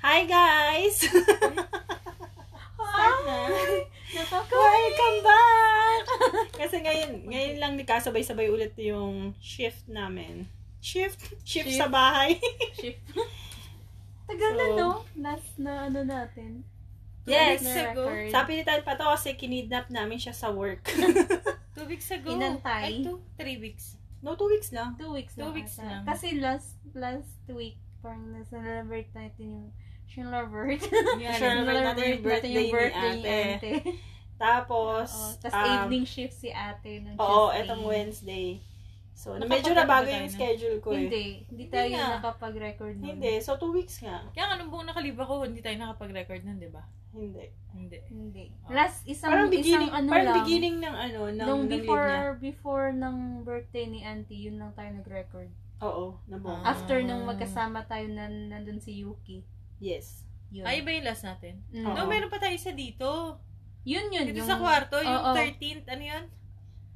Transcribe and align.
Hi 0.00 0.24
guys! 0.24 1.04
Start 1.04 1.56
na. 3.22 3.36
Welcome 4.50 5.18
back! 5.22 6.02
Kasi 6.56 6.76
ngayon, 6.80 7.10
ngayon 7.28 7.56
lang 7.58 7.72
nagkasabay-sabay 7.76 8.48
ulit 8.48 8.72
yung 8.76 9.36
shift 9.38 9.84
namin. 9.86 10.48
Shift? 10.80 11.20
Shift, 11.44 11.68
Shift. 11.68 11.76
sa 11.76 11.86
bahay. 11.86 12.40
Shift. 12.74 12.98
Tagal 14.24 14.52
na, 14.54 14.64
So- 14.66 14.74
no? 14.74 14.88
Last 15.14 15.50
na 15.58 15.86
ano 15.86 16.00
natin. 16.00 16.64
yes! 17.28 17.60
weeks 17.60 17.76
ago. 17.76 18.02
Sa 18.32 18.48
pilitan 18.48 18.80
pa 18.80 18.96
to 18.96 19.04
kasi 19.06 19.36
kinidnap 19.36 19.92
namin 19.92 20.16
siya 20.16 20.32
sa 20.32 20.48
work. 20.48 20.88
Two 21.76 21.84
weeks 21.84 22.08
ago. 22.08 22.32
Inantay. 22.32 22.90
Ay, 22.90 22.94
two, 23.04 23.20
three 23.36 23.58
weeks. 23.58 23.94
no, 24.20 24.34
two 24.34 24.48
weeks 24.48 24.70
lang. 24.70 24.96
Two 24.96 25.12
weeks 25.12 25.36
Two 25.36 25.44
lang. 25.44 25.54
weeks 25.54 25.76
ata. 25.76 25.86
lang. 25.86 26.02
Kasi 26.04 26.26
last 26.40 26.76
last 26.92 27.40
week, 27.46 27.76
parang 28.00 28.32
nasa-celebrate 28.32 29.12
natin 29.12 29.44
yung 29.46 29.66
Shinlavert. 30.10 30.82
Yeah, 31.16 31.38
Celebrate 31.38 31.84
natin 31.86 32.04
yung 32.04 32.22
birthday 32.22 32.50
ni 32.52 32.72
ate. 32.74 33.38
ate. 33.54 33.72
Tapos, 34.40 35.08
Oo. 35.12 35.36
Tapos 35.38 35.54
um, 35.54 35.70
evening 35.86 36.06
shift 36.08 36.34
si 36.34 36.48
ate 36.50 37.04
nung 37.04 37.14
Oo, 37.14 37.52
Tuesday. 37.52 37.60
etong 37.62 37.82
Wednesday. 37.86 38.46
So, 39.12 39.36
Nakapag- 39.36 39.52
medyo 39.52 39.70
nabago 39.76 40.08
yung 40.08 40.26
na? 40.26 40.32
schedule 40.32 40.78
ko 40.80 40.88
eh. 40.90 40.96
Hindi. 40.96 41.24
Hindi 41.44 41.64
tayo 41.68 41.88
nga. 41.92 42.06
nakapag-record 42.16 42.94
nun. 42.96 43.06
Hindi. 43.06 43.32
So, 43.44 43.60
two 43.60 43.68
weeks 43.68 44.00
nga. 44.00 44.24
Kaya 44.32 44.48
nga, 44.48 44.56
nung 44.56 44.72
buong 44.72 44.88
nakaliba 44.88 45.28
ko, 45.28 45.44
hindi 45.44 45.60
tayo 45.60 45.76
nakapag-record 45.76 46.40
nun, 46.40 46.56
di 46.56 46.72
ba? 46.72 46.80
Hindi. 47.12 47.52
Hindi. 47.76 47.98
Hindi. 48.08 48.44
Oh. 48.64 48.72
Last, 48.72 49.04
isang, 49.04 49.28
Parang 49.28 49.52
beginning, 49.52 49.92
isang 49.92 49.98
ano 50.00 50.08
parang 50.08 50.26
lang. 50.26 50.36
beginning 50.40 50.76
ng 50.80 50.94
ano, 50.96 51.20
ng, 51.28 51.44
nung 51.44 51.62
ng 51.68 51.70
before, 51.70 52.08
niya. 52.08 52.40
before 52.40 52.86
ng 52.96 53.16
birthday 53.44 53.84
ni 53.86 54.00
auntie, 54.00 54.48
yun 54.48 54.56
lang 54.56 54.72
tayo 54.72 54.88
nag-record. 54.88 55.52
Oo, 55.84 56.16
nabuo. 56.24 56.56
Ah. 56.56 56.72
After 56.72 57.04
nung 57.04 57.28
magkasama 57.28 57.84
tayo 57.84 58.08
na 58.08 58.24
nandun 58.24 58.80
si 58.80 59.04
Yuki. 59.04 59.44
Yes. 59.80 60.22
Yun. 60.50 60.66
Ay, 60.66 60.80
iba 60.80 60.90
yung 60.90 61.06
last 61.06 61.24
natin? 61.24 61.58
Mm. 61.70 61.84
Oo. 61.84 61.94
No, 61.94 62.06
meron 62.06 62.28
pa 62.28 62.36
tayo 62.36 62.52
isa 62.52 62.70
dito. 62.70 63.38
Yun 63.82 64.12
yun. 64.12 64.28
Dito 64.28 64.44
yung, 64.44 64.50
sa 64.50 64.60
kwarto, 64.60 65.00
yung 65.00 65.22
Oo. 65.24 65.32
13th, 65.32 65.88
ano 65.88 66.02
yun? 66.04 66.24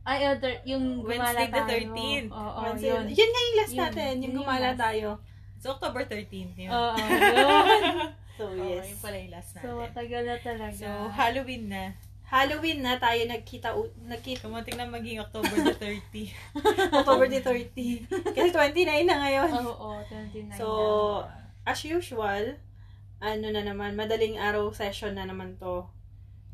Ay, 0.04 0.28
other, 0.28 0.60
yung 0.64 1.00
gumala 1.00 1.32
Wednesday 1.32 1.48
the 1.48 1.56
tayo. 1.56 1.68
13th. 1.88 2.28
Oo, 2.30 2.60
Wednesday- 2.62 2.90
yun. 2.92 3.05
Yun 3.08 3.30
nga 3.30 3.40
yung 3.40 3.56
last 3.56 3.72
Yun. 3.72 3.80
natin, 3.80 4.12
yung 4.12 4.12
Yun 4.12 4.28
yung 4.28 4.36
gumala 4.38 4.68
last. 4.68 4.80
tayo. 4.84 5.08
So, 5.56 5.66
October 5.72 6.02
13th 6.05 6.55
yun. 6.55 6.68
Oo, 6.68 6.92
yun. 7.00 7.64
So, 8.34 8.42
Oo, 8.44 8.66
yes. 8.68 8.84
yun 8.84 8.98
pala 9.00 9.16
yung 9.16 9.32
last 9.32 9.48
so, 9.48 9.56
natin. 9.56 9.74
matagal 9.80 10.22
na 10.22 10.36
talaga. 10.36 10.77
So, 10.77 10.88
Halloween 11.08 11.64
na. 11.70 11.84
Halloween 12.27 12.80
na 12.82 12.98
tayo 12.98 13.20
nagkita, 13.24 13.68
u- 13.72 13.94
nagkita 14.02 14.44
Kumunting 14.44 14.74
na 14.74 14.84
maging 14.84 15.22
October 15.22 15.55
the 15.55 15.72
30. 15.72 16.34
October 17.00 17.27
the 17.30 17.40
30. 17.40 18.10
Kasi 18.28 18.48
29 18.50 19.06
na 19.06 19.16
ngayon. 19.22 19.50
Oo, 19.62 20.02
29 20.05 20.52
So, 20.52 20.66
as 21.62 21.80
usual, 21.80 22.58
ano 23.25 23.48
na 23.48 23.64
naman, 23.64 23.97
madaling 23.97 24.36
araw 24.36 24.69
session 24.70 25.17
na 25.17 25.25
naman 25.25 25.56
to. 25.56 25.89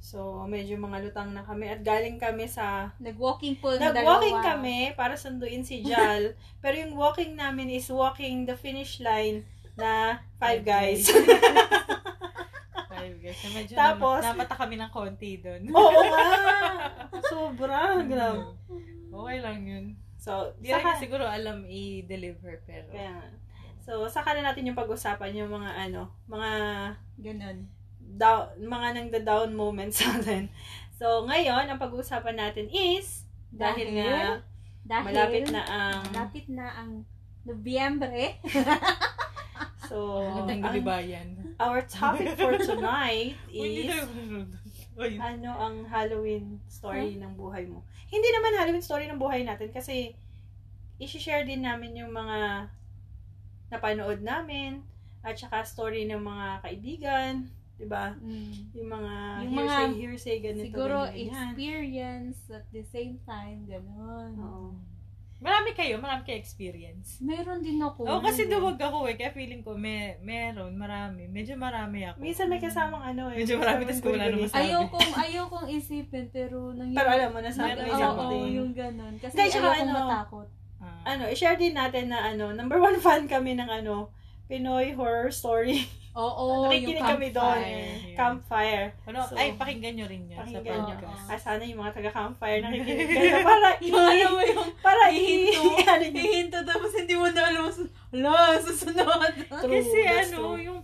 So, 0.00 0.48
medyo 0.48 0.80
mga 0.80 1.04
lutang 1.04 1.36
na 1.36 1.44
kami. 1.44 1.68
At 1.68 1.84
galing 1.84 2.16
kami 2.16 2.48
sa... 2.48 2.88
na. 2.96 3.12
Nag-walking 3.12 3.60
po 3.60 3.76
Nag-walking 3.76 4.38
dalawa. 4.40 4.56
kami 4.56 4.96
para 4.96 5.12
sunduin 5.18 5.60
si 5.60 5.84
Jal. 5.84 6.32
pero 6.64 6.80
yung 6.80 6.96
walking 6.96 7.36
namin 7.36 7.68
is 7.68 7.90
walking 7.92 8.48
the 8.48 8.56
finish 8.56 8.96
line 9.04 9.44
na 9.76 10.24
five 10.40 10.64
guys. 10.64 11.10
Five 12.88 13.16
guys. 13.20 13.36
So, 13.40 13.48
medyo 13.54 13.74
Tapos- 13.76 14.24
Tapos, 14.24 14.36
napata 14.36 14.56
kami 14.58 14.74
ng 14.80 14.90
konti 14.90 15.38
doon. 15.38 15.62
Oo 15.70 16.02
nga! 16.08 16.26
Sobra. 17.30 18.00
Grabe. 18.02 18.56
Okay 19.10 19.38
lang 19.40 19.58
yun. 19.64 19.84
So, 20.20 20.52
Di 20.60 20.68
rin 20.68 20.96
siguro 21.00 21.24
alam 21.24 21.64
i-deliver, 21.64 22.60
pero... 22.68 22.92
kaya. 22.92 23.16
So, 23.80 24.04
saka 24.06 24.36
na 24.36 24.52
natin 24.52 24.68
yung 24.68 24.78
pag-usapan 24.78 25.32
yung 25.32 25.50
mga 25.50 25.88
ano, 25.88 26.12
mga 26.28 26.50
Ganon. 27.20 27.58
down, 28.16 28.44
mga 28.60 28.88
nang 28.94 29.08
the 29.08 29.22
down 29.24 29.50
moments 29.56 30.00
natin. 30.06 30.52
So, 31.00 31.24
ngayon, 31.24 31.64
ang 31.68 31.80
pag-uusapan 31.80 32.36
natin 32.36 32.68
is, 32.68 33.24
dahil, 33.48 33.96
nga, 33.96 34.44
dahil 34.84 35.14
malapit 35.16 35.44
na 35.48 35.62
ang, 35.64 36.00
malapit 36.12 36.46
na 36.52 36.66
ang 36.76 36.90
Nobyembre. 37.40 38.36
so, 39.88 40.28
ang- 40.28 40.76
our 41.56 41.80
topic 41.88 42.36
for 42.36 42.52
tonight 42.68 43.32
is, 43.48 43.96
ano 45.00 45.50
ang 45.56 45.88
Halloween 45.88 46.60
story 46.68 47.16
ng 47.16 47.32
buhay 47.32 47.64
mo. 47.64 47.80
Hindi 48.12 48.28
naman 48.28 48.60
Halloween 48.60 48.84
story 48.84 49.08
ng 49.08 49.16
buhay 49.16 49.40
natin 49.40 49.72
kasi, 49.72 50.12
isi-share 51.00 51.48
din 51.48 51.64
namin 51.64 51.96
yung 51.96 52.12
mga 52.12 52.68
napanood 53.70 54.20
namin, 54.20 54.82
at 55.20 55.36
saka 55.36 55.62
story 55.62 56.04
ng 56.04 56.18
mga 56.18 56.46
kaibigan, 56.60 57.32
di 57.76 57.86
ba? 57.86 58.12
Mm. 58.16 58.52
Yung 58.72 58.88
mga 58.88 59.12
Yung 59.40 59.52
hearsay, 59.52 59.84
mga- 59.86 59.96
hearsay, 59.96 60.36
ganito, 60.40 60.64
Siguro 60.66 60.96
ganyan, 61.06 61.20
experience 61.22 62.38
at 62.48 62.66
the 62.70 62.84
same 62.84 63.16
time, 63.22 63.64
ganon. 63.64 64.32
Oo. 64.36 64.68
Marami 65.40 65.72
kayo, 65.72 65.96
marami 65.96 66.28
kayo 66.28 66.36
experience. 66.36 67.16
Meron 67.16 67.64
din 67.64 67.80
ako. 67.80 68.04
Oo, 68.04 68.20
kasi 68.20 68.44
meron. 68.44 68.76
duwag 68.76 68.76
ako 68.76 69.08
eh. 69.08 69.16
Kaya 69.16 69.32
feeling 69.32 69.64
ko, 69.64 69.72
may, 69.72 70.20
meron, 70.20 70.76
marami. 70.76 71.32
Medyo 71.32 71.56
marami 71.56 72.04
ako. 72.04 72.20
Minsan 72.20 72.52
may 72.52 72.60
kasamang 72.60 73.00
ano 73.00 73.32
eh. 73.32 73.40
Medyo 73.40 73.56
marami, 73.56 73.88
kasamang 73.88 74.04
tas 74.04 74.12
wala 74.12 74.24
naman 74.28 74.48
sa- 74.52 74.60
Ayaw 74.60 74.82
kong, 74.92 75.10
ayaw 75.16 75.44
kong 75.48 75.68
isipin, 75.72 76.28
pero 76.28 76.76
nangyari. 76.76 76.96
Pero 77.00 77.08
alam 77.08 77.30
mo 77.32 77.40
na 77.40 77.48
sa 77.48 77.64
Meron 77.64 77.80
may 77.80 77.88
Oo, 77.90 78.00
something. 78.04 78.44
oo, 78.44 78.52
yung 78.52 78.72
ganon. 78.76 79.14
Kasi 79.16 79.32
Hindi, 79.32 79.48
tsaka 79.48 79.64
ayaw 79.64 79.72
kong 79.72 79.88
ano, 79.88 79.96
matakot. 79.96 80.48
Ah. 81.00 81.10
Ano, 81.10 81.24
i-share 81.26 81.56
din 81.56 81.72
natin 81.72 82.08
na 82.08 82.26
ano, 82.26 82.50
number 82.50 82.76
one 82.76 82.98
fan 83.04 83.24
kami 83.24 83.54
ng 83.54 83.66
ano, 83.66 84.10
Pinoy 84.44 84.92
horror 84.92 85.30
story 85.30 85.86
Oo, 86.10 86.66
Nakikinig 86.66 86.98
yung 86.98 87.06
kami 87.06 87.28
doon. 87.30 87.54
campfire. 87.54 88.18
campfire. 88.18 88.86
Ano, 89.06 89.18
So, 89.22 89.38
ay, 89.38 89.54
pakinggan 89.54 89.94
nyo 89.94 90.06
rin 90.06 90.26
yan 90.26 90.38
pakinggan 90.40 90.66
sa 90.66 90.82
nyo. 90.82 90.96
podcast. 90.98 91.22
Ah, 91.24 91.38
sana 91.38 91.62
yung 91.62 91.78
mga 91.78 91.92
taga-campfire 91.94 92.58
nakikinig 92.60 93.06
kayo 93.14 93.36
para 93.40 93.68
i- 93.76 93.86
Yung 93.86 94.02
ano 94.02 94.26
mo 94.28 94.40
yung 94.42 94.70
para 94.82 95.04
i- 95.06 95.14
hihinto, 95.14 95.62
nyo. 96.10 96.18
hihinto 96.20 96.58
tapos 96.66 96.90
hindi 96.92 97.14
mo 97.14 97.30
na 97.30 97.42
alam, 97.44 97.70
ala, 98.10 98.58
susunod. 98.58 99.32
True, 99.46 99.70
Kasi 99.70 99.98
ano, 100.02 100.38
true. 100.58 100.66
yung 100.66 100.80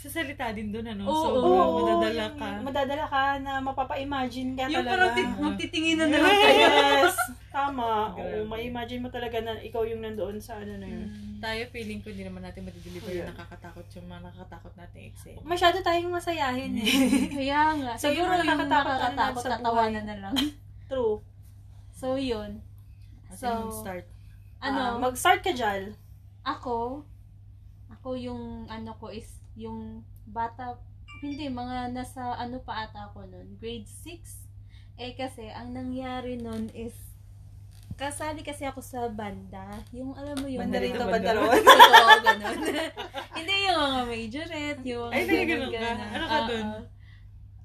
pagsasalita 0.00 0.56
din 0.56 0.72
doon, 0.72 0.86
ano, 0.88 1.04
Oo, 1.04 1.12
sobrang 1.12 1.44
Oo, 1.60 1.76
madadala 1.76 2.24
yung 2.24 2.36
ka. 2.40 2.48
Madadala 2.64 3.04
ka 3.04 3.22
na 3.36 3.52
mapapa-imagine 3.60 4.56
ka 4.56 4.64
Yung 4.64 4.80
talaga. 4.80 4.88
parang 4.88 5.12
tit- 5.12 5.36
magtitinginan 5.38 6.08
na 6.08 6.18
lang 6.18 6.36
kayo. 6.40 6.56
Yes. 6.56 7.16
Tama. 7.52 8.16
Oo, 8.16 8.48
may 8.48 8.64
imagine 8.64 9.04
mo 9.04 9.12
talaga 9.12 9.44
na 9.44 9.60
ikaw 9.60 9.84
yung 9.84 10.00
nandoon 10.00 10.40
sa 10.40 10.56
ano 10.56 10.72
na 10.72 10.88
yun. 10.88 11.04
Tayo, 11.36 11.68
feeling 11.68 12.00
ko, 12.00 12.08
hindi 12.08 12.24
naman 12.24 12.40
natin 12.40 12.64
madideliver 12.64 13.12
Yeah. 13.12 13.18
yung 13.20 13.36
nakakatakot 13.36 13.84
yung 13.92 14.06
mga 14.08 14.20
nakakatakot 14.24 14.72
nating 14.80 15.04
eksena. 15.12 15.40
Masyado 15.44 15.76
tayong 15.84 16.08
masayahin 16.10 16.72
eh. 16.80 16.88
Kaya 17.36 17.60
nga. 17.76 17.92
So, 18.00 18.08
yung 18.08 18.24
siguro 18.24 18.40
yung 18.40 18.48
nakakatakot, 18.56 18.88
nakakatakot, 18.96 19.36
na 19.36 19.44
sa 19.44 19.52
tatawanan 19.52 20.04
na 20.08 20.16
lang. 20.16 20.34
True. 20.88 21.20
So, 21.92 22.16
yun. 22.16 22.64
Kasi 23.28 23.44
So, 23.44 23.68
start. 23.84 24.08
Ano, 24.64 24.80
Ah, 24.80 24.96
mag-start 24.98 25.44
ka, 25.44 25.52
Jal. 25.52 25.92
ako, 26.40 27.04
ako 27.90 28.08
yung, 28.14 28.64
ano 28.66 28.96
ko 28.96 29.12
is, 29.12 29.39
yung 29.56 30.02
bata, 30.26 30.78
hindi, 31.20 31.50
mga 31.50 31.92
nasa, 31.92 32.34
ano 32.38 32.62
pa 32.62 32.86
ata 32.86 33.10
ako 33.10 33.26
nun, 33.28 33.58
grade 33.58 33.88
6. 33.88 35.00
Eh, 35.00 35.16
kasi, 35.16 35.48
ang 35.50 35.72
nangyari 35.72 36.36
nun 36.36 36.68
is, 36.76 36.94
kasali 38.00 38.40
kasi 38.40 38.64
ako 38.64 38.80
sa 38.80 39.08
banda. 39.12 39.84
Yung, 39.92 40.16
alam 40.16 40.36
mo 40.40 40.48
yung... 40.48 40.64
Banda 40.64 40.80
rito, 40.80 41.04
banda 41.04 41.36
roon. 41.36 41.60
Oo, 42.00 42.14
ganun. 42.24 42.58
Hindi 43.36 43.54
yung 43.68 43.78
mga 43.80 44.00
majorette, 44.08 44.82
yung 44.88 45.10
Ay, 45.12 45.22
nagaganon 45.28 45.68
ka? 45.68 45.80
ganun. 45.80 46.10
Ano 46.12 46.24
ka 46.24 46.38
dun? 46.48 46.66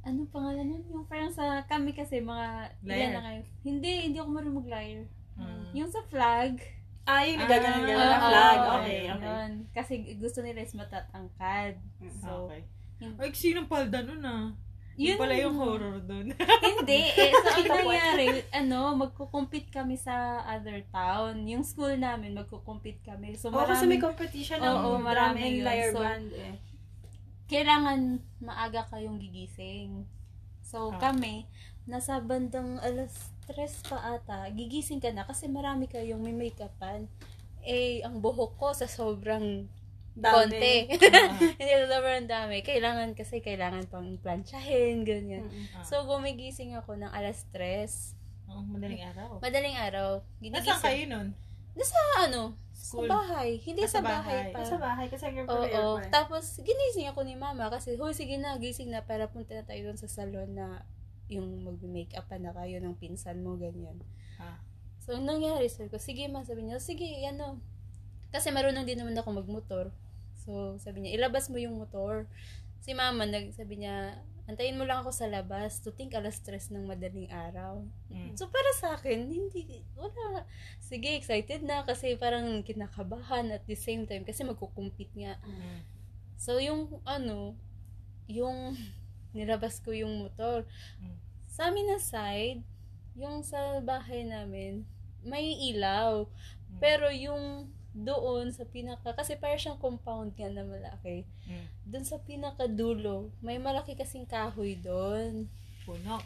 Ano 0.06 0.20
pangalan 0.30 0.66
nun? 0.70 0.84
Yung 0.92 1.06
parang 1.08 1.32
sa 1.32 1.64
kami 1.66 1.96
kasi 1.96 2.22
mga 2.22 2.78
Liar. 2.84 3.12
na 3.16 3.24
kayo. 3.26 3.42
Hindi, 3.64 3.92
hindi 4.12 4.18
ako 4.20 4.30
marunong 4.30 4.60
mag-liar. 4.62 5.04
Mm. 5.40 5.72
Yung 5.76 5.90
sa 5.90 6.04
flag. 6.08 6.60
Ah, 7.06 7.22
yung 7.22 7.38
nagaganon 7.38 7.86
Ah, 7.86 7.88
ka 7.88 8.04
na 8.04 8.18
flag. 8.20 8.58
oo, 8.58 8.74
Okay, 8.76 9.00
yun. 9.06 9.16
okay. 9.16 9.46
Kasi 9.72 9.94
gusto 10.18 10.42
nila 10.42 10.60
is 10.60 10.74
matatangkad. 10.74 11.78
So, 12.18 12.50
okay. 12.50 12.66
yun- 12.98 13.18
Ay, 13.18 13.30
sinong 13.32 13.70
palda 13.70 14.02
nun 14.02 14.22
ah? 14.22 14.50
Yun 14.96 15.12
yun 15.12 15.18
pala 15.20 15.36
yung 15.36 15.54
horror 15.54 16.00
dun. 16.02 16.32
Hindi. 16.64 17.02
Eh, 17.04 17.30
so, 17.30 17.48
ang 17.54 17.68
nangyari, 17.68 18.26
ano, 18.50 18.96
magkukumpit 18.96 19.68
kami 19.70 19.96
sa 19.96 20.16
other 20.46 20.82
town. 20.88 21.44
Yung 21.44 21.62
school 21.62 21.94
namin, 21.94 22.32
magkukumpit 22.34 23.04
kami. 23.04 23.36
So, 23.36 23.52
Oo, 23.52 23.68
kasi 23.68 23.86
may 23.86 24.00
competition 24.00 24.58
ng 24.58 24.66
Oo, 24.66 24.96
drama 24.96 25.06
marami 25.06 25.40
and 25.44 25.58
lyre 25.62 25.92
So, 25.92 26.00
band 26.00 26.32
eh. 26.32 26.56
kailangan 27.46 28.00
maaga 28.40 28.88
kayong 28.88 29.20
gigising. 29.20 30.08
So, 30.64 30.90
Ah. 30.90 30.98
kami, 31.04 31.46
nasa 31.86 32.18
bandang 32.18 32.80
alas 32.80 33.35
tres 33.46 33.82
pa 33.82 33.98
ata, 34.12 34.50
gigising 34.50 34.98
ka 34.98 35.10
na 35.10 35.24
kasi 35.24 35.46
marami 35.48 35.86
kayong 35.86 36.20
may 36.20 36.34
make-upan. 36.34 37.06
Eh, 37.62 38.02
ang 38.02 38.20
buhok 38.20 38.56
ko 38.56 38.68
sa 38.72 38.86
sobrang 38.86 39.66
konti. 40.16 40.88
Ah. 40.88 41.34
Hindi 41.58 41.74
sa 41.76 41.90
sobrang 41.92 42.26
dami. 42.26 42.62
Kailangan 42.62 43.14
kasi, 43.14 43.40
kailangan 43.40 43.86
pang 43.86 44.16
plansyahin, 44.18 45.02
ganyan. 45.04 45.46
Ah. 45.74 45.82
So, 45.82 46.06
gumigising 46.06 46.74
ako 46.74 46.96
ng 46.96 47.10
alas 47.10 47.44
tres. 47.50 48.14
Oo, 48.46 48.62
madaling 48.64 49.02
araw. 49.04 49.30
Madaling 49.40 49.76
araw. 49.76 50.10
Nasaan 50.40 50.80
kayo 50.80 51.04
nun? 51.10 51.28
Nasa 51.74 51.98
ano? 52.22 52.54
School. 52.72 53.04
Sa 53.04 53.18
bahay. 53.18 53.58
Hindi 53.58 53.82
Ah, 53.82 53.90
sa 53.90 54.00
sa 54.00 54.06
bahay, 54.06 54.38
bahay. 54.40 54.54
pa. 54.54 54.60
Sa 54.64 54.78
bahay, 54.78 55.06
kasi 55.10 55.26
Oo. 55.28 55.44
prayer 55.44 55.74
pa. 55.74 56.00
eh. 56.00 56.12
Tapos, 56.14 56.44
ginising 56.62 57.10
ako 57.10 57.26
ni 57.26 57.36
mama 57.36 57.68
kasi, 57.68 57.98
hoy, 57.98 58.14
sige 58.14 58.38
na, 58.38 58.56
gising 58.56 58.94
na 58.94 59.02
para 59.02 59.26
punta 59.26 59.52
na 59.52 59.66
tayo 59.66 59.82
doon 59.84 59.98
sa 59.98 60.08
salon 60.08 60.54
na 60.54 60.86
yung 61.30 61.66
mag-makeup 61.66 62.26
pa 62.30 62.38
na 62.38 62.54
kayo 62.54 62.78
ng 62.82 62.96
pinsan 63.02 63.42
mo, 63.42 63.58
ganyan. 63.58 63.98
Ah. 64.38 64.62
So, 65.02 65.18
ang 65.18 65.26
nangyari, 65.30 65.70
sabi 65.70 65.94
ko, 65.94 66.02
sige 66.02 66.26
ma, 66.30 66.42
sabi 66.42 66.66
niya, 66.66 66.82
sige, 66.82 67.06
ano. 67.30 67.62
Kasi 68.34 68.50
marunong 68.50 68.86
din 68.86 68.98
naman 68.98 69.18
ako 69.18 69.38
magmotor. 69.38 69.94
So, 70.46 70.78
sabi 70.82 71.06
niya, 71.06 71.22
ilabas 71.22 71.50
mo 71.50 71.58
yung 71.58 71.78
motor. 71.82 72.30
Si 72.82 72.94
mama, 72.94 73.26
nag, 73.26 73.54
sabi 73.54 73.82
niya, 73.82 74.18
antayin 74.46 74.78
mo 74.78 74.86
lang 74.86 75.02
ako 75.02 75.10
sa 75.10 75.26
labas 75.26 75.82
to 75.82 75.90
think 75.90 76.14
alas 76.14 76.38
stress 76.38 76.70
ng 76.70 76.86
madaling 76.86 77.30
araw. 77.34 77.82
Mm. 78.14 78.38
So, 78.38 78.46
para 78.50 78.72
sa 78.78 78.94
akin, 78.94 79.26
hindi, 79.26 79.82
wala. 79.98 80.46
Sige, 80.78 81.18
excited 81.18 81.66
na 81.66 81.82
kasi 81.82 82.14
parang 82.14 82.62
kinakabahan 82.62 83.50
at 83.50 83.66
the 83.66 83.74
same 83.74 84.06
time 84.06 84.22
kasi 84.22 84.46
magkukumpit 84.46 85.10
nga. 85.18 85.42
Mm. 85.42 85.78
So, 86.38 86.62
yung, 86.62 87.02
ano, 87.10 87.58
yung 88.30 88.78
nilabas 89.36 89.84
ko 89.84 89.92
yung 89.92 90.24
motor. 90.24 90.64
Mm. 91.04 91.16
Sa 91.52 91.68
amin 91.68 91.92
na 91.92 92.00
side, 92.00 92.64
yung 93.20 93.44
sa 93.44 93.84
bahay 93.84 94.24
namin, 94.24 94.88
may 95.28 95.60
ilaw. 95.76 96.24
Mm. 96.26 96.80
Pero 96.80 97.12
yung 97.12 97.68
doon 97.96 98.52
sa 98.52 98.68
pinaka, 98.68 99.16
kasi 99.16 99.40
parang 99.40 99.60
siyang 99.60 99.80
compound 99.80 100.36
nga 100.36 100.48
na 100.48 100.64
malaki. 100.64 101.28
Mm. 101.48 101.66
Doon 101.92 102.06
sa 102.08 102.18
pinaka 102.24 102.68
dulo, 102.72 103.32
may 103.44 103.60
malaki 103.60 103.96
kasing 103.96 104.28
kahoy 104.28 104.80
doon. 104.80 105.52
Puno. 105.84 106.24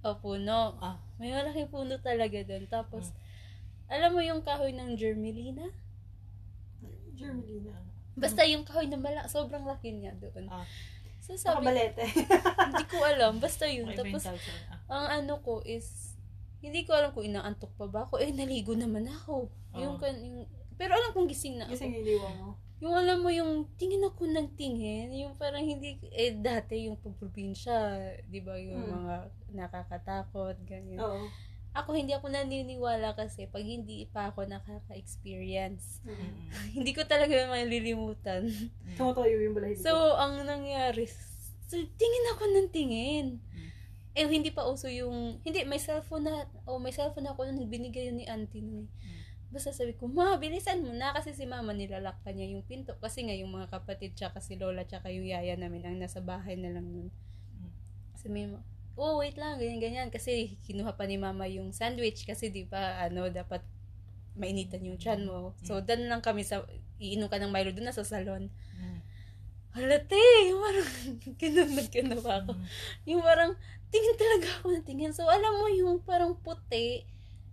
O 0.00 0.16
puno. 0.16 0.80
Ah. 0.80 0.96
May 1.20 1.32
malaki 1.36 1.68
puno 1.68 2.00
talaga 2.00 2.40
doon. 2.40 2.64
Tapos, 2.68 3.12
Mm. 3.12 3.16
alam 3.92 4.10
mo 4.16 4.20
yung 4.24 4.40
kahoy 4.40 4.72
ng 4.72 4.96
germelina? 4.96 5.68
Germany 7.20 7.68
na. 7.68 7.76
Basta 8.16 8.44
yung 8.48 8.64
kahoy 8.64 8.88
na 8.88 8.96
mala, 8.96 9.28
sobrang 9.28 9.64
laki 9.64 9.92
niya 9.92 10.16
doon. 10.16 10.48
Ah. 10.48 10.64
So 11.30 11.54
sabi, 11.54 11.62
Nakabalete. 11.62 12.02
hindi 12.66 12.84
ko 12.86 12.98
alam. 13.00 13.38
Basta 13.38 13.64
yun. 13.64 13.86
May 13.86 13.96
Tapos, 13.96 14.26
ang 14.90 15.06
ano 15.06 15.38
ko 15.38 15.62
is, 15.62 16.18
hindi 16.58 16.82
ko 16.82 16.92
alam 16.92 17.14
kung 17.14 17.22
inaantok 17.24 17.70
pa 17.78 17.86
ba 17.86 18.00
ako. 18.04 18.18
Eh, 18.18 18.34
naligo 18.34 18.74
naman 18.74 19.06
ako. 19.06 19.46
Yung, 19.78 19.94
Oo. 19.96 20.02
kan, 20.02 20.18
yung, 20.18 20.44
pero 20.74 20.98
alam 20.98 21.14
kong 21.14 21.30
gising 21.30 21.62
na 21.62 21.70
ako. 21.70 21.78
Niliwa 21.78 22.28
mo. 22.36 22.48
Yung 22.80 22.96
alam 22.96 23.20
mo 23.20 23.28
yung 23.28 23.68
tingin 23.76 24.00
ako 24.02 24.24
ng 24.26 24.56
tingin, 24.56 25.12
yung 25.12 25.36
parang 25.36 25.60
hindi, 25.60 26.00
eh 26.10 26.32
dati 26.32 26.88
yung 26.88 26.96
pagprobinsya, 26.96 27.76
di 28.24 28.40
ba 28.40 28.56
yung 28.56 28.88
Mm. 28.88 28.92
mga 28.96 29.14
nakakatakot, 29.52 30.56
ganyan. 30.64 30.96
Oo. 30.98 31.28
Ako 31.70 31.94
hindi 31.94 32.10
ako 32.10 32.34
naniniwala 32.34 33.14
kasi 33.14 33.46
pag 33.46 33.62
hindi 33.62 34.02
pa 34.10 34.34
ako 34.34 34.42
nakaka-experience, 34.42 36.02
Mm. 36.02 36.50
hindi 36.82 36.90
ko 36.90 37.06
talaga 37.06 37.46
malilimutan. 37.46 38.50
Tumatayo 38.98 39.38
yung 39.38 39.54
balahibo. 39.54 39.78
So, 39.78 40.18
ang 40.18 40.42
nangyari, 40.42 41.06
so, 41.70 41.78
tingin 41.78 42.26
ako 42.34 42.42
ng 42.50 42.68
tingin. 42.74 43.26
Mm. 43.38 43.68
Eh, 44.18 44.26
hindi 44.26 44.50
pa 44.50 44.66
uso 44.66 44.90
yung, 44.90 45.38
hindi, 45.46 45.62
may 45.62 45.78
cellphone 45.78 46.26
na, 46.26 46.42
oh, 46.66 46.82
may 46.82 46.90
cellphone 46.90 47.30
ako 47.30 47.46
nung 47.46 47.70
binigay 47.70 48.10
yun 48.10 48.18
ni 48.18 48.26
auntie 48.26 48.66
nun 48.66 48.90
eh. 48.90 48.90
Mm. 48.90 49.20
Basta 49.54 49.70
sabi 49.70 49.94
ko, 49.94 50.10
ma, 50.10 50.34
bilisan 50.42 50.82
mo 50.82 50.90
na 50.90 51.14
kasi 51.14 51.34
si 51.34 51.46
mama 51.46 51.70
nilalak 51.70 52.18
pa 52.26 52.34
niya 52.34 52.50
yung 52.50 52.66
pinto. 52.66 52.98
Kasi 52.98 53.26
nga 53.26 53.34
yung 53.34 53.54
mga 53.54 53.70
kapatid, 53.70 54.18
tsaka 54.18 54.42
si 54.42 54.58
lola, 54.58 54.82
tsaka 54.86 55.10
yung 55.14 55.26
yaya 55.26 55.54
namin 55.54 55.86
ang 55.86 55.98
nasa 56.02 56.18
bahay 56.18 56.58
na 56.58 56.74
lang 56.74 56.90
nun. 56.90 57.14
Mm. 57.54 57.70
Kasi 58.18 58.26
may, 58.26 58.50
ma- 58.50 58.66
oh, 58.96 59.18
wait 59.20 59.36
lang, 59.36 59.58
ganyan, 59.58 59.80
ganyan. 59.80 60.08
Kasi 60.08 60.56
kinuha 60.64 60.94
pa 60.96 61.04
ni 61.06 61.18
mama 61.18 61.46
yung 61.46 61.70
sandwich 61.70 62.24
kasi 62.24 62.48
di 62.48 62.64
ba, 62.64 62.98
ano, 63.00 63.28
dapat 63.28 63.62
mainitan 64.38 64.86
yung 64.86 64.96
chan 64.96 65.20
mo. 65.26 65.52
So, 65.66 65.82
dan 65.82 66.06
lang 66.08 66.22
kami 66.22 66.46
sa, 66.46 66.62
iinom 67.00 67.28
ka 67.28 67.40
ng 67.40 67.50
Milo 67.52 67.72
doon 67.74 67.90
na 67.90 67.96
sa 67.96 68.06
salon. 68.06 68.48
Mm. 68.76 68.98
Halate, 69.70 70.22
yung 70.50 70.60
parang, 70.60 70.88
kinunod 71.40 71.86
ka 71.88 72.00
na 72.02 72.16
ba 72.18 72.32
ako? 72.42 72.52
Mm. 72.56 72.66
Yung 73.14 73.22
parang, 73.22 73.50
tingin 73.90 74.16
talaga 74.16 74.46
ako 74.60 74.66
ng 74.74 74.86
tingin. 74.86 75.12
So, 75.14 75.26
alam 75.26 75.58
mo 75.58 75.66
yung 75.70 75.98
parang 76.02 76.38
puti, 76.38 77.02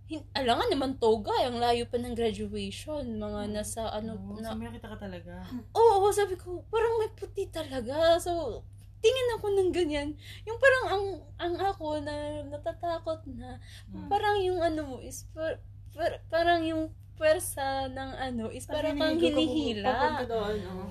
hin- 0.08 0.24
alangan 0.32 0.70
naman 0.72 0.96
toga, 0.96 1.34
ang 1.44 1.60
layo 1.60 1.84
pa 1.84 2.00
ng 2.00 2.14
graduation, 2.16 3.04
mga 3.18 3.40
Mm. 3.48 3.52
nasa 3.52 3.90
ano, 3.92 4.16
Oo, 4.16 4.40
na, 4.40 4.50
so 4.50 4.56
nakita 4.56 4.88
ka 4.88 4.98
talaga. 4.98 5.34
oo, 5.76 6.06
sabi 6.14 6.34
ko, 6.38 6.64
parang 6.72 6.94
may 7.02 7.10
puti 7.12 7.44
talaga. 7.50 8.16
So, 8.22 8.62
tingin 8.98 9.34
ako 9.34 9.46
ng 9.50 9.70
ganyan. 9.70 10.08
Yung 10.42 10.58
parang 10.58 10.84
ang, 10.88 11.04
ang 11.38 11.54
ako 11.56 11.98
na 12.00 12.14
natatakot 12.44 13.22
na, 13.30 13.58
Mm. 13.88 14.06
parang 14.06 14.36
yung 14.38 14.58
ano 14.58 14.80
mo 14.84 14.96
is, 14.98 15.26
par, 15.30 15.62
par- 15.92 16.22
parang 16.28 16.62
yung 16.62 16.90
pwersa 17.18 17.90
ng 17.90 18.10
ano 18.14 18.46
is 18.46 18.62
parang 18.62 18.94
kang 18.94 19.18
hinihila. 19.18 19.90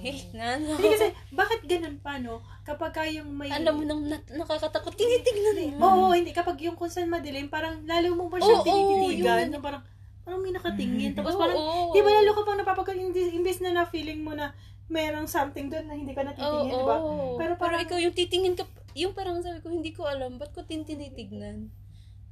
Eh, 0.04 0.18
na, 0.36 0.60
ano. 0.60 0.76
Hindi 0.76 0.88
kasi, 0.92 1.08
bakit 1.32 1.64
ganun 1.64 1.98
pa, 1.98 2.20
no? 2.20 2.44
Kapag 2.68 2.92
ka 2.92 3.08
yung 3.08 3.32
may... 3.32 3.48
Alam 3.48 3.80
mo 3.80 3.84
nang 3.88 4.04
nat- 4.04 4.28
nakakatakot, 4.28 4.92
tinitignan 4.92 5.80
mo. 5.80 5.88
Oo, 5.88 6.12
hindi. 6.12 6.36
Kapag 6.36 6.60
yung 6.60 6.76
kung 6.76 6.92
saan 6.92 7.08
madilim, 7.08 7.48
parang 7.48 7.80
lalo 7.88 8.12
mo 8.12 8.28
pa 8.28 8.44
siyang 8.44 8.60
Oo, 8.60 8.68
tinititigan. 8.68 9.48
yun. 9.48 9.56
Yung 9.56 9.64
parang, 9.64 9.84
parang 10.22 10.40
may 10.44 10.52
nakatingin. 10.52 11.16
Tapos 11.16 11.32
Oo, 11.32 11.40
parang, 11.40 11.58
oo. 11.58 11.96
di 11.96 12.04
ba 12.04 12.12
lalo 12.12 12.30
ka 12.36 12.42
pang 12.44 12.60
napapagod, 12.60 13.00
imbis, 13.00 13.32
imbis 13.32 13.64
na 13.64 13.72
na-feeling 13.74 14.20
mo 14.20 14.36
na 14.36 14.52
merong 14.88 15.28
something 15.28 15.68
doon 15.68 15.86
na 15.86 15.94
hindi 15.94 16.12
ka 16.12 16.24
natitingin, 16.24 16.48
Oo, 16.48 16.64
di 16.74 16.80
ba? 16.82 16.96
Pero 16.98 17.36
Pero, 17.38 17.54
parang- 17.58 17.84
ikaw 17.84 17.98
yung 17.98 18.14
titingin 18.14 18.56
ka, 18.56 18.64
yung 18.94 19.12
parang 19.12 19.40
sabi 19.40 19.60
ko, 19.60 19.68
hindi 19.68 19.92
ko 19.92 20.04
alam, 20.04 20.36
ba't 20.36 20.52
ko 20.52 20.64
tin- 20.64 20.84
tinitignan? 20.84 21.68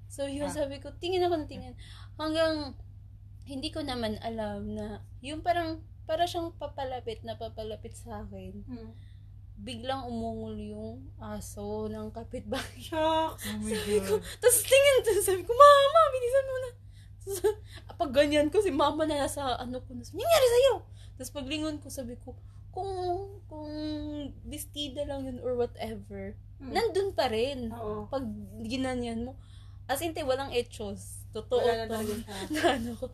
So, 0.08 0.26
yun 0.26 0.48
Ah. 0.48 0.56
sabi 0.56 0.80
ko, 0.80 0.90
tingin 0.94 1.22
ako 1.22 1.36
ng 1.38 1.50
tingin. 1.50 1.76
Hanggang, 2.16 2.74
hindi 3.44 3.70
ko 3.70 3.82
naman 3.82 4.16
alam 4.20 4.72
na, 4.72 4.86
yung 5.20 5.40
parang, 5.40 5.78
para 6.06 6.24
siyang 6.24 6.54
papalapit 6.54 7.22
na 7.22 7.36
papalapit 7.36 7.92
sa 7.92 8.24
akin. 8.24 8.64
Hmm. 8.64 8.92
Biglang 9.58 10.06
umungol 10.06 10.56
yung 10.56 10.92
aso 11.18 11.88
ng 11.88 12.12
kapitbahay. 12.12 12.80
Shocks. 12.82 13.44
Oh 13.50 13.60
my 13.60 13.72
Sabi 13.74 14.00
ko, 14.00 14.16
God. 14.16 14.24
tapos 14.38 14.60
tingin 14.62 14.96
to, 15.02 15.12
sabi 15.22 15.42
ko, 15.42 15.52
Mama, 15.52 16.02
bilisan 16.10 16.46
mo 16.46 16.56
na. 16.58 16.70
Pag 18.00 18.12
ganyan 18.14 18.50
ko, 18.50 18.62
si 18.62 18.70
Mama 18.70 19.04
na 19.04 19.26
nasa 19.26 19.58
ano 19.58 19.82
ko, 19.82 19.92
na, 19.94 20.04
nangyari 20.06 20.48
sa'yo? 20.48 20.74
Tapos 21.16 21.32
paglingon 21.34 21.78
ko, 21.82 21.88
sabi 21.90 22.16
ko, 22.22 22.36
kung, 22.70 22.92
kung 23.48 23.72
bestida 24.44 25.08
lang 25.08 25.24
yun 25.26 25.40
or 25.42 25.56
whatever, 25.56 26.36
Hmm. 26.56 26.72
nandun 26.72 27.12
pa 27.12 27.28
rin. 27.28 27.68
Oo. 27.68 28.08
Pag 28.08 28.24
ginanyan 28.64 29.28
mo, 29.28 29.36
as 29.92 30.00
in, 30.00 30.16
te, 30.16 30.24
walang 30.24 30.56
etos. 30.56 31.28
Totoo 31.36 31.60
Wala 31.60 31.84
to. 31.84 32.00
na 32.56 32.80
ano 32.80 32.92
ko. 32.96 33.06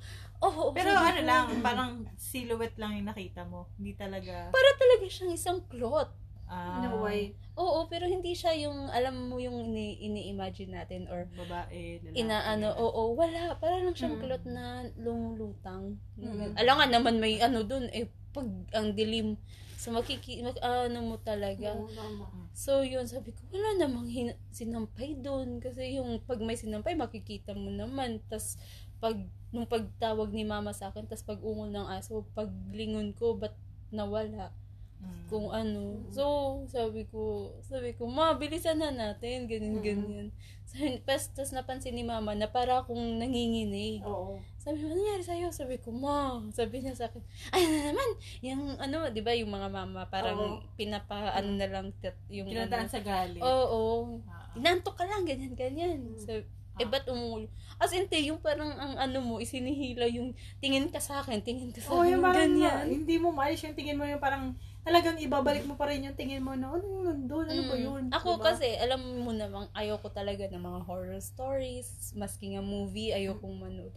Oo, 0.45 0.73
Pero 0.77 0.93
sabi 0.93 1.17
ano 1.17 1.21
lang, 1.25 1.45
parang 1.61 2.05
silhouette 2.21 2.77
lang 2.77 3.01
yung 3.01 3.09
nakita 3.09 3.41
mo. 3.45 3.65
Hindi 3.81 3.97
talaga... 3.97 4.53
Para 4.53 4.69
talaga 4.77 5.05
siyang 5.09 5.33
isang 5.33 5.59
cloth. 5.65 6.13
Ah, 6.51 6.83
No 6.83 7.01
way. 7.01 7.31
Oo, 7.55 7.87
pero 7.87 8.03
hindi 8.05 8.31
siya 8.31 8.51
yung, 8.57 8.91
alam 8.91 9.27
mo 9.27 9.35
yung 9.37 9.71
ini- 9.71 9.99
ini-imagine 10.01 10.71
natin 10.71 11.07
or 11.07 11.27
Babae, 11.31 11.99
lalaki. 11.99 12.15
inaano, 12.15 12.75
oo, 12.75 13.15
wala. 13.15 13.55
Para 13.55 13.79
lang 13.79 13.95
Mm. 13.95 13.99
siyang 13.99 14.17
kulot 14.19 14.43
na 14.43 14.65
lumulutang. 14.95 15.95
Mm. 16.15 16.55
Alam 16.55 16.75
nga 16.77 16.87
naman 16.89 17.15
may 17.17 17.39
ano 17.39 17.63
dun, 17.63 17.87
eh, 17.91 18.07
pag 18.31 18.47
ang 18.71 18.95
dilim, 18.95 19.35
so 19.75 19.91
makiki, 19.91 20.39
mak, 20.39 20.59
ano 20.59 20.99
mo 21.01 21.15
talaga. 21.19 21.75
Oo, 21.75 21.91
tama. 21.91 22.27
So, 22.51 22.83
yun, 22.83 23.07
sabi 23.07 23.31
ko, 23.31 23.43
wala 23.51 23.75
namang 23.77 24.07
hin- 24.07 24.39
sinampay 24.49 25.15
dun. 25.17 25.59
Kasi 25.59 25.97
yung 25.97 26.19
pag 26.21 26.39
may 26.39 26.55
sinampay, 26.55 26.95
makikita 26.95 27.51
mo 27.51 27.67
naman. 27.67 28.19
tas 28.27 28.55
pag, 29.01 29.17
nung 29.49 29.65
pagtawag 29.65 30.29
ni 30.29 30.45
mama 30.45 30.71
sa 30.71 30.87
akin, 30.87 31.03
tas 31.03 31.25
pag 31.25 31.41
ungol 31.41 31.67
ng 31.67 31.89
aso, 31.89 32.21
paglingon 32.31 33.11
ko, 33.11 33.33
ba't 33.33 33.55
nawala? 33.89 34.53
Mm. 35.01 35.25
kung 35.27 35.47
ano. 35.49 36.05
So, 36.13 36.23
sabi 36.67 37.07
ko, 37.07 37.49
sabi 37.61 37.95
ko, 37.95 38.05
ma, 38.05 38.35
bilisan 38.35 38.77
na 38.77 38.91
natin, 38.91 39.49
ganyan, 39.49 39.79
Mm. 39.79 39.83
ganyan. 39.83 40.27
Sabi, 40.63 41.01
pas, 41.01 41.23
tas 41.27 41.51
napansin 41.51 41.91
ni 41.91 42.03
mama 42.03 42.31
na 42.31 42.45
para 42.45 42.79
akong 42.79 43.17
nanginginig. 43.17 44.03
Oo. 44.03 44.37
Sabi 44.55 44.77
mo, 44.77 44.87
ano 44.87 45.01
nangyari 45.01 45.23
sa'yo? 45.23 45.49
Sabi 45.49 45.81
ko, 45.81 45.89
ma, 45.89 46.37
sabi 46.51 46.79
niya 46.79 46.93
sa 46.93 47.09
akin, 47.09 47.23
ay, 47.49 47.61
ano 47.63 47.77
naman, 47.89 48.09
yung 48.45 48.63
ano, 48.77 48.97
di 49.09 49.19
ba, 49.19 49.33
yung 49.33 49.49
mga 49.49 49.67
mama, 49.67 50.05
parang 50.05 50.37
Oo. 50.37 50.63
pinapa, 50.75 51.33
ano 51.33 51.57
na 51.57 51.65
lang, 51.65 51.89
yung 52.29 52.47
Kinataan 52.47 52.85
ano. 52.85 52.93
sa 52.93 53.01
galit. 53.01 53.41
Oo, 53.41 54.21
Ah. 54.27 54.53
inantok 54.53 54.95
ka 54.95 55.05
lang, 55.07 55.25
ganyan, 55.25 55.55
ganyan. 55.55 56.13
Mm. 56.13 56.19
So, 56.19 56.31
eh, 56.79 56.87
ba't 56.87 57.03
umulo? 57.05 57.51
As 57.77 57.91
in, 57.91 58.07
te, 58.07 58.17
yung 58.21 58.39
parang 58.39 58.71
ang 58.73 58.95
ano 58.95 59.19
mo, 59.19 59.33
isinihila 59.37 60.07
yung 60.07 60.31
tingin 60.57 60.87
ka 60.87 60.97
sa 60.97 61.19
akin, 61.19 61.43
tingin 61.43 61.69
ka 61.69 61.83
sa 61.83 61.91
Oo, 61.91 62.01
akin, 62.01 62.15
yung 62.15 62.23
parang 62.23 62.47
ganyan. 62.47 62.85
hindi 62.89 63.15
mo 63.19 63.29
maalis 63.29 63.65
yung 63.65 63.75
tingin 63.75 63.99
mo 63.99 64.07
yung 64.07 64.21
parang 64.21 64.55
talagang 64.87 65.17
ibabalik 65.21 65.65
mo 65.69 65.75
pa 65.79 65.85
rin 65.89 66.05
yung 66.07 66.17
tingin 66.17 66.41
mo 66.45 66.53
na 66.57 66.67
ano 66.73 66.85
yung 66.85 67.05
nandun, 67.07 67.47
ano 67.53 67.63
ba 67.69 67.75
Mm. 67.75 67.85
yun? 67.85 68.03
Ako 68.17 68.29
Diba? 68.37 68.45
kasi, 68.49 68.67
alam 68.79 69.01
mo 69.25 69.31
namang, 69.33 69.67
ayoko 69.77 70.07
talaga 70.19 70.43
ng 70.49 70.61
mga 70.69 70.79
horror 70.87 71.21
stories, 71.21 72.13
maski 72.17 72.45
nga 72.55 72.63
movie, 72.63 73.13
ayokong 73.13 73.57
manood. 73.61 73.93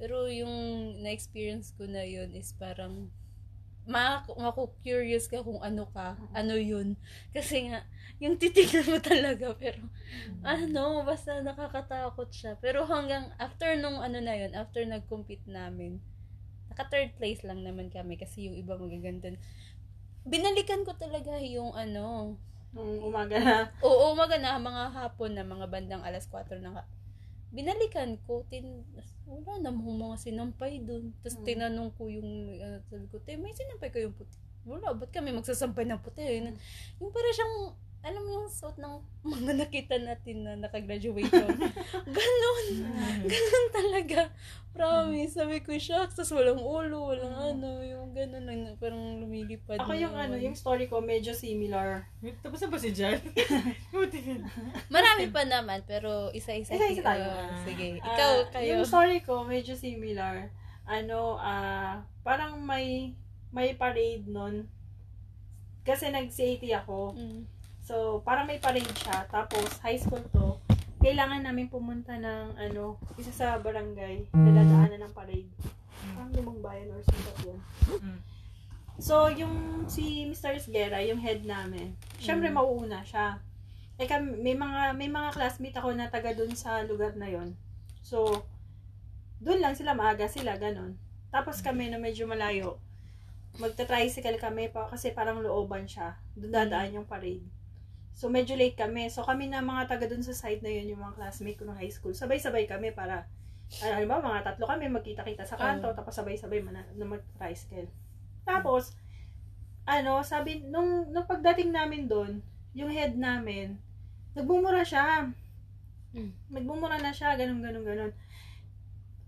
Pero 0.00 0.16
yung 0.30 0.54
na-experience 1.04 1.74
ko 1.76 1.84
na 1.90 2.02
yun 2.06 2.30
is 2.36 2.50
parang, 2.56 3.10
mak- 3.88 4.30
maku-curious 4.38 5.26
ka 5.32 5.42
kung 5.42 5.60
ano 5.64 5.84
ka, 5.96 6.08
ano 6.36 6.54
yun. 6.56 6.88
Kasi 7.36 7.56
nga, 7.72 7.80
yung 8.22 8.36
titignan 8.38 8.86
mo 8.92 8.98
talaga, 9.02 9.46
pero 9.58 9.82
Mm. 10.10 10.42
ano, 10.44 10.84
basta 11.06 11.38
nakakatakot 11.42 12.28
siya. 12.34 12.52
Pero 12.64 12.86
hanggang 12.86 13.30
after 13.38 13.70
nung 13.78 13.98
ano 14.02 14.18
na 14.22 14.34
yun, 14.40 14.52
after 14.54 14.82
nag-compete 14.86 15.46
namin, 15.48 16.00
Naka 16.70 16.86
third 16.86 17.10
place 17.18 17.42
lang 17.42 17.66
naman 17.66 17.90
kami 17.90 18.14
kasi 18.14 18.46
yung 18.46 18.54
iba 18.54 18.78
magaganda. 18.78 19.34
Binalikan 20.24 20.84
ko 20.84 20.92
talaga 20.96 21.40
yung 21.40 21.72
ano, 21.72 22.36
Nung 22.70 23.02
umaga 23.02 23.34
na. 23.42 23.66
Oo, 23.86 24.14
umaga 24.14 24.38
na, 24.38 24.54
mga 24.60 24.94
hapon 24.94 25.34
na, 25.34 25.42
mga 25.42 25.66
bandang 25.66 26.02
alas 26.06 26.30
4 26.30 26.62
na. 26.62 26.70
ka- 26.78 26.88
Binalikan 27.50 28.14
ko, 28.30 28.46
tin, 28.46 28.86
wala 29.26 29.58
namang 29.58 29.98
mga 29.98 30.16
sinampay 30.22 30.78
dun. 30.78 31.10
Tapos 31.18 31.34
Mm. 31.42 31.44
tinanong 31.50 31.90
ko 31.98 32.06
yung, 32.06 32.30
ano, 32.62 32.78
sabi 32.86 33.10
ko, 33.10 33.18
may 33.42 33.50
sinampay 33.50 33.90
kayong 33.90 34.14
puti? 34.14 34.38
Wala, 34.62 34.94
ba't 34.94 35.10
kami 35.10 35.34
magsasampay 35.34 35.82
ng 35.82 35.98
puti? 35.98 36.22
Mm. 36.22 36.54
Yung 37.02 37.10
para 37.10 37.26
siyang, 37.34 37.74
alam 38.00 38.20
mo 38.24 38.30
yung 38.32 38.48
suot 38.48 38.80
ng 38.80 38.96
mga 39.28 39.52
nakita 39.60 39.96
natin 40.00 40.36
na 40.48 40.56
nakagraduation. 40.56 41.52
Ganon. 42.16 42.66
Ganon 43.28 43.66
talaga. 43.68 44.20
Promise. 44.72 45.36
Sabi 45.36 45.60
ko, 45.60 45.76
shucks. 45.76 46.16
Tapos 46.16 46.32
walang 46.32 46.64
ulo, 46.64 47.12
walang 47.12 47.36
ano. 47.36 47.84
Yung 47.84 48.16
ganon 48.16 48.48
lang, 48.48 48.72
parang 48.80 49.20
lumilipad. 49.20 49.76
Mm. 49.76 49.84
Ako 49.84 49.92
yung 50.00 50.16
ano, 50.16 50.34
yung 50.40 50.56
story 50.56 50.88
ko 50.88 51.04
medyo 51.04 51.36
similar. 51.36 52.08
Tapos 52.40 52.64
na 52.64 52.72
ba 52.72 52.78
si 52.80 52.90
Jan? 52.96 53.20
Marami 54.94 55.28
pa 55.28 55.44
naman, 55.44 55.84
pero 55.84 56.32
isa-isa. 56.32 56.72
Isa-isa 56.72 57.04
tayo. 57.04 57.28
Ah, 57.28 57.52
sige. 57.68 58.00
Ah, 58.00 58.16
Ikaw, 58.16 58.32
kayo. 58.48 58.80
Yung 58.80 58.88
story 58.88 59.20
ko, 59.20 59.44
medyo 59.44 59.76
similar. 59.76 60.48
Ano, 60.88 61.36
ah, 61.36 62.00
parang 62.24 62.56
may, 62.64 63.12
may 63.52 63.76
parade 63.76 64.24
nun. 64.24 64.64
Kasi 65.84 66.08
nag-CAT 66.08 66.64
ako. 66.80 67.12
Mm. 67.12 67.59
So, 67.90 68.22
parang 68.22 68.46
may 68.46 68.62
parade 68.62 68.86
siya. 68.94 69.26
Tapos, 69.26 69.82
high 69.82 69.98
school 69.98 70.22
to. 70.30 70.62
Kailangan 71.02 71.42
namin 71.42 71.66
pumunta 71.66 72.14
ng, 72.14 72.54
ano, 72.54 72.94
isa 73.18 73.34
sa 73.34 73.58
barangay 73.58 74.30
na 74.30 74.50
dadaanan 74.54 75.10
ng 75.10 75.10
parade. 75.10 75.50
Parang 76.14 76.30
lumang 76.30 76.62
bayan 76.62 76.94
or 76.94 77.02
something 77.02 77.50
yun. 77.50 77.60
Mm. 77.98 78.18
So, 79.02 79.26
yung 79.26 79.88
si 79.90 80.22
Mr. 80.22 80.54
Esguera, 80.54 81.02
yung 81.02 81.18
head 81.18 81.42
namin, 81.42 81.98
syempre 82.22 82.46
Mm. 82.46 82.62
mauuna 82.62 83.02
siya. 83.02 83.42
Eh, 83.98 84.06
may 84.38 84.54
mga, 84.54 84.94
may 84.94 85.10
mga 85.10 85.34
classmate 85.34 85.74
ako 85.74 85.90
na 85.90 86.06
taga 86.06 86.30
dun 86.30 86.54
sa 86.54 86.86
lugar 86.86 87.18
na 87.18 87.26
yon 87.26 87.58
So, 88.06 88.46
dun 89.42 89.58
lang 89.58 89.74
sila, 89.74 89.98
maaga 89.98 90.30
sila, 90.30 90.54
ganun. 90.62 90.94
Tapos 91.34 91.58
kami 91.58 91.90
na 91.90 91.98
medyo 91.98 92.30
malayo, 92.30 92.78
magta-tricycle 93.58 94.38
kami 94.38 94.70
pa 94.70 94.86
kasi 94.86 95.10
parang 95.10 95.42
looban 95.42 95.90
siya. 95.90 96.14
Doon 96.38 96.54
dadaan 96.54 96.94
yung 97.02 97.08
parade. 97.10 97.42
So, 98.20 98.28
medyo 98.28 98.52
late 98.52 98.76
kami. 98.76 99.08
So, 99.08 99.24
kami 99.24 99.48
na 99.48 99.64
mga 99.64 99.96
taga 99.96 100.04
dun 100.04 100.20
sa 100.20 100.36
side 100.36 100.60
na 100.60 100.68
yun, 100.68 100.92
yung 100.92 101.00
mga 101.00 101.16
classmate 101.16 101.56
ko 101.56 101.64
ng 101.64 101.80
high 101.80 101.88
school. 101.88 102.12
Sabay-sabay 102.12 102.68
kami 102.68 102.92
para, 102.92 103.24
ano 103.80 104.04
ba, 104.04 104.20
mga 104.20 104.44
tatlo 104.44 104.68
kami, 104.68 104.92
magkita-kita 104.92 105.48
sa 105.48 105.56
kanto, 105.56 105.88
Oo. 105.88 105.96
tapos 105.96 106.20
sabay-sabay 106.20 106.60
man, 106.60 106.84
na 106.84 107.06
mag-tricycle. 107.08 107.88
Tapos, 108.44 108.92
ano, 109.88 110.20
sabi, 110.20 110.60
nung, 110.68 111.08
nung 111.08 111.24
pagdating 111.24 111.72
namin 111.72 112.04
doon, 112.12 112.44
yung 112.76 112.92
head 112.92 113.16
namin, 113.16 113.80
nagbumura 114.36 114.84
siya. 114.84 115.32
Mm. 116.12 116.32
Nagbumura 116.52 117.00
na 117.00 117.16
siya, 117.16 117.40
ganun, 117.40 117.64
ganun, 117.64 117.88
ganun. 117.88 118.12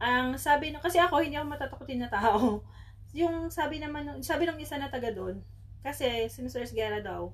Ang 0.05 0.37
sabi, 0.37 0.69
no, 0.69 0.85
kasi 0.85 1.01
ako, 1.01 1.25
hindi 1.25 1.41
ako 1.41 1.49
matatakutin 1.49 2.05
na 2.05 2.13
tao. 2.13 2.61
Yung 3.17 3.49
sabi 3.49 3.81
naman, 3.81 4.21
sabi 4.21 4.49
ng 4.49 4.61
isa 4.61 4.77
na 4.77 4.93
taga 4.93 5.13
doon, 5.13 5.41
kasi 5.81 6.29
si 6.29 6.45
Mr. 6.45 6.65
Esguera 6.65 7.01
daw, 7.01 7.33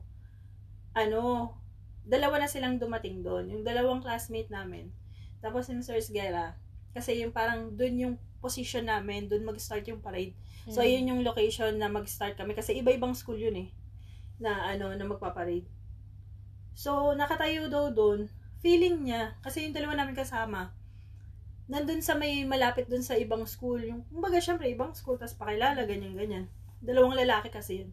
ano, 0.99 1.55
dalawa 2.02 2.43
na 2.43 2.49
silang 2.50 2.83
dumating 2.83 3.23
doon. 3.23 3.47
Yung 3.52 3.62
dalawang 3.62 4.02
classmate 4.02 4.50
namin. 4.50 4.90
Tapos 5.38 5.71
si 5.71 5.76
Mr. 5.76 5.95
Esguera, 5.95 6.59
kasi 6.90 7.23
yung 7.23 7.31
parang 7.31 7.71
doon 7.78 7.95
yung 7.95 8.14
position 8.43 8.87
namin, 8.87 9.31
doon 9.31 9.47
mag-start 9.47 9.87
yung 9.87 10.02
parade. 10.02 10.35
So, 10.69 10.83
Mm. 10.83 10.87
ayun 10.87 11.11
yung 11.14 11.23
location 11.26 11.73
na 11.78 11.87
mag-start 11.88 12.35
kami. 12.35 12.55
Kasi 12.55 12.75
iba-ibang 12.76 13.14
school 13.14 13.38
yun 13.38 13.55
eh. 13.57 13.69
Na 14.38 14.75
ano, 14.75 14.95
na 14.95 15.05
magpaparade. 15.07 15.67
So, 16.78 17.14
nakatayo 17.19 17.67
daw 17.67 17.90
doon. 17.90 18.31
Feeling 18.62 19.07
niya, 19.07 19.35
kasi 19.43 19.67
yung 19.67 19.75
dalawa 19.75 19.99
namin 19.99 20.14
kasama, 20.19 20.71
nandun 21.69 22.00
sa 22.00 22.14
may 22.14 22.43
malapit 22.47 22.87
dun 22.87 23.02
sa 23.02 23.19
ibang 23.19 23.43
school. 23.45 23.78
Yung, 23.83 24.02
kumbaga, 24.09 24.38
syempre, 24.38 24.71
ibang 24.71 24.95
school, 24.95 25.19
tas 25.19 25.35
pakilala, 25.35 25.83
ganyan-ganyan. 25.85 26.47
Dalawang 26.78 27.19
lalaki 27.19 27.50
kasi 27.50 27.85
yun. 27.85 27.90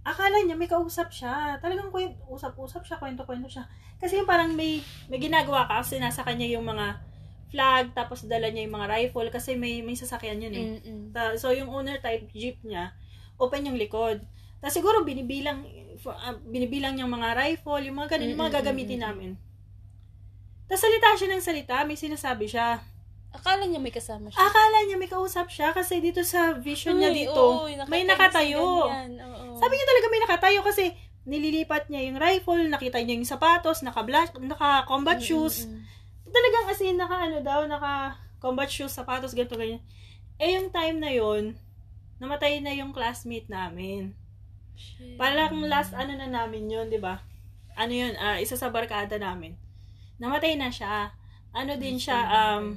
Akala 0.00 0.40
niya 0.40 0.56
may 0.56 0.70
kausap 0.70 1.12
siya. 1.12 1.60
Talagang 1.60 1.92
kwent, 1.92 2.16
usap-usap 2.26 2.82
siya, 2.88 2.96
kwento-kwento 2.96 3.48
siya. 3.48 3.68
Kasi 4.00 4.16
yung 4.16 4.28
parang 4.28 4.56
may, 4.56 4.80
may 5.12 5.20
ginagawa 5.20 5.68
ka 5.68 5.84
kasi 5.84 6.00
nasa 6.00 6.24
kanya 6.24 6.48
yung 6.48 6.64
mga 6.64 6.96
flag, 7.50 7.92
tapos 7.92 8.24
dala 8.24 8.48
niya 8.48 8.64
yung 8.64 8.76
mga 8.80 8.88
rifle 8.88 9.28
kasi 9.28 9.58
may, 9.58 9.82
may 9.84 9.98
sasakyan 9.98 10.40
yun 10.40 10.54
eh. 10.54 10.66
Mm-mm. 10.80 11.36
So, 11.36 11.52
yung 11.52 11.68
owner 11.68 12.00
type 12.00 12.30
jeep 12.32 12.62
niya, 12.64 12.94
open 13.36 13.66
yung 13.68 13.76
likod. 13.76 14.22
Tapos 14.62 14.76
siguro 14.76 15.02
binibilang, 15.04 15.64
ah, 16.08 16.36
binibilang 16.36 16.96
niyang 16.96 17.12
mga 17.12 17.36
rifle, 17.36 17.82
yung 17.84 17.96
mga 18.00 18.16
ganun, 18.16 18.28
yung 18.32 18.40
mga 18.40 18.54
gagamitin 18.62 19.00
namin. 19.04 19.30
Tapos 20.70 20.86
salita 20.86 21.18
siya 21.18 21.28
ng 21.34 21.42
salita, 21.42 21.76
may 21.82 21.98
sinasabi 21.98 22.46
siya. 22.46 22.78
Akala 23.30 23.66
niya 23.66 23.78
may 23.82 23.94
kasama 23.94 24.30
siya. 24.30 24.38
Akala 24.42 24.78
niya 24.86 24.96
may 24.98 25.10
kausap 25.10 25.50
siya 25.50 25.70
kasi 25.70 26.02
dito 26.02 26.22
sa 26.26 26.54
vision 26.54 26.98
niya 26.98 27.10
Uy, 27.10 27.18
dito, 27.26 27.42
oo, 27.42 27.66
may 27.86 28.02
nakatayo 28.02 28.58
nakatayo. 28.58 28.62
sa 28.62 28.90
ganyan, 28.90 29.12
oo. 29.22 29.39
Sabi 29.60 29.72
niya 29.76 29.88
talaga 29.88 30.06
may 30.08 30.22
nakatayo 30.24 30.60
kasi 30.64 30.84
nililipat 31.28 31.92
niya 31.92 32.08
yung 32.08 32.18
rifle, 32.18 32.64
nakita 32.66 32.98
niya 33.04 33.20
yung 33.20 33.28
sapatos, 33.28 33.84
naka-black, 33.84 34.34
naka-combat 34.40 35.20
shoes. 35.20 35.68
mm, 35.68 35.76
mm. 35.76 36.32
Talagang 36.32 36.66
as 36.72 36.80
in, 36.80 36.96
naka 36.96 37.16
ano 37.28 37.38
daw, 37.44 37.68
naka 37.68 38.16
combat 38.40 38.70
shoes, 38.72 38.94
sapatos, 38.94 39.36
ganito, 39.36 39.54
ganyan. 39.54 39.84
Eh, 40.40 40.56
yung 40.56 40.72
time 40.72 40.96
na 40.96 41.12
yon 41.12 41.54
namatay 42.20 42.60
na 42.60 42.72
yung 42.76 42.92
classmate 42.92 43.48
namin. 43.48 44.12
Shit. 44.76 45.16
Parang 45.16 45.60
last 45.68 45.92
ano 45.96 46.16
na 46.16 46.28
namin 46.28 46.68
yun, 46.68 46.88
di 46.88 47.00
ba? 47.00 47.20
Ano 47.76 47.92
yun, 47.92 48.12
ah, 48.20 48.36
isa 48.40 48.56
sa 48.56 48.68
barkada 48.68 49.16
namin. 49.16 49.56
Namatay 50.20 50.56
na 50.56 50.68
siya. 50.68 51.12
Ano 51.52 51.76
din 51.80 51.96
siya, 51.96 52.20
um, 52.28 52.76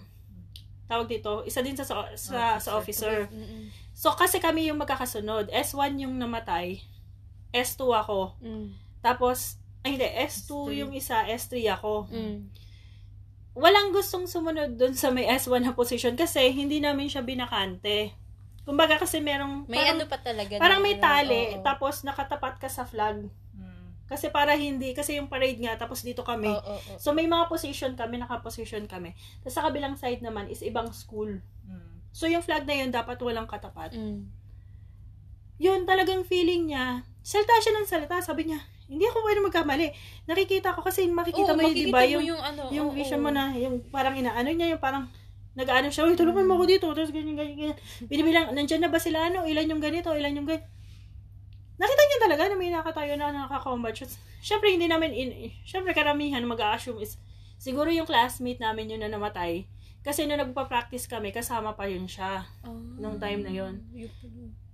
tawag 0.88 1.12
dito, 1.12 1.44
isa 1.44 1.60
din 1.60 1.76
sa, 1.76 1.84
sa, 1.84 2.08
sa, 2.16 2.40
sa 2.60 2.72
officer. 2.80 3.28
Mm-mm. 3.32 3.68
So, 3.94 4.12
kasi 4.18 4.42
kami 4.42 4.68
yung 4.68 4.82
magkakasunod. 4.82 5.54
S1 5.54 6.02
yung 6.02 6.18
namatay. 6.18 6.82
S2 7.54 7.82
ako. 7.94 8.36
Mm. 8.42 8.74
Tapos, 9.06 9.62
ay 9.86 9.96
hindi, 9.96 10.08
S2 10.10 10.50
S3. 10.50 10.80
yung 10.82 10.92
isa, 10.98 11.24
S3 11.30 11.54
ako. 11.78 12.10
Mm. 12.10 12.50
walang 13.54 13.94
gustong 13.94 14.26
sumunod 14.26 14.82
dun 14.82 14.98
sa 14.98 15.14
may 15.14 15.30
S1 15.30 15.62
na 15.62 15.78
position 15.78 16.18
kasi 16.18 16.42
hindi 16.50 16.82
namin 16.82 17.06
siya 17.06 17.22
binakante. 17.22 18.10
Kumbaga 18.66 18.98
kasi 18.98 19.22
merong 19.22 19.70
May 19.70 19.78
parang, 19.86 20.02
ano 20.02 20.04
pa 20.10 20.18
talaga. 20.18 20.54
parang 20.58 20.82
may 20.82 20.98
tali 20.98 21.54
oo. 21.54 21.62
tapos 21.62 22.02
nakatapat 22.02 22.58
ka 22.58 22.66
sa 22.66 22.82
flag. 22.82 23.30
Mm. 23.54 23.88
Kasi 24.10 24.34
para 24.34 24.58
hindi 24.58 24.98
kasi 24.98 25.22
yung 25.22 25.30
parade 25.30 25.62
nga 25.62 25.78
tapos 25.78 26.02
dito 26.02 26.26
kami. 26.26 26.50
Oo, 26.50 26.58
oo, 26.66 26.80
oo. 26.82 26.98
So 26.98 27.14
may 27.14 27.30
mga 27.30 27.46
position 27.46 27.94
kami, 27.94 28.18
naka-position 28.18 28.90
kami. 28.90 29.14
Tapos 29.46 29.54
sa 29.54 29.70
kabilang 29.70 30.02
side 30.02 30.26
naman 30.26 30.50
is 30.50 30.66
ibang 30.66 30.90
school. 30.90 31.38
Mm. 31.70 31.93
So 32.14 32.30
yung 32.30 32.46
flag 32.46 32.70
na 32.70 32.78
yun 32.78 32.94
dapat 32.94 33.18
walang 33.20 33.50
katapat. 33.50 33.98
Mm. 33.98 34.30
Yun 35.58 35.84
talagang 35.90 36.22
feeling 36.24 36.70
niya. 36.70 37.02
Salita 37.26 37.58
siya 37.58 37.74
ng 37.82 37.90
salita. 37.90 38.22
Sabi 38.22 38.48
niya, 38.48 38.62
hindi 38.86 39.10
ako 39.10 39.26
pwede 39.26 39.40
magkamali. 39.42 39.88
Nakikita 40.30 40.78
ko 40.78 40.86
kasi 40.86 41.10
makikita 41.10 41.56
Oo, 41.56 41.60
mo 41.60 41.74
di 41.74 41.90
ba? 41.90 42.06
mo 42.06 42.14
Yung, 42.22 42.26
yung 42.38 42.42
ano. 42.42 42.62
yung 42.70 42.88
oo. 42.92 42.96
vision 42.96 43.22
mo 43.24 43.34
na, 43.34 43.50
yung 43.58 43.82
parang 43.90 44.14
inaano 44.14 44.54
niya, 44.54 44.78
yung 44.78 44.84
parang 44.84 45.10
nag-ano 45.58 45.90
siya, 45.90 46.06
uy, 46.10 46.18
tulungan 46.18 46.50
mo 46.50 46.58
ako 46.58 46.66
dito, 46.66 46.88
tapos 46.94 47.14
ganyan, 47.14 47.38
ganyan, 47.38 47.58
ganyan. 47.58 47.78
Binibilang, 48.10 48.46
nandyan 48.58 48.82
na 48.82 48.90
ba 48.90 48.98
sila, 48.98 49.30
ano, 49.30 49.46
ilan 49.46 49.70
yung 49.70 49.82
ganito, 49.82 50.10
ilan 50.10 50.34
yung 50.34 50.50
ganito. 50.50 50.66
Nakita 51.78 52.02
niya 52.06 52.20
talaga 52.26 52.42
na 52.50 52.56
may 52.58 52.70
nakatayo 52.74 53.14
na 53.18 53.30
nakaka-combat 53.30 53.94
shots. 53.94 54.18
Siyempre, 54.42 54.74
hindi 54.74 54.90
namin, 54.90 55.14
in, 55.14 55.30
syempre, 55.62 55.94
karamihan 55.94 56.42
mag-a-assume 56.46 57.06
is, 57.06 57.22
siguro 57.62 57.90
yung 57.94 58.10
classmate 58.10 58.58
namin 58.62 58.98
yun 58.98 59.02
na 59.06 59.14
namatay. 59.14 59.70
Kasi 60.04 60.28
nung 60.28 60.38
nagpa-practice 60.38 61.08
kami, 61.08 61.32
kasama 61.32 61.74
pa 61.74 61.88
yun 61.88 62.06
siya. 62.06 62.44
Ah, 62.60 62.76
nung 63.00 63.18
time 63.18 63.40
na 63.40 63.50
yun. 63.50 63.80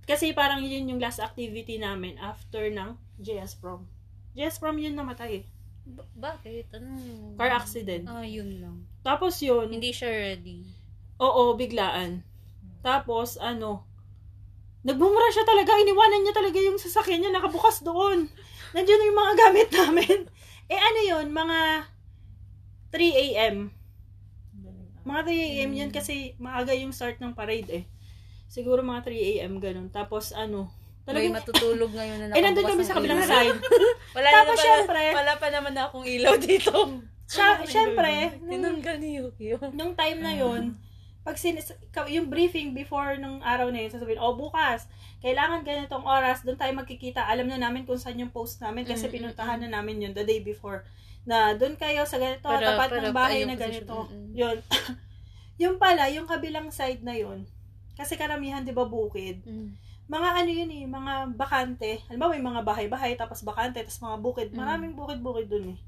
Kasi 0.02 0.34
parang 0.34 0.58
yun 0.60 0.90
yung 0.90 0.98
last 0.98 1.18
activity 1.18 1.78
namin 1.78 2.18
after 2.18 2.66
ng 2.66 2.92
JS 3.16 3.54
prom. 3.54 3.86
JS 4.34 4.58
prom 4.58 4.74
yun 4.74 4.92
namatay. 4.92 5.40
eh. 5.40 5.44
Ba- 5.86 6.10
bakit? 6.12 6.66
Ano? 6.72 6.98
Car 7.34 7.50
accident. 7.52 8.04
Ah, 8.04 8.26
yun 8.26 8.58
lang. 8.58 8.76
Tapos 9.00 9.38
yun, 9.38 9.70
Hindi 9.70 9.90
siya 9.90 10.10
ready. 10.10 10.66
Oo, 11.16 11.54
biglaan. 11.54 12.26
Tapos, 12.80 13.38
ano, 13.38 13.86
nagbumura 14.82 15.30
siya 15.30 15.44
talaga. 15.44 15.76
Iniwanan 15.76 16.26
niya 16.26 16.34
talaga 16.34 16.58
yung 16.58 16.74
sasakyan 16.74 17.22
niya 17.22 17.32
nakabukas 17.32 17.80
doon. 17.80 18.26
Nandiyan 18.72 19.06
yung 19.06 19.18
mga 19.18 19.34
gamit 19.46 19.68
namin. 19.70 20.18
Eh, 20.66 20.78
ano 20.78 21.00
yun? 21.02 21.26
Mga 21.28 21.58
3 22.90 22.98
a.m. 23.14 23.56
Mga 25.02 25.20
3 25.26 25.46
a.m. 25.60 25.70
yun 25.72 25.90
kasi 25.90 26.34
maaga 26.36 26.72
yung 26.76 26.92
start 26.92 27.18
ng 27.18 27.32
parade 27.32 27.70
eh. 27.70 27.84
Siguro 28.50 28.82
mga 28.82 29.06
3 29.06 29.30
a.m. 29.38 29.52
ganun. 29.58 29.88
Tapos, 29.88 30.34
ano, 30.34 30.68
May 31.06 31.30
talagang, 31.30 31.34
matutulog 31.40 31.90
ngayon 31.94 32.16
na 32.28 32.34
eh, 32.36 32.42
nandun 32.42 32.66
kami 32.66 32.82
sa 32.84 32.94
kabilang 32.98 33.22
side. 33.22 33.56
Wala 34.16 34.26
na 34.32 34.34
Tapos, 34.42 34.58
pala, 34.58 34.66
syempre, 34.66 35.02
wala 35.14 35.32
pa 35.38 35.46
naman 35.48 35.72
na 35.72 35.82
akong 35.88 36.06
ilaw 36.06 36.34
dito. 36.36 36.74
siya, 37.30 37.62
syempre, 37.64 38.10
Tinanggal 38.42 38.96
ni 38.98 39.22
Yuki 39.22 39.54
yun. 39.54 39.70
nung 39.72 39.94
time 39.94 40.18
na 40.18 40.34
yon 40.34 40.74
pag 41.20 41.36
sinis, 41.36 41.68
yung 42.08 42.32
briefing 42.32 42.72
before 42.72 43.20
nung 43.20 43.44
araw 43.44 43.68
na 43.68 43.84
yun, 43.84 43.92
sasabihin, 43.92 44.16
oh, 44.18 44.32
bukas, 44.32 44.88
kailangan 45.20 45.60
ganitong 45.62 46.00
oras, 46.02 46.40
doon 46.40 46.56
tayo 46.56 46.72
magkikita. 46.72 47.28
Alam 47.28 47.52
na 47.52 47.60
namin 47.60 47.84
kung 47.84 48.00
saan 48.00 48.16
yung 48.16 48.32
post 48.32 48.56
namin 48.64 48.88
kasi 48.88 49.04
Mm, 49.04 49.12
mm, 49.12 49.16
pinuntahan 49.20 49.60
na 49.60 49.68
namin 49.68 50.00
yun 50.00 50.12
the 50.16 50.24
day 50.24 50.40
before. 50.40 50.80
Na 51.24 51.52
doon 51.54 51.76
kayo 51.76 52.02
sa 52.08 52.16
ganito, 52.16 52.48
Para- 52.48 52.74
tapat 52.74 52.88
para 52.90 53.02
ng 53.04 53.14
bahay 53.14 53.42
na 53.44 53.56
ganito. 53.56 54.08
mm, 54.08 54.14
mm. 54.14 54.30
Yun. 54.34 54.56
yung 55.62 55.76
pala, 55.76 56.08
yung 56.08 56.24
kabilang 56.24 56.72
side 56.72 57.04
na 57.04 57.12
yun, 57.12 57.44
kasi 57.94 58.16
karamihan, 58.16 58.64
di 58.64 58.72
ba, 58.72 58.88
bukid. 58.88 59.44
Mm. 59.44 59.76
Mga 60.10 60.28
ano 60.42 60.50
yun 60.50 60.70
eh, 60.74 60.84
mga 60.88 61.12
bakante. 61.38 62.02
Alam 62.10 62.18
mo, 62.18 62.26
may 62.32 62.42
mga 62.42 62.60
bahay-bahay, 62.64 63.14
tapos 63.14 63.44
bakante, 63.44 63.78
tapos 63.84 64.00
mga 64.00 64.18
bukid. 64.18 64.48
Mm. 64.50 64.58
Maraming 64.58 64.92
bukid-bukid 64.96 65.46
dun 65.46 65.76
eh. 65.76 65.78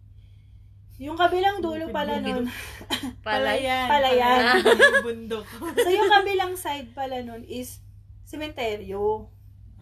Yung 1.03 1.19
kabilang 1.19 1.59
dulo 1.59 1.89
pala 1.91 2.21
nun, 2.21 2.47
Palay. 3.27 3.65
Palayan. 3.65 3.87
Palayan. 3.91 4.45
Yung 4.63 5.03
bundok. 5.09 5.47
so 5.75 5.89
yung 5.89 6.07
kabilang 6.07 6.53
side 6.55 6.95
pala 6.95 7.19
nun 7.25 7.43
is 7.49 7.81
sementeryo. 8.23 9.27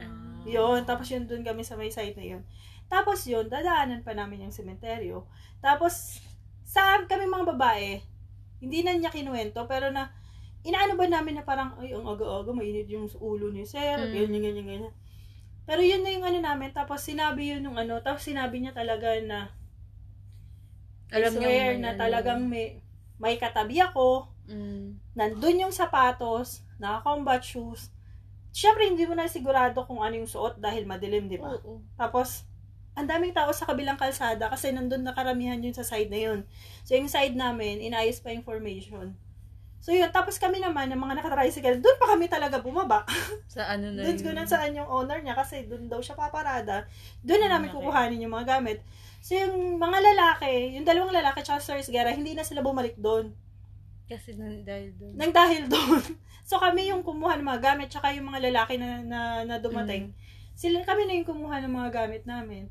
Ah. 0.00 0.40
Yun, 0.48 0.86
tapos 0.88 1.10
yun 1.12 1.28
dun 1.28 1.44
kami 1.44 1.60
sa 1.60 1.76
may 1.76 1.92
side 1.92 2.16
na 2.16 2.24
yun. 2.24 2.42
Tapos 2.90 3.22
yun, 3.24 3.46
dadaanan 3.46 4.02
pa 4.02 4.12
namin 4.12 4.50
yung 4.50 4.54
sementeryo. 4.54 5.22
Tapos, 5.62 6.18
sa 6.66 6.98
kami 7.06 7.30
mga 7.30 7.54
babae, 7.54 8.02
hindi 8.58 8.82
na 8.82 8.98
niya 8.98 9.14
kinuwento, 9.14 9.62
pero 9.70 9.94
na, 9.94 10.10
inaano 10.66 10.98
ba 10.98 11.06
namin 11.06 11.38
na 11.38 11.44
parang, 11.46 11.78
ay, 11.78 11.94
ang 11.94 12.04
aga-aga, 12.04 12.50
mainit 12.50 12.90
yung 12.90 13.06
ulo 13.22 13.48
ni 13.48 13.62
sir, 13.64 13.96
Mm. 13.96 14.10
ganyan, 14.12 14.42
ganyan, 14.42 14.66
ganyan. 14.66 14.94
Pero 15.64 15.80
yun 15.86 16.02
na 16.02 16.10
yung 16.10 16.26
ano 16.26 16.38
namin, 16.42 16.74
tapos 16.74 17.00
sinabi 17.00 17.54
yun 17.54 17.62
nung 17.62 17.78
ano, 17.78 18.02
tapos 18.02 18.26
sinabi 18.26 18.58
niya 18.58 18.74
talaga 18.74 19.14
na, 19.22 19.54
Alam 21.14 21.32
I 21.32 21.38
niya 21.38 21.48
swear 21.48 21.70
may 21.74 21.78
na 21.78 21.90
ano. 21.94 21.98
talagang 21.98 22.40
may, 22.46 22.66
may 23.22 23.34
katabi 23.38 23.78
ako, 23.80 24.26
Mm. 24.50 24.98
nandun 25.14 25.62
yung 25.62 25.70
sapatos, 25.74 26.66
naka-combat 26.82 27.38
shoes. 27.38 27.94
Siyempre, 28.50 28.90
hindi 28.90 29.06
mo 29.06 29.14
na 29.14 29.30
sigurado 29.30 29.86
kung 29.86 30.02
ano 30.02 30.18
yung 30.18 30.26
suot 30.26 30.58
dahil 30.58 30.90
madilim, 30.90 31.30
di 31.30 31.38
ba? 31.38 31.54
Oo. 31.54 31.78
Tapos, 31.94 32.49
ang 32.92 33.06
daming 33.06 33.30
tao 33.30 33.48
sa 33.50 33.64
kabilang 33.64 33.96
kalsada 33.96 34.50
kasi 34.50 34.70
nandun 34.70 35.02
na 35.02 35.14
karamihan 35.14 35.56
yun 35.56 35.72
sa 35.72 35.82
side 35.82 36.10
na 36.10 36.20
yun. 36.20 36.40
So, 36.82 36.94
yung 36.94 37.06
side 37.06 37.34
namin, 37.34 37.78
inayos 37.80 38.18
pa 38.18 38.30
yung 38.30 38.42
formation. 38.42 39.14
So, 39.80 39.96
yun. 39.96 40.12
Tapos 40.12 40.36
kami 40.36 40.60
naman, 40.60 40.92
ng 40.92 41.00
mga 41.00 41.22
nakatricycle, 41.22 41.80
doon 41.80 41.96
pa 41.96 42.12
kami 42.12 42.28
talaga 42.28 42.60
bumaba. 42.60 43.06
Sa 43.48 43.64
ano 43.64 43.88
na 43.88 44.04
doon 44.04 44.18
yun. 44.18 44.24
ko 44.26 44.30
na 44.36 44.44
saan 44.44 44.76
yung 44.76 44.84
owner 44.84 45.24
niya 45.24 45.32
kasi 45.32 45.64
doon 45.64 45.88
daw 45.88 46.04
siya 46.04 46.12
paparada. 46.12 46.84
Doon 47.24 47.40
na 47.40 47.56
namin 47.56 47.72
Okay. 47.72 47.80
kukuhanin 47.80 48.20
yung 48.20 48.34
mga 48.36 48.60
gamit. 48.60 48.84
So, 49.24 49.40
yung 49.40 49.80
mga 49.80 49.98
lalaki, 50.04 50.76
yung 50.76 50.84
dalawang 50.84 51.16
lalaki 51.16 51.40
tsaka 51.40 51.64
Sir 51.64 51.80
Guerra, 51.88 52.12
hindi 52.12 52.36
na 52.36 52.44
sila 52.44 52.60
bumalik 52.60 53.00
doon. 53.00 53.32
Kasi 54.04 54.34
nan- 54.34 54.66
dahil 54.66 54.90
doon. 54.98 55.14
nang 55.14 55.32
dahil 55.32 55.70
doon. 55.70 56.02
so 56.50 56.58
kami 56.58 56.90
yung 56.90 57.06
kumuha 57.06 57.38
ng 57.38 57.46
mga 57.46 57.62
gamit 57.62 57.88
tsaka 57.88 58.10
yung 58.10 58.26
mga 58.26 58.50
lalaki 58.50 58.74
na 58.74 59.00
na, 59.00 59.20
na 59.46 59.56
dumating. 59.56 60.10
Sila 60.52 60.82
kami 60.82 61.06
na 61.06 61.14
yung 61.14 61.24
kumuha 61.24 61.62
ng 61.62 61.70
mga 61.70 61.90
gamit 61.94 62.26
namin. 62.26 62.66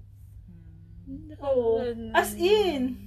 Oo. 1.42 1.82
As 2.14 2.36
in. 2.36 2.98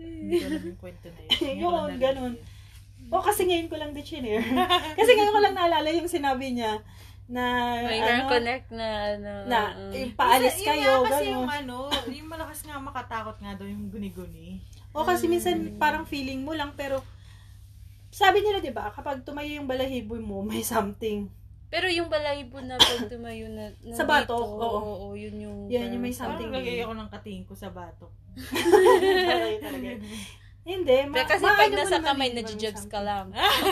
Hindi 0.00 0.40
ko 0.40 0.46
alam 0.48 0.62
yung 0.64 0.80
kwento 0.80 1.06
na 1.12 1.20
yun. 1.20 1.56
Yun, 1.60 1.90
ganun. 2.00 2.34
O 3.10 3.20
kasi 3.20 3.42
ngayon 3.44 3.68
ko 3.68 3.76
lang 3.76 3.90
di 3.92 4.02
chinere. 4.06 4.44
kasi 4.98 5.10
ngayon 5.12 5.34
ko 5.34 5.40
lang 5.42 5.54
naalala 5.56 5.88
yung 5.90 6.08
sinabi 6.08 6.54
niya 6.54 6.78
na 7.30 7.44
May 7.86 8.02
ano, 8.02 8.26
connect 8.26 8.68
na 8.74 8.88
ano. 9.14 9.30
na 9.46 9.58
uh, 9.70 9.94
yung 9.94 10.14
paalis 10.18 10.58
Kasi- 10.58 10.66
kayo, 10.66 10.90
Yun 10.98 11.06
kasi 11.06 11.24
gano'n. 11.26 11.34
yung 11.38 11.48
ano, 11.48 11.76
yung 12.10 12.28
malakas 12.28 12.58
nga 12.66 12.76
makatakot 12.82 13.36
nga 13.38 13.54
daw 13.54 13.66
yung 13.66 13.86
guni-guni. 13.86 14.58
O 14.90 15.06
kasi 15.06 15.30
minsan 15.30 15.78
parang 15.78 16.02
feeling 16.02 16.42
mo 16.42 16.50
lang 16.50 16.74
pero 16.74 16.98
sabi 18.10 18.42
nila 18.42 18.58
'di 18.58 18.74
ba, 18.74 18.90
kapag 18.90 19.22
tumayo 19.22 19.46
yung 19.46 19.70
balahibo 19.70 20.18
mo, 20.18 20.42
may 20.42 20.66
something. 20.66 21.30
Pero 21.70 21.86
yung 21.86 22.10
balahibo 22.10 22.58
na 22.58 22.74
pag 22.74 23.06
tumayo 23.06 23.46
na, 23.46 23.70
na 23.86 23.94
Sa 23.94 24.02
batok, 24.02 24.42
dito, 24.42 24.58
oo. 24.58 24.80
oo, 24.82 25.06
yun 25.14 25.36
yung... 25.38 25.58
Yan, 25.70 25.94
yung 25.94 26.02
may 26.02 26.10
parang- 26.10 26.34
something. 26.34 26.50
Parang 26.50 26.66
lagay 26.66 26.82
ako 26.82 26.92
ng 26.98 27.10
katingin 27.14 27.46
ko 27.46 27.54
sa 27.54 27.70
batok. 27.70 28.12
Hindi, 30.60 30.96
ma- 31.08 31.16
Pero 31.16 31.28
kasi 31.30 31.44
pag 31.46 31.72
nasa 31.72 31.98
kamay, 32.04 32.28
something. 32.36 32.84
ka 32.86 33.00
lang. 33.00 33.26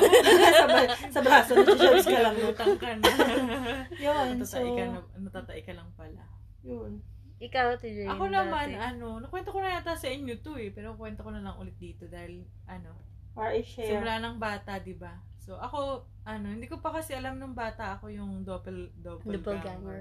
sa, 0.57 0.65
ba- 0.65 0.89
sa 1.13 1.21
braso, 1.21 1.53
nagja-jobs 1.53 2.07
ka 2.09 2.19
lang. 2.25 2.35
Lutang 2.41 2.75
ka 2.81 2.91
na. 2.97 3.11
Yun, 4.09 4.41
so, 4.43 4.57
ka, 4.57 4.85
na, 4.89 4.99
natatai 5.21 5.61
ka 5.63 5.77
lang 5.77 5.91
pala. 5.93 6.25
yun. 6.65 7.03
Ikaw, 7.39 7.79
TJ. 7.79 8.09
Ako 8.11 8.27
naman, 8.27 8.75
ano, 8.75 9.23
nakwento 9.23 9.55
ko 9.55 9.63
na 9.63 9.79
yata 9.79 9.95
sa 9.95 10.11
inyo 10.11 10.43
to 10.43 10.59
eh, 10.59 10.75
pero 10.75 10.99
kwento 10.99 11.23
ko 11.23 11.31
na 11.31 11.39
lang 11.39 11.55
ulit 11.55 11.79
dito 11.79 12.11
dahil, 12.11 12.43
ano, 12.67 12.99
Or 13.39 13.55
i-share. 13.55 13.87
simula 13.95 14.19
ng 14.19 14.43
bata, 14.43 14.83
di 14.83 14.99
ba? 14.99 15.15
So, 15.49 15.57
ako, 15.57 16.05
ano, 16.29 16.53
hindi 16.53 16.69
ko 16.69 16.77
pa 16.85 16.93
kasi 16.93 17.17
alam 17.17 17.41
nung 17.41 17.57
bata 17.57 17.97
ako 17.97 18.13
yung 18.13 18.45
doppel, 18.45 18.93
doppelganger. 19.01 19.41
Doppelganger. 19.65 20.01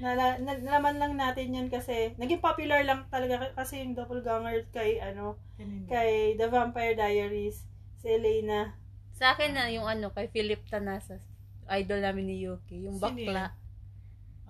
Nala, 0.00 0.40
na, 0.40 0.56
nalaman 0.56 0.96
lang 0.96 1.12
natin 1.20 1.52
yan 1.52 1.68
kasi, 1.68 2.16
naging 2.16 2.40
popular 2.40 2.80
lang 2.80 3.04
talaga 3.12 3.52
kasi 3.52 3.84
yung 3.84 3.92
doppelganger 3.92 4.64
kay, 4.72 4.96
ano, 4.96 5.36
kay 5.84 6.32
The 6.40 6.48
Vampire 6.48 6.96
Diaries, 6.96 7.68
si 8.00 8.08
Elena. 8.08 8.72
Sa 9.12 9.36
akin 9.36 9.52
na, 9.52 9.68
yung 9.68 9.84
ano, 9.84 10.16
kay 10.16 10.32
Philip 10.32 10.64
Tanasas. 10.72 11.20
Idol 11.68 12.00
namin 12.00 12.32
ni 12.32 12.48
Yuki. 12.48 12.88
Yung 12.88 12.96
Sino 12.96 13.52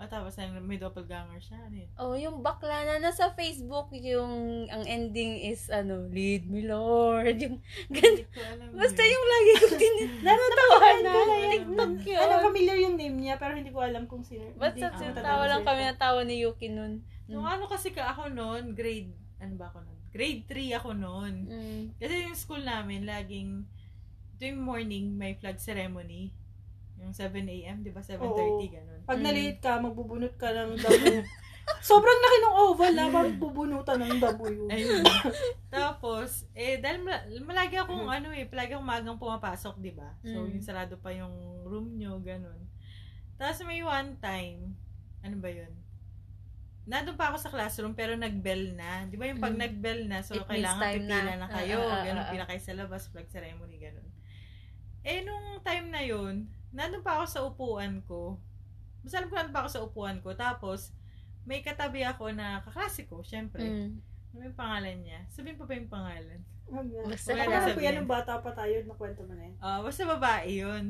yun? 0.01 0.09
bakla. 0.09 0.09
O, 0.09 0.09
tapos 0.09 0.33
may 0.65 0.79
doppelganger 0.81 1.41
siya. 1.41 1.59
Ano 1.61 1.77
yun? 1.77 1.91
Oh, 2.01 2.15
yung 2.17 2.37
bakla 2.41 2.89
na 2.89 2.97
nasa 2.99 3.29
Facebook, 3.37 3.93
yung, 3.93 4.65
ang 4.73 4.85
ending 4.89 5.45
is, 5.45 5.69
ano, 5.69 6.09
lead 6.09 6.49
me 6.49 6.65
Lord. 6.65 7.37
Yung, 7.41 7.61
alam 8.41 8.73
basta 8.73 9.03
yun. 9.05 9.13
yung 9.13 9.27
lagi 9.29 9.51
kong 9.61 9.77
tin- 9.77 10.13
Natawanan 10.27 11.05
ko 11.05 11.21
na 11.21 11.37
yun. 11.37 11.51
TikTok 11.53 11.95
yun. 12.09 12.21
Ano, 12.25 12.35
familiar 12.49 12.79
yung 12.81 12.97
name 12.97 13.19
niya, 13.21 13.37
pero 13.37 13.53
hindi 13.53 13.73
ko 13.73 13.85
alam 13.85 14.09
kung 14.09 14.25
sino. 14.25 14.49
Basta 14.57 14.89
hindi 14.89 15.13
ko 15.13 15.21
tawa 15.21 15.45
lang 15.45 15.63
kami 15.63 15.83
na 15.85 15.95
tawa 15.97 16.21
ni 16.25 16.41
Yuki 16.41 16.73
nun. 16.73 17.05
Nung 17.31 17.47
ano 17.47 17.71
kasi 17.71 17.95
ka 17.95 18.11
ako 18.11 18.33
noon, 18.33 18.75
grade, 18.75 19.13
ano 19.39 19.55
ba 19.55 19.71
ako 19.71 19.87
noon? 19.87 19.99
Grade 20.11 20.43
3 20.51 20.79
ako 20.83 20.91
noon. 20.99 21.35
Mm. 21.47 21.83
Kasi 21.95 22.15
yung 22.27 22.35
school 22.35 22.63
namin, 22.67 23.07
laging, 23.07 23.63
tuwing 24.43 24.59
morning, 24.59 25.15
may 25.15 25.39
flag 25.39 25.63
ceremony. 25.63 26.35
Yung 27.01 27.13
7 27.13 27.33
a.m., 27.41 27.81
di 27.81 27.91
ba? 27.91 28.01
7.30, 28.01 28.21
Oo. 28.23 28.61
ganun. 28.63 29.01
Pag 29.03 29.19
Mm. 29.19 29.25
naliit 29.25 29.59
ka, 29.59 29.79
magbubunot 29.79 30.35
ka 30.37 30.49
ng 30.49 30.77
dabo. 30.77 31.05
Sobrang 31.81 32.21
laki 32.21 32.39
ng 32.41 32.57
oval, 32.61 32.95
ha? 32.95 33.07
Parang 33.09 33.37
bubunutan 33.37 33.99
ng 33.99 34.19
dabo 34.19 34.45
yun. 34.47 34.69
Ayun. 34.69 35.01
Tapos, 35.69 36.45
eh, 36.53 36.77
dahil 36.77 37.01
mala- 37.01 37.25
malagi 37.41 37.77
akong 37.77 38.05
ano 38.05 38.29
eh, 38.31 38.45
palagi 38.45 38.75
akong 38.75 38.85
magang 38.87 39.17
pumapasok, 39.17 39.79
di 39.79 39.93
ba? 39.93 40.13
So, 40.21 40.45
Mm. 40.45 40.59
yung 40.59 40.67
sarado 40.67 40.95
pa 40.97 41.11
yung 41.11 41.33
room 41.63 41.95
nyo, 41.95 42.19
ganun. 42.19 42.59
Tapos 43.35 43.63
may 43.63 43.81
one 43.81 44.19
time, 44.19 44.77
ano 45.21 45.37
ba 45.39 45.49
yun? 45.49 45.73
Nandun 46.83 47.15
pa 47.15 47.31
ako 47.31 47.39
sa 47.39 47.49
classroom, 47.49 47.95
pero 47.95 48.13
nag-bell 48.13 48.75
na. 48.75 49.07
Di 49.07 49.15
ba 49.15 49.25
yung 49.25 49.39
pag 49.39 49.55
Mm. 49.55 49.63
nag-bell 49.63 50.01
na, 50.05 50.21
so 50.21 50.35
It 50.35 50.43
means 50.43 50.51
kailangan 50.51 50.83
time 50.83 51.01
pipila 51.01 51.17
na. 51.23 51.35
na, 51.39 51.47
kayo. 51.49 51.77
Ah, 51.79 51.87
ah, 51.87 51.95
ah, 51.95 52.03
ganun, 52.03 52.25
ah. 52.25 52.31
pila 52.31 52.45
kayo 52.45 52.61
sa 52.61 52.75
labas, 52.75 53.03
flag 53.07 53.29
ceremony, 53.29 53.77
ganun. 53.79 54.09
Eh, 55.01 55.23
nung 55.23 55.63
time 55.63 55.87
na 55.89 56.03
yun, 56.03 56.51
nandun 56.71 57.03
pa 57.03 57.19
ako 57.19 57.25
sa 57.27 57.41
upuan 57.43 58.03
ko. 58.05 58.39
Mas 59.03 59.13
alam 59.13 59.29
ko 59.29 59.35
nandun 59.35 59.55
pa 59.55 59.61
ako 59.63 59.71
sa 59.71 59.83
upuan 59.83 60.19
ko. 60.21 60.33
Tapos, 60.33 60.93
may 61.43 61.61
katabi 61.61 62.05
ako 62.05 62.31
na 62.31 62.61
kaklase 62.63 63.05
ko, 63.05 63.21
syempre. 63.21 63.65
Mm. 63.65 63.91
Ano 64.31 64.43
yung 64.47 64.59
pangalan 64.59 64.97
niya? 65.03 65.21
Sabihin 65.29 65.59
pa 65.59 65.67
ba 65.67 65.75
yung 65.75 65.91
pangalan? 65.91 66.41
Basta 67.11 67.35
Wala 67.35 67.43
Ako 67.43 67.51
na 67.51 67.57
na 67.57 67.61
po 67.61 67.71
sabihin. 67.75 67.87
yan 67.87 67.95
nung 67.99 68.11
bata 68.11 68.33
pa 68.39 68.51
tayo, 68.55 68.75
nakwento 68.87 69.23
mo 69.27 69.35
na 69.35 69.43
yun. 69.43 69.57
Ah, 69.59 69.83
basta 69.83 70.07
babae 70.07 70.63
yun. 70.63 70.85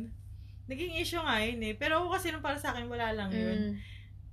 Naging 0.69 1.01
issue 1.01 1.19
nga 1.19 1.41
yun 1.41 1.61
eh. 1.65 1.73
Pero 1.73 2.05
ako 2.05 2.13
kasi 2.13 2.29
nung 2.29 2.45
para 2.45 2.61
sa 2.61 2.77
akin, 2.77 2.85
wala 2.85 3.17
lang 3.17 3.33
yun. 3.33 3.81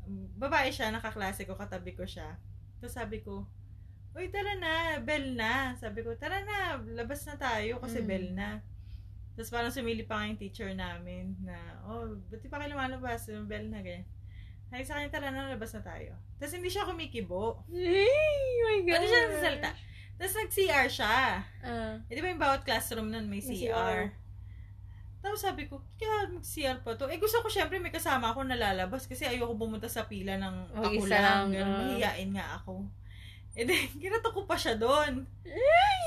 Mm. 0.04 0.36
Babae 0.36 0.68
siya, 0.72 0.92
nakaklase 0.92 1.48
ko, 1.48 1.56
katabi 1.56 1.96
ko 1.96 2.04
siya. 2.04 2.36
Tapos 2.80 2.94
sabi 2.94 3.24
ko, 3.24 3.48
Uy, 4.18 4.34
tara 4.34 4.58
na, 4.58 4.98
bell 4.98 5.38
na. 5.38 5.78
Sabi 5.78 6.02
ko, 6.02 6.18
tara 6.18 6.42
na, 6.42 6.82
labas 6.98 7.22
na 7.24 7.38
tayo 7.38 7.78
kasi 7.78 8.02
Mm. 8.02 8.08
bell 8.10 8.28
na. 8.34 8.50
Tapos 9.38 9.54
parang 9.54 9.70
sumili 9.70 10.02
pa 10.02 10.18
nga 10.18 10.34
yung 10.34 10.42
teacher 10.42 10.74
namin 10.74 11.38
na, 11.46 11.54
oh, 11.86 12.18
ba't 12.34 12.42
di 12.42 12.50
pa 12.50 12.58
kayo 12.58 12.74
lumalabas? 12.74 13.30
Yung 13.30 13.46
bell 13.46 13.70
na, 13.70 13.86
ganyan. 13.86 14.02
Sabi 14.68 14.82
sa 14.82 14.98
kanya, 14.98 15.14
tara 15.14 15.30
na, 15.30 15.54
labas 15.54 15.78
na 15.78 15.86
tayo. 15.86 16.18
Tapos 16.42 16.58
hindi 16.58 16.74
siya 16.74 16.90
kumikibo. 16.90 17.62
Ay, 17.70 18.10
my 18.66 18.80
God. 18.84 18.98
Ano 18.98 19.06
siya 19.06 19.22
nagsasalita? 19.30 19.70
Tapos 20.18 20.34
nag-CR 20.42 20.88
siya. 20.90 21.16
Ah. 21.62 21.94
Eh, 22.10 22.14
di 22.18 22.22
ba 22.26 22.34
yung 22.34 22.42
bawat 22.42 22.66
classroom 22.66 23.14
nun 23.14 23.30
may 23.30 23.38
May 23.38 23.46
CR? 23.46 23.70
CR. 23.70 24.02
Tapos 25.22 25.40
sabi 25.46 25.70
ko, 25.70 25.86
kaya 26.02 26.34
mag-CR 26.34 26.82
pa 26.82 26.98
to. 26.98 27.06
Eh, 27.06 27.22
gusto 27.22 27.38
ko 27.46 27.48
syempre 27.48 27.78
may 27.78 27.94
kasama 27.94 28.34
ako 28.34 28.42
nalalabas 28.42 29.06
kasi 29.06 29.30
ayoko 29.30 29.54
bumunta 29.54 29.86
sa 29.86 30.10
pila 30.10 30.42
ng 30.42 30.56
Oh, 30.74 30.82
ako 30.82 31.06
lang. 31.06 31.54
Ganun, 31.54 31.70
ah. 31.70 31.80
mahihain 31.86 32.34
nga 32.34 32.58
ako. 32.58 32.90
Eh, 33.58 33.66
then, 33.66 33.90
ginato 34.04 34.30
ko 34.30 34.46
pa 34.46 34.54
siya 34.54 34.78
doon. 34.78 35.26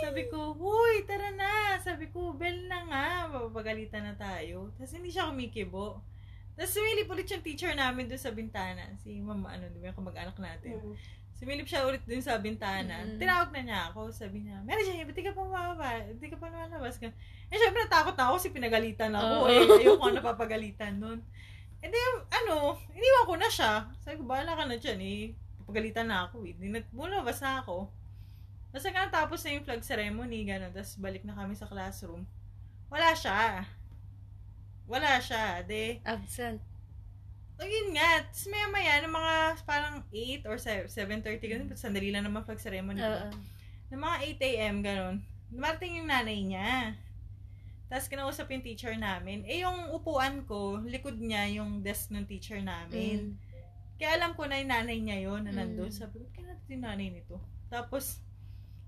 Sabi 0.00 0.30
ko, 0.30 0.54
huy, 0.54 1.02
tara 1.02 1.34
na. 1.34 1.74
Sabi 1.82 2.06
ko, 2.14 2.30
bell 2.30 2.70
na 2.70 2.86
nga. 2.86 3.06
Papagalitan 3.26 4.06
na 4.06 4.14
tayo. 4.14 4.70
Tapos 4.78 4.94
hindi 4.94 5.10
siya 5.10 5.26
kumikibo. 5.28 5.98
Tapos 6.54 6.70
sumilip 6.78 7.10
ulit 7.10 7.26
yung 7.26 7.42
teacher 7.42 7.74
namin 7.74 8.06
doon 8.06 8.22
sa 8.22 8.30
bintana. 8.30 8.94
Si 9.02 9.18
mama, 9.18 9.50
ano, 9.50 9.66
di 9.66 9.82
ba, 9.82 9.90
yung 9.90 9.98
kamag-anak 9.98 10.38
natin. 10.38 10.78
Mm. 10.78 10.94
Sumilip 11.34 11.66
siya 11.66 11.88
ulit 11.88 12.04
dun 12.06 12.22
sa 12.22 12.38
bintana. 12.38 13.02
Mm. 13.02 13.18
Tinawag 13.18 13.50
na 13.50 13.60
niya 13.64 13.80
ako. 13.90 14.14
Sabi 14.14 14.46
niya, 14.46 14.62
Mary 14.62 14.86
Jane, 14.86 15.02
ba't 15.02 15.16
di 15.16 15.24
ka 15.24 15.34
pa 15.34 15.42
mababa? 15.42 16.04
Di 16.06 16.28
ka 16.30 16.36
pa 16.38 16.52
lumalabas 16.52 17.00
ka? 17.02 17.10
Eh, 17.50 17.56
syempre 17.58 17.82
natakot 17.82 18.14
na 18.14 18.30
ako 18.30 18.34
kasi 18.38 18.48
pinagalitan 18.54 19.10
ako. 19.16 19.34
Oo. 19.42 19.50
Eh, 19.50 19.88
ayoko 19.88 20.06
na 20.12 20.22
napapagalitan 20.22 21.00
nun. 21.00 21.18
And 21.80 21.90
then, 21.90 22.12
ano, 22.28 22.76
iniwan 22.92 23.24
ko 23.26 23.34
na 23.40 23.48
siya. 23.48 23.88
Sabi 24.04 24.20
ko, 24.20 24.28
bahala 24.28 24.52
ka 24.52 24.68
na 24.68 24.76
dyan 24.76 25.00
eh. 25.00 25.32
Papagalitan 25.70 26.10
na 26.10 26.26
ako 26.26 26.42
eh. 26.50 26.58
Di 26.58 26.66
na, 26.66 26.82
lumabas 26.90 27.38
na 27.38 27.62
ako. 27.62 27.86
Tapos 28.74 28.84
hanggang 28.90 29.10
tapos 29.14 29.38
na 29.46 29.54
yung 29.54 29.62
flag 29.62 29.86
ceremony, 29.86 30.42
gano'n. 30.42 30.74
Tapos 30.74 30.98
balik 30.98 31.22
na 31.22 31.38
kami 31.38 31.54
sa 31.54 31.70
classroom. 31.70 32.26
Wala 32.90 33.14
siya. 33.14 33.62
Wala 34.90 35.22
siya. 35.22 35.62
De, 35.62 36.02
Absent. 36.02 36.58
So, 37.54 37.62
yun 37.62 37.94
nga. 37.94 38.26
Tapos 38.26 38.50
maya 38.50 38.66
maya, 38.66 38.94
ng 39.06 39.14
mga 39.14 39.34
parang 39.62 40.02
8 40.10 40.50
or 40.50 40.58
7.30, 40.58 41.38
ganun. 41.46 41.70
Sandali 41.78 42.10
lang 42.10 42.26
naman 42.26 42.42
flag 42.42 42.58
ceremony. 42.58 42.98
Oo. 42.98 43.30
Ng 43.94 44.02
mga 44.02 44.16
8 44.42 44.50
a.m., 44.50 44.76
ganun. 44.82 45.16
Dumarating 45.54 46.02
yung 46.02 46.10
nanay 46.10 46.42
niya. 46.42 46.98
Tapos 47.86 48.10
kinausap 48.10 48.50
yung 48.50 48.66
teacher 48.66 48.94
namin. 48.98 49.46
Eh, 49.46 49.62
yung 49.62 49.94
upuan 49.94 50.42
ko, 50.50 50.82
likod 50.82 51.18
niya 51.18 51.46
yung 51.62 51.82
desk 51.82 52.10
ng 52.10 52.26
teacher 52.26 52.58
namin. 52.58 53.38
Mm. 53.38 53.49
Kaya 54.00 54.16
alam 54.16 54.32
ko 54.32 54.48
na 54.48 54.56
yung 54.56 54.72
nanay 54.72 54.96
niya 54.96 55.28
yun 55.28 55.44
na 55.44 55.52
nandun. 55.52 55.92
Mm. 55.92 55.98
Sabi 56.00 56.24
ko, 56.24 56.26
kaya 56.32 56.48
natin 56.48 56.72
yung 56.72 56.84
nanay 56.88 57.08
nito. 57.12 57.36
Tapos, 57.68 58.24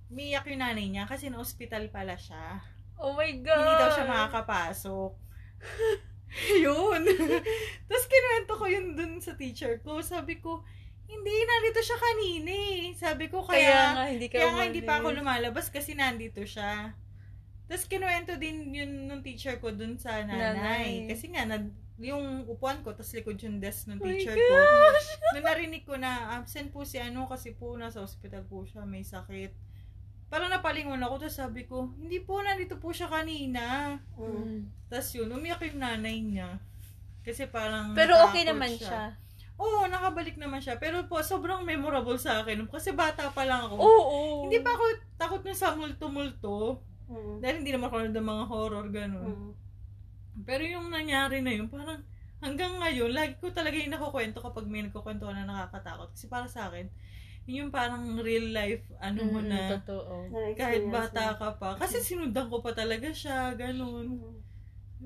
umiyak 0.09 0.48
yung 0.48 0.64
nanay 0.64 0.88
niya 0.88 1.05
kasi 1.05 1.29
na-hospital 1.29 1.92
pala 1.92 2.16
siya. 2.16 2.64
Oh 2.96 3.12
my 3.12 3.29
God! 3.44 3.61
Hindi 3.61 3.75
daw 3.77 3.90
siya 3.92 4.09
makakapasok. 4.09 5.12
yun. 6.64 7.03
Tapos 7.88 8.07
kinuwento 8.09 8.53
ko 8.57 8.64
yun 8.64 8.87
dun 8.96 9.12
sa 9.20 9.37
teacher 9.37 9.81
ko. 9.85 10.01
Sabi 10.01 10.40
ko, 10.40 10.64
hindi, 11.05 11.35
nandito 11.44 11.81
siya 11.85 11.98
kanina 12.01 12.53
eh. 12.53 12.81
Sabi 12.96 13.29
ko, 13.29 13.44
Kaya, 13.44 13.61
kaya, 13.61 13.85
nga, 13.92 14.05
hindi 14.09 14.27
ka 14.33 14.37
kaya 14.40 14.48
nga 14.57 14.64
hindi 14.64 14.83
pa 14.83 14.94
ako 15.01 15.09
lumalabas 15.12 15.68
kasi 15.68 15.92
nandito 15.92 16.40
siya. 16.48 16.96
Tapos 17.68 17.85
kinuwento 17.88 18.37
din 18.40 18.72
yun 18.72 19.09
nung 19.09 19.20
teacher 19.20 19.61
ko 19.61 19.72
dun 19.72 20.01
sa 20.01 20.25
nanay. 20.25 20.57
Nanay. 20.57 20.88
Kasi 21.12 21.33
nga, 21.33 21.44
nad, 21.44 21.68
yung 22.03 22.45
upuan 22.51 22.83
ko, 22.83 22.93
tapos 22.93 23.15
likod 23.15 23.38
yung 23.41 23.62
desk 23.62 23.87
ng 23.87 23.99
Oh 23.99 24.07
teacher 24.07 24.35
ko. 24.35 24.57
Nung 25.38 25.47
narinig 25.47 25.87
ko 25.87 25.95
na 25.95 26.35
absent 26.37 26.75
po 26.75 26.83
si 26.83 26.99
ano 26.99 27.31
kasi 27.31 27.55
po 27.55 27.79
nasa 27.79 28.03
hospital 28.03 28.43
po 28.51 28.67
siya, 28.67 28.83
may 28.83 29.07
sakit. 29.07 29.55
Parang 30.33 30.49
napalingon 30.49 31.01
ako, 31.05 31.29
tapos 31.29 31.37
sabi 31.37 31.69
ko, 31.69 31.93
hindi 32.01 32.19
po, 32.25 32.41
nandito 32.41 32.81
po 32.81 32.91
siya 32.91 33.07
kanina. 33.07 33.97
Mm. 34.17 34.33
Mm. 34.33 34.61
Tapos 34.88 35.09
yun, 35.12 35.29
umiyak 35.29 35.61
yung 35.69 35.81
nanay 35.81 36.17
niya. 36.25 36.57
Kasi 37.23 37.47
parang 37.47 37.93
Pero 37.93 38.19
okay 38.27 38.43
naman 38.49 38.73
siya. 38.75 39.15
Oo, 39.61 39.87
nakabalik 39.87 40.41
naman 40.41 40.59
siya. 40.59 40.81
Pero 40.81 41.07
po, 41.07 41.23
sobrang 41.23 41.62
memorable 41.62 42.19
sa 42.19 42.43
akin. 42.43 42.67
Kasi 42.67 42.97
bata 42.97 43.31
pa 43.31 43.47
lang 43.47 43.69
ako. 43.69 43.77
Oo. 43.79 44.19
Hindi 44.49 44.59
pa 44.65 44.75
ako 44.75 44.85
takot 45.21 45.43
na 45.45 45.55
sa 45.55 45.77
multo-multo. 45.77 46.83
Mm. 47.07 47.37
Dahil 47.38 47.55
hindi 47.62 47.71
naman 47.77 47.87
ako 47.93 47.97
ng 48.09 48.17
mga 48.27 48.45
horror, 48.49 48.87
gano'n. 48.88 49.37
Mm. 49.37 49.62
Pero 50.42 50.62
yung 50.64 50.88
nangyari 50.88 51.45
na 51.45 51.53
yun, 51.53 51.68
parang 51.68 52.01
hanggang 52.40 52.81
ngayon, 52.81 53.12
lagi 53.12 53.37
ko 53.38 53.53
talaga 53.53 53.77
yung 53.79 53.92
nakukwento 53.92 54.40
kapag 54.40 54.66
may 54.66 54.83
nagkukwento 54.83 55.29
na 55.31 55.45
nakakatakot. 55.45 56.11
Kasi 56.16 56.27
para 56.27 56.49
sa 56.49 56.73
akin, 56.73 56.88
yun 57.45 57.66
yung 57.68 57.73
parang 57.75 58.18
real 58.23 58.55
life, 58.55 58.87
ano 59.03 59.18
mo 59.27 59.38
Mm, 59.42 59.51
na, 59.51 59.61
Totoo. 59.79 60.31
Kahit 60.55 60.87
bata 60.88 61.35
ka 61.37 61.49
pa. 61.59 61.75
Kasi 61.77 61.99
sinundan 61.99 62.47
ko 62.47 62.62
pa 62.62 62.71
talaga 62.73 63.11
siya, 63.11 63.53
gano'n. 63.55 64.07
Mm. 64.09 64.37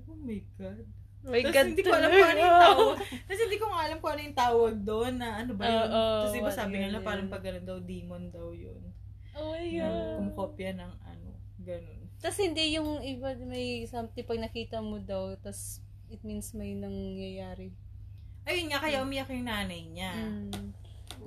Oh 0.04 0.18
my 0.20 0.40
God. 0.60 0.84
My 1.26 1.42
Tapos 1.42 1.54
God, 1.58 1.66
hindi 1.66 1.82
ko 1.82 1.90
alam 1.90 2.10
kung 2.12 2.28
ano 2.30 2.38
yung 2.38 2.60
tawag. 2.68 2.96
Tapos 3.26 3.40
hindi 3.42 3.58
ko 3.58 3.66
nga 3.66 3.80
alam 3.82 3.98
kung 3.98 4.10
ano 4.14 4.20
yung 4.22 4.38
tawag 4.38 4.74
doon 4.86 5.14
na 5.18 5.28
ano 5.42 5.52
ba 5.58 5.62
yun. 5.66 5.88
Tapos 5.90 6.36
iba 6.38 6.50
what 6.52 6.54
sabi 6.54 6.74
nila 6.78 6.98
yun? 7.00 7.06
parang 7.08 7.26
pag 7.26 7.42
ganun 7.42 7.66
daw, 7.66 7.78
demon 7.82 8.24
daw 8.30 8.48
yun. 8.54 8.82
Oh 9.34 9.52
my 9.52 9.66
God. 9.68 10.14
kumukopya 10.22 10.70
ng 10.78 10.92
ano, 11.02 11.30
ganun. 11.60 12.05
Tapos 12.26 12.42
hindi 12.42 12.74
yung 12.74 12.98
iba 13.06 13.38
may 13.46 13.86
something 13.86 14.26
pag 14.26 14.42
nakita 14.42 14.82
mo 14.82 14.98
daw, 14.98 15.38
tapos 15.38 15.78
it 16.10 16.18
means 16.26 16.50
may 16.58 16.74
nangyayari. 16.74 17.70
Ayun 18.42 18.66
nga, 18.66 18.82
kaya 18.82 19.06
umiyak 19.06 19.30
yung 19.30 19.46
nanay 19.46 19.86
niya. 19.86 20.10
Mm. 20.10 20.74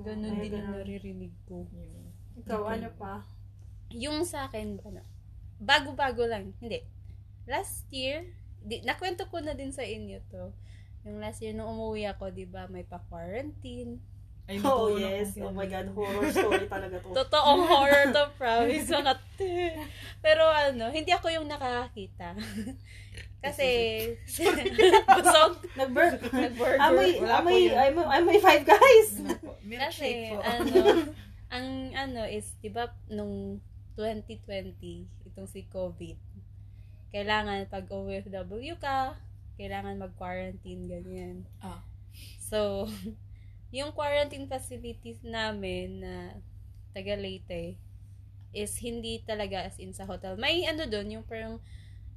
Ganun 0.04 0.36
Ay, 0.36 0.52
din 0.52 0.60
yung 0.60 0.68
naririnig 0.76 1.32
ko. 1.48 1.64
Yun. 1.72 2.04
Ikaw, 2.44 2.60
ano 2.68 2.92
pa? 3.00 3.24
Yung 3.96 4.28
sa 4.28 4.52
akin, 4.52 4.76
ano, 4.84 5.00
bago-bago 5.56 6.28
lang. 6.28 6.52
Hindi. 6.60 6.84
Last 7.48 7.88
year, 7.88 8.28
di, 8.60 8.84
nakwento 8.84 9.24
ko 9.32 9.40
na 9.40 9.56
din 9.56 9.72
sa 9.72 9.88
inyo 9.88 10.20
to. 10.28 10.52
Yung 11.08 11.16
last 11.16 11.40
year, 11.40 11.56
nung 11.56 11.80
umuwi 11.80 12.12
ako, 12.12 12.28
di 12.28 12.44
ba, 12.44 12.68
may 12.68 12.84
pa-quarantine. 12.84 14.04
Ay, 14.50 14.58
Oh, 14.66 14.90
yes. 14.98 15.38
Oh 15.38 15.54
my 15.54 15.70
God, 15.70 15.94
horror 15.94 16.26
story 16.34 16.66
talaga 16.66 16.98
to. 16.98 17.14
Totoong 17.22 17.62
horror 17.70 18.10
to, 18.10 18.22
promise. 18.34 18.90
Mga 18.90 19.14
te. 19.38 19.78
Pero 20.18 20.42
ano, 20.42 20.90
hindi 20.90 21.14
ako 21.14 21.30
yung 21.30 21.46
nakakakita. 21.46 22.34
Kasi, 23.46 23.66
busog. 25.16 25.62
Nag-burp. 25.78 26.18
Nag-burger. 26.34 26.82
Amoy, 26.82 27.22
amoy, 27.22 27.72
amoy, 27.72 28.04
amoy 28.04 28.38
five 28.42 28.66
guys. 28.66 29.22
Kasi, 29.64 30.34
ano, 30.34 31.08
ang 31.48 31.66
ano 31.94 32.26
is, 32.26 32.50
di 32.58 32.68
ba, 32.74 32.90
nung 33.06 33.62
2020, 33.94 34.74
itong 35.30 35.48
si 35.48 35.62
COVID, 35.70 36.18
kailangan 37.14 37.70
pag 37.70 37.86
OFW 37.86 38.74
ka, 38.82 39.14
kailangan 39.56 39.96
mag-quarantine, 39.96 40.90
ganyan. 40.90 41.46
Ah. 41.62 41.80
So, 42.42 42.90
yung 43.70 43.94
quarantine 43.94 44.50
facilities 44.50 45.22
namin 45.22 46.02
na 46.02 46.14
taga 46.90 47.14
Leyte 47.14 47.78
is 48.50 48.74
hindi 48.82 49.22
talaga 49.22 49.62
as 49.62 49.78
in 49.78 49.94
sa 49.94 50.06
hotel. 50.06 50.34
May 50.34 50.66
ano 50.66 50.86
doon, 50.90 51.20
yung 51.20 51.26
parang, 51.26 51.62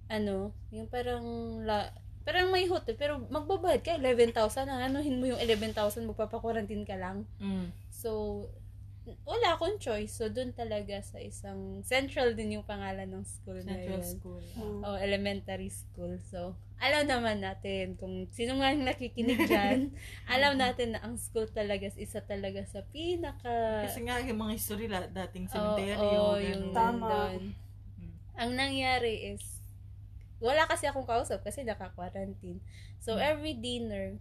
ano, 0.10 0.50
yung 0.74 0.90
parang, 0.90 1.22
la, 1.62 1.94
parang 2.26 2.50
may 2.50 2.66
hotel, 2.66 2.98
pero 2.98 3.22
magbabayad 3.30 3.86
ka, 3.86 3.94
11,000, 4.02 4.66
anuhin 4.66 5.22
mo 5.22 5.30
yung 5.30 5.38
11,000, 5.38 6.10
magpapa-quarantine 6.10 6.90
ka 6.90 6.98
lang. 6.98 7.30
Mm. 7.38 7.70
So, 7.94 8.50
wala 9.24 9.56
akong 9.56 9.76
choice. 9.78 10.16
So, 10.16 10.32
doon 10.32 10.56
talaga 10.56 11.04
sa 11.04 11.20
isang, 11.20 11.84
central 11.84 12.32
din 12.34 12.56
yung 12.56 12.64
pangalan 12.64 13.12
ng 13.12 13.24
school 13.28 13.60
na 13.62 13.76
Central 13.76 14.00
yun. 14.00 14.14
School. 14.16 14.44
O, 14.80 14.96
elementary 14.96 15.68
school. 15.68 16.16
So, 16.24 16.56
alam 16.80 17.08
naman 17.08 17.40
natin, 17.40 17.96
kung 17.96 18.28
sino 18.32 18.56
man 18.56 18.84
nakikinig 18.84 19.44
dyan, 19.44 19.92
alam 20.34 20.56
natin 20.56 20.96
na 20.96 21.04
ang 21.04 21.20
school 21.20 21.48
talaga 21.48 21.84
is 21.84 22.00
isa 22.00 22.24
talaga 22.24 22.64
sa 22.64 22.80
pinaka... 22.92 23.84
Kasi 23.88 24.04
nga, 24.04 24.24
yung 24.24 24.40
mga 24.40 24.54
history, 24.56 24.88
la, 24.88 25.04
dating 25.08 25.48
Oo, 25.48 25.54
cemetery. 25.54 25.96
oo, 26.00 26.12
ganun. 26.34 26.44
yung 26.48 26.64
Tama. 26.72 26.96
nandun. 27.04 27.42
Mm. 28.00 28.14
Ang 28.40 28.52
nangyari 28.56 29.14
is, 29.36 29.44
wala 30.40 30.64
kasi 30.64 30.88
akong 30.88 31.08
kausap 31.08 31.44
kasi 31.44 31.64
naka-quarantine. 31.64 32.60
So, 33.00 33.16
Mm. 33.16 33.24
every 33.32 33.54
dinner, 33.56 34.16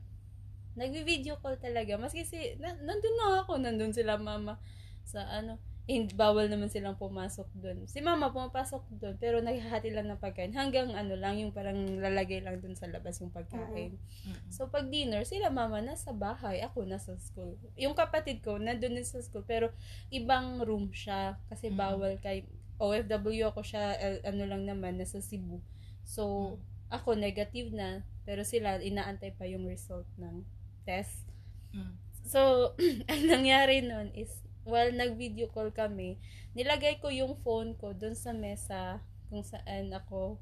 nagvi-video 0.77 1.39
call 1.41 1.57
talaga. 1.61 1.97
Maski 2.01 2.25
si, 2.25 2.57
na, 2.57 2.73
nandun 2.81 3.17
na 3.19 3.45
ako, 3.45 3.61
nandun 3.61 3.93
sila 3.93 4.17
mama 4.17 4.57
sa 5.05 5.27
ano, 5.29 5.59
eh, 5.91 6.07
bawal 6.15 6.47
naman 6.47 6.71
silang 6.71 6.95
pumasok 6.95 7.51
doon. 7.59 7.91
Si 7.91 7.99
mama 7.99 8.31
pumapasok 8.31 8.87
doon, 9.03 9.19
pero 9.19 9.43
naghahati 9.43 9.91
lang 9.91 10.07
ng 10.07 10.23
pagkain. 10.23 10.55
Hanggang 10.55 10.95
ano 10.95 11.19
lang, 11.19 11.43
yung 11.43 11.51
parang 11.51 11.75
lalagay 11.99 12.39
lang 12.39 12.63
doon 12.63 12.79
sa 12.79 12.87
labas 12.87 13.19
yung 13.19 13.35
pagkain. 13.35 13.99
Mm. 13.99 14.47
So, 14.47 14.71
pag 14.71 14.87
dinner, 14.87 15.27
sila 15.27 15.51
mama 15.51 15.83
nasa 15.83 16.15
bahay, 16.15 16.63
ako 16.63 16.87
nasa 16.87 17.19
school. 17.19 17.59
Yung 17.75 17.99
kapatid 17.99 18.47
ko, 18.47 18.63
nandun 18.63 18.95
din 18.95 19.03
sa 19.03 19.19
school, 19.27 19.43
pero 19.43 19.75
ibang 20.15 20.63
room 20.63 20.95
siya. 20.95 21.35
Kasi 21.51 21.75
Mm. 21.75 21.77
bawal 21.77 22.15
kay 22.23 22.47
OFW 22.79 23.51
ako 23.51 23.67
siya, 23.67 23.99
eh, 23.99 24.23
ano 24.23 24.47
lang 24.47 24.63
naman, 24.63 25.03
nasa 25.03 25.19
Cebu. 25.19 25.59
So, 26.07 26.57
ako 26.95 27.19
negative 27.19 27.75
na, 27.75 28.07
pero 28.23 28.47
sila, 28.47 28.79
inaantay 28.79 29.35
pa 29.35 29.51
yung 29.51 29.67
result 29.67 30.07
ng 30.15 30.47
test. 30.85 31.27
Mm. 31.73 31.95
So, 32.23 32.73
ang 33.11 33.23
nangyari 33.27 33.83
nun 33.83 34.11
is, 34.15 34.31
while 34.63 34.91
nag-video 34.91 35.51
call 35.51 35.75
kami, 35.75 36.19
nilagay 36.55 37.03
ko 37.03 37.11
yung 37.11 37.35
phone 37.43 37.75
ko 37.75 37.97
dun 37.97 38.15
sa 38.15 38.31
mesa 38.31 39.03
kung 39.33 39.43
saan 39.43 39.91
ako 39.91 40.39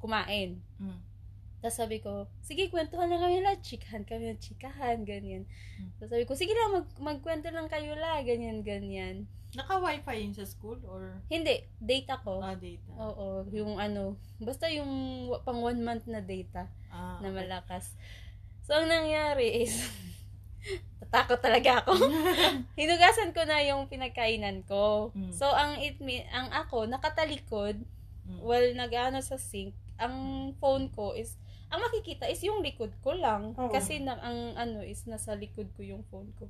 kumain. 0.00 0.60
Mm. 0.80 1.00
Tapos 1.60 1.76
sabi 1.76 2.00
ko, 2.00 2.24
sige, 2.40 2.72
kwentuhan 2.72 3.12
lang 3.12 3.20
kami 3.20 3.44
lahat. 3.44 3.60
Chikahan 3.60 4.08
kami 4.08 4.32
ng 4.32 4.40
chikahan, 4.40 5.04
ganyan. 5.04 5.44
Hmm. 5.76 5.92
Tapos 6.00 6.08
sabi 6.16 6.24
ko, 6.24 6.32
sige 6.32 6.56
lang, 6.56 6.72
mag, 6.72 6.88
magkwento 6.96 7.52
lang 7.52 7.68
kayo 7.68 7.92
la, 8.00 8.24
ganyan, 8.24 8.64
ganyan. 8.64 9.28
Naka-wifi 9.52 10.24
yun 10.24 10.32
sa 10.32 10.48
school 10.48 10.80
or 10.88 11.20
Hindi, 11.28 11.68
data 11.76 12.16
ko. 12.24 12.40
ah, 12.40 12.56
data? 12.56 12.90
Oo, 12.96 13.44
yung 13.52 13.76
ano, 13.76 14.16
basta 14.40 14.72
yung 14.72 14.88
pang 15.44 15.60
one 15.60 15.84
month 15.84 16.08
na 16.08 16.24
data 16.24 16.64
Ah, 16.88 17.20
na 17.20 17.28
okay. 17.28 17.44
So, 18.70 18.78
ang 18.78 18.86
nangyari 18.86 19.66
is, 19.66 19.82
tatakot 21.02 21.42
talaga 21.42 21.82
ako. 21.82 21.90
Hinugasan 22.78 23.34
ko 23.34 23.42
na 23.42 23.58
yung 23.66 23.90
pinagkainan 23.90 24.62
ko. 24.62 25.10
Mm. 25.10 25.34
So, 25.34 25.50
ang 25.50 25.82
it 25.82 25.98
ang 26.30 26.54
ako, 26.54 26.86
nakatalikod, 26.86 27.82
Mm. 28.30 28.38
while 28.46 28.70
nag-ano 28.78 29.18
sa 29.18 29.34
sink, 29.34 29.74
ang 29.98 30.14
phone 30.62 30.86
ko 30.94 31.18
is 31.18 31.34
ang 31.66 31.82
makikita 31.82 32.30
is 32.30 32.38
yung 32.46 32.62
likod 32.62 32.94
ko 33.02 33.10
lang. 33.10 33.58
Oo. 33.58 33.74
Kasi 33.74 33.98
na, 33.98 34.14
ang 34.22 34.54
ano 34.54 34.86
is 34.86 35.02
nasa 35.10 35.34
likod 35.34 35.66
ko 35.74 35.82
yung 35.82 36.06
phone 36.06 36.30
ko. 36.38 36.46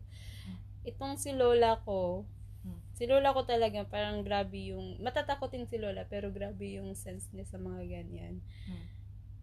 Itong 0.84 1.16
si 1.16 1.32
Lola 1.32 1.80
ko, 1.80 2.28
Hmm. 2.60 2.76
si 2.92 3.08
Lola 3.08 3.32
ko 3.32 3.48
talaga 3.48 3.88
parang 3.88 4.20
grabe 4.20 4.76
yung, 4.76 5.00
matatakotin 5.00 5.64
si 5.64 5.80
Lola 5.80 6.04
pero 6.04 6.28
grabe 6.28 6.76
yung 6.76 6.92
sense 6.92 7.32
niya 7.32 7.48
sa 7.48 7.56
mga 7.56 7.80
ganyan. 7.88 8.44
Hmm. 8.68 8.84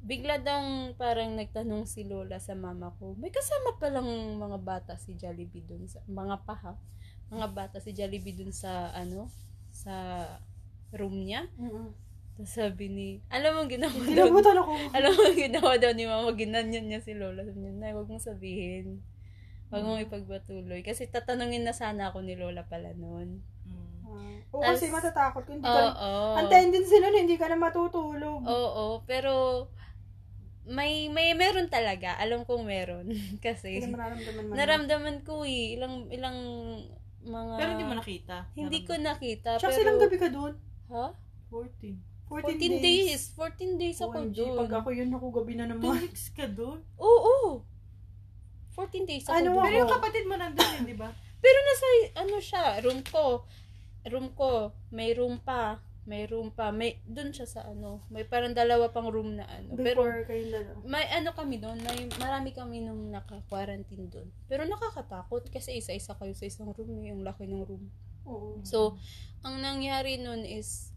Bigla 0.02 0.40
daw 0.40 0.62
parang 0.96 1.36
nagtanong 1.36 1.84
si 1.90 2.06
Lola 2.06 2.38
sa 2.40 2.54
mama 2.54 2.94
ko, 2.96 3.18
may 3.18 3.34
kasama 3.34 3.76
palang 3.76 4.08
mga 4.38 4.58
bata 4.62 4.94
si 4.96 5.18
Jollibee 5.18 5.66
dun 5.66 5.90
sa, 5.90 6.00
mga 6.08 6.46
paha, 6.46 6.78
mga 7.28 7.48
bata 7.52 7.78
si 7.82 7.92
Jollibee 7.92 8.38
dun 8.38 8.54
sa, 8.54 8.94
ano, 8.94 9.28
sa 9.74 10.24
room 10.94 11.28
niya. 11.28 11.50
Tapos 12.38 12.54
sabi 12.54 12.86
ni, 12.88 13.08
alam 13.34 13.58
mo 13.58 13.66
ginawa 13.66 13.92
daw, 14.16 14.30
ako. 14.30 14.74
alam 14.94 15.12
mo 15.12 15.24
ginawa 15.34 15.74
daw 15.82 15.92
ni 15.92 16.06
mama, 16.06 16.30
ginanyan 16.38 16.86
niya 16.86 17.02
si 17.02 17.18
Lola. 17.18 17.42
Sabi 17.44 17.66
niya, 17.66 17.74
Nay, 17.74 17.92
huwag 17.98 18.08
mong 18.08 18.22
sabihin. 18.22 19.02
Huwag 19.74 19.84
mong 19.84 20.06
ipagpatuloy. 20.06 20.86
Kasi 20.86 21.10
tatanungin 21.10 21.66
na 21.66 21.74
sana 21.74 22.14
ako 22.14 22.22
ni 22.24 22.38
Lola 22.38 22.64
pala 22.64 22.94
noon. 22.94 23.42
Mm. 23.66 23.98
Ah. 24.08 24.38
Oo, 24.54 24.62
Tas- 24.64 24.80
kasi 24.80 24.94
matatakot 24.94 25.44
ka. 25.44 25.52
Hindi 25.52 25.66
Oo. 25.68 25.76
ka, 25.76 26.40
ang 26.40 26.48
tendency 26.48 26.96
nun, 27.02 27.18
hindi 27.18 27.36
ka 27.36 27.50
na 27.52 27.58
matutulog. 27.60 28.46
Oo, 28.46 29.02
pero 29.04 29.66
may 30.68 31.08
may 31.08 31.32
meron 31.32 31.68
talaga. 31.68 32.20
Alam 32.20 32.44
kong 32.44 32.64
meron. 32.64 33.08
Kasi 33.46 33.80
Hindi 33.80 33.92
mo 33.92 33.98
nararamdaman 33.98 34.44
man. 34.44 34.56
naramdaman 34.56 35.16
ko 35.24 35.44
eh. 35.44 35.76
Ilang, 35.76 36.12
ilang 36.12 36.38
mga... 37.24 37.54
Pero 37.56 37.70
hindi 37.76 37.88
mo 37.88 37.96
nakita. 37.96 38.38
Hindi 38.54 38.80
ko 38.84 38.94
nakita. 38.96 39.50
Tsaka 39.60 39.72
pero, 39.72 39.78
silang 39.80 40.00
gabi 40.00 40.18
ka 40.18 40.30
doon? 40.30 40.54
Ha? 40.92 41.08
14. 41.52 41.96
14, 42.28 42.60
14 42.60 42.84
days. 42.84 43.22
14 43.36 43.80
days 43.80 43.98
ako 44.00 44.16
OMG, 44.20 44.36
doon. 44.36 44.58
pag 44.60 44.74
ako 44.84 44.90
yun, 44.92 45.10
ako 45.10 45.26
gabi 45.32 45.54
na 45.56 45.64
Two 45.66 45.80
naman. 45.80 46.04
weeks 46.04 46.28
ka 46.32 46.44
doon? 46.44 46.80
Oo. 47.00 47.64
14 48.76 49.08
days 49.08 49.24
ako 49.26 49.34
Ano 49.34 49.50
doon. 49.56 49.64
Pero 49.64 49.76
yung 49.78 49.88
Oo. 49.88 49.96
kapatid 49.96 50.24
mo 50.28 50.36
nandun 50.36 50.68
yun, 50.76 50.86
di 50.86 50.96
ba? 50.96 51.10
Pero 51.40 51.58
nasa, 51.64 51.86
ano 52.20 52.36
siya, 52.38 52.64
room 52.84 53.00
ko. 53.02 53.48
Room 54.04 54.28
ko, 54.32 54.72
may 54.90 55.16
room 55.16 55.40
pa. 55.40 55.80
May 56.08 56.24
room 56.24 56.50
pa. 56.50 56.72
May, 56.72 57.04
dun 57.04 57.36
siya 57.36 57.44
sa 57.44 57.62
ano. 57.68 58.00
May 58.08 58.24
parang 58.24 58.56
dalawa 58.56 58.88
pang 58.90 59.12
room 59.12 59.36
na 59.36 59.44
ano. 59.44 59.76
Pero, 59.76 60.08
Before 60.08 60.24
kayong 60.24 60.52
dalawa. 60.56 60.76
may 60.88 61.06
ano 61.12 61.36
kami 61.36 61.60
doon. 61.60 61.78
May, 61.84 62.08
marami 62.16 62.56
kami 62.56 62.80
nung 62.80 63.12
naka-quarantine 63.12 64.08
doon. 64.08 64.32
Pero 64.48 64.64
nakakatakot 64.64 65.52
kasi 65.52 65.76
isa-isa 65.76 66.16
kayo 66.16 66.32
sa 66.32 66.48
isang 66.48 66.72
room. 66.72 67.04
eh, 67.04 67.12
Yung 67.12 67.28
laki 67.28 67.44
ng 67.44 67.68
room. 67.68 67.92
Oo. 68.24 68.64
So, 68.64 68.96
ang 69.44 69.60
nangyari 69.60 70.16
nun 70.16 70.48
is, 70.48 70.96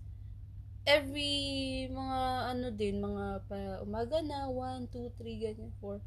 every 0.86 1.86
mga 1.90 2.20
ano 2.50 2.66
din, 2.70 3.02
mga 3.02 3.24
pa, 3.44 3.56
umaga 3.82 4.22
na, 4.22 4.46
1, 4.46 4.88
2, 4.88 5.10
3, 5.18 5.42
ganyan, 5.42 5.70
4. 5.82 5.98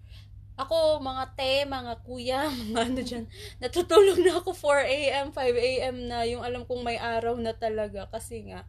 Ako, 0.63 1.03
mga 1.03 1.23
te, 1.35 1.67
mga 1.67 1.93
kuya, 2.03 2.47
mga 2.73 2.81
ano 2.81 3.01
dyan, 3.03 3.25
natutulog 3.59 4.19
na 4.23 4.39
ako 4.39 4.55
4 4.55 4.83
a.m., 4.87 5.27
5 5.31 5.39
a.m. 5.57 5.95
na, 6.07 6.23
yung 6.23 6.41
alam 6.41 6.63
kong 6.63 6.81
may 6.81 6.97
araw 6.97 7.35
na 7.35 7.51
talaga, 7.51 8.07
kasi 8.07 8.47
nga, 8.49 8.63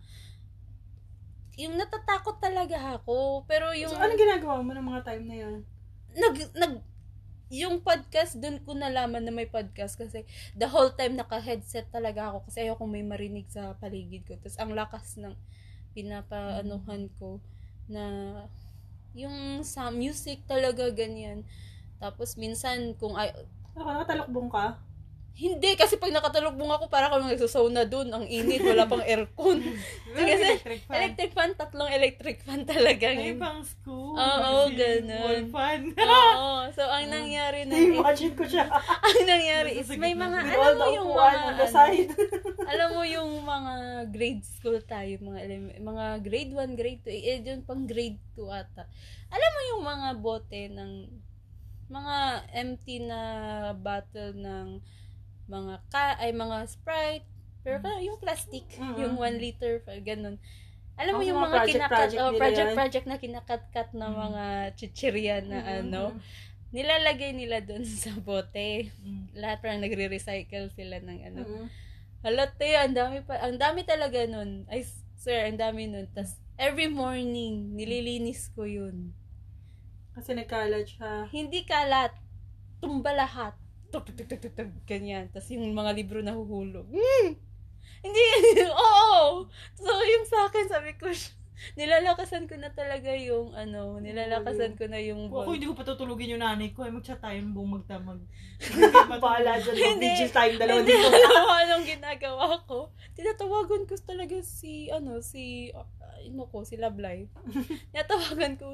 yung 1.54 1.78
natatakot 1.78 2.42
talaga 2.42 2.98
ako, 2.98 3.46
pero 3.46 3.70
yung, 3.72 3.94
So, 3.94 4.00
anong 4.02 4.18
ginagawa 4.18 4.59
mo 4.61 4.74
ng 4.74 4.87
mga 4.90 5.02
time 5.07 5.24
na 5.30 5.37
yun? 5.38 5.57
nag, 6.14 6.37
nag, 6.54 6.74
yung 7.54 7.83
podcast, 7.85 8.38
dun 8.40 8.59
ko 8.62 8.74
nalaman 8.74 9.22
na 9.22 9.30
may 9.30 9.46
podcast 9.46 9.94
kasi 9.94 10.26
the 10.59 10.66
whole 10.66 10.90
time 10.90 11.14
naka-headset 11.14 11.87
talaga 11.92 12.33
ako 12.33 12.48
kasi 12.50 12.66
ayoko 12.66 12.83
may 12.88 13.04
marinig 13.04 13.46
sa 13.46 13.76
paligid 13.78 14.26
ko. 14.26 14.35
Tapos 14.40 14.59
ang 14.59 14.72
lakas 14.74 15.20
ng 15.20 15.35
pinapaanuhan 15.94 17.07
ko 17.20 17.38
na 17.87 18.02
yung 19.14 19.62
sa 19.62 19.92
music 19.94 20.42
talaga 20.50 20.90
ganyan. 20.90 21.46
Tapos 22.04 22.36
minsan 22.36 22.92
kung 23.00 23.16
ay, 23.16 23.32
Ano 23.72 24.04
ka, 24.52 24.76
hindi 25.34 25.74
kasi 25.74 25.98
pag 25.98 26.14
nakatalukbong 26.14 26.70
ako 26.70 26.86
para 26.86 27.10
akong 27.10 27.26
nagsasauna 27.26 27.90
dun, 27.90 28.06
ang 28.14 28.22
init, 28.22 28.62
wala 28.62 28.86
pang 28.86 29.02
aircon. 29.02 29.58
Kasi, 30.14 30.46
electric 30.46 30.80
fan. 30.86 30.94
electric 30.94 31.30
fan, 31.34 31.50
tatlong 31.58 31.90
electric 31.90 32.38
fan 32.46 32.62
talaga. 32.62 33.10
Ay, 33.10 33.34
pang 33.34 33.66
school. 33.66 34.14
Oo, 34.14 34.70
Kasi 34.70 34.78
ganun. 34.78 35.18
Wall 35.26 35.42
fan. 35.50 35.80
Oo, 35.90 36.70
so 36.70 36.86
ang 36.94 37.10
nangyari 37.10 37.66
na 37.66 37.74
Na-imagine 37.74 38.38
ko 38.38 38.46
siya. 38.46 38.70
ang 39.10 39.26
nangyari 39.26 39.82
is 39.82 39.90
may 39.98 40.14
mga 40.14 40.38
alam 40.38 40.78
mo 40.78 40.86
yung 40.94 41.10
mga 41.10 41.38
ano, 41.50 41.64
side. 41.66 42.10
alam 42.70 42.88
mo 42.94 43.02
yung 43.02 43.30
mga 43.42 43.74
grade 44.14 44.44
school 44.46 44.78
tayo 44.86 45.18
mga 45.18 45.40
mga 45.82 46.04
grade 46.22 46.52
1 46.54 46.78
grade 46.78 47.02
2 47.02 47.10
eh 47.10 47.36
yun 47.42 47.60
pang 47.66 47.84
grade 47.84 48.16
2 48.38 48.48
ata 48.48 48.86
alam 49.28 49.50
mo 49.50 49.60
yung 49.74 49.82
mga 49.82 50.08
bote 50.22 50.60
ng 50.70 50.90
mga 51.94 52.16
empty 52.52 52.96
na 53.07 53.20
bottle 53.78 54.35
ng 54.35 54.66
mga 55.46 55.74
ka 55.88 56.18
ay 56.18 56.35
mga 56.35 56.57
Sprite 56.66 57.26
pero 57.62 57.80
ka, 57.80 57.96
yung 58.02 58.18
plastic 58.18 58.66
Mm. 58.76 58.96
yung 58.98 59.14
1 59.16 59.38
liter 59.38 59.78
ganun 60.02 60.37
alam 60.94 61.12
mo 61.14 61.22
Oh, 61.22 61.26
yung 61.26 61.40
mga 61.40 61.59
kinakat 61.66 61.90
project 61.90 62.20
oh, 62.20 62.33
project 62.35 62.68
yan. 62.70 62.76
project 62.76 63.07
na 63.07 63.16
kinakat-kat 63.18 63.88
na 63.94 64.07
Mm. 64.09 64.16
mga 64.20 64.44
chichirya 64.74 65.37
na 65.42 65.59
Mm, 65.61 65.70
ano 65.80 66.02
nilalagay 66.70 67.30
nila 67.33 67.62
doon 67.62 67.87
sa 68.02 68.11
bote 68.18 68.90
Mm. 68.98 69.30
lahat 69.38 69.62
parang 69.62 69.78
nagre-recycle 69.78 70.74
sila 70.74 70.98
ng 70.98 71.18
ano. 71.24 71.42
Mm. 71.46 71.66
Halate, 72.24 72.68
ang 72.74 72.96
dami 72.96 73.20
pa, 73.20 73.37
ang 73.37 73.61
dami 73.61 73.85
talaga 73.85 74.24
nun. 74.24 74.64
Ay, 74.66 74.80
sir, 75.14 75.44
ang 75.44 75.61
dami 75.61 75.85
nun. 75.85 76.09
Tas, 76.09 76.40
every 76.57 76.88
morning, 76.88 77.76
nililinis 77.76 78.48
ko 78.48 78.64
yun. 78.64 79.12
Kasi 80.14 80.31
nagkalat 80.38 80.87
siya. 80.87 81.27
Hindi 81.35 81.66
kalat, 81.66 82.14
tumba 82.79 83.11
lahat. 83.11 83.59
Tuk, 83.90 84.07
tuk, 84.07 84.27
tuk, 84.27 84.38
tuk, 84.38 84.55
tuk, 84.55 84.70
ganyan. 84.87 85.27
Tas 85.31 85.50
yung 85.50 85.74
mga 85.74 85.90
libro 85.94 86.22
nahuhulog. 86.22 86.87
Hmm! 86.87 87.35
Hindi, 88.05 88.24
oo! 88.70 89.46
So, 89.74 89.90
yung 89.90 90.27
sa 90.27 90.46
akin, 90.48 90.66
sabi 90.70 90.94
ko, 90.94 91.11
nilalakasan 91.78 92.50
ko 92.50 92.54
na 92.58 92.70
talaga 92.70 93.10
yung, 93.14 93.54
ano, 93.54 93.98
nilalakasan 94.02 94.74
ko 94.74 94.90
na 94.90 94.98
yung 94.98 95.30
Kung 95.30 95.46
ako 95.46 95.54
hindi 95.54 95.68
ko 95.70 95.76
patutulugin 95.78 96.34
yung 96.36 96.44
nanay 96.44 96.74
ko, 96.74 96.84
ay 96.84 96.92
mag-chat 96.92 97.20
tayo 97.22 97.38
ng 97.38 97.54
buong 97.54 97.72
magdamag. 97.80 98.20
Bahala 99.22 99.58
dyan. 99.62 99.74
Hindi. 99.74 100.10
Mag-vigil 100.10 100.32
time 100.34 100.54
dalawa 100.58 100.78
Hindi 100.82 100.94
dito. 100.94 101.08
alam 101.10 101.42
mo 101.44 101.54
anong 101.54 101.86
ginagawa 101.86 102.46
ko. 102.66 102.78
Tinatawagan 103.14 103.82
ko 103.86 103.94
talaga 104.02 104.36
si, 104.42 104.90
ano, 104.90 105.22
si, 105.22 105.70
uh, 105.72 105.86
ko, 106.50 106.64
si 106.64 106.74
Lablay. 106.80 107.28
Tinatawagan 107.92 108.54
ko, 108.58 108.72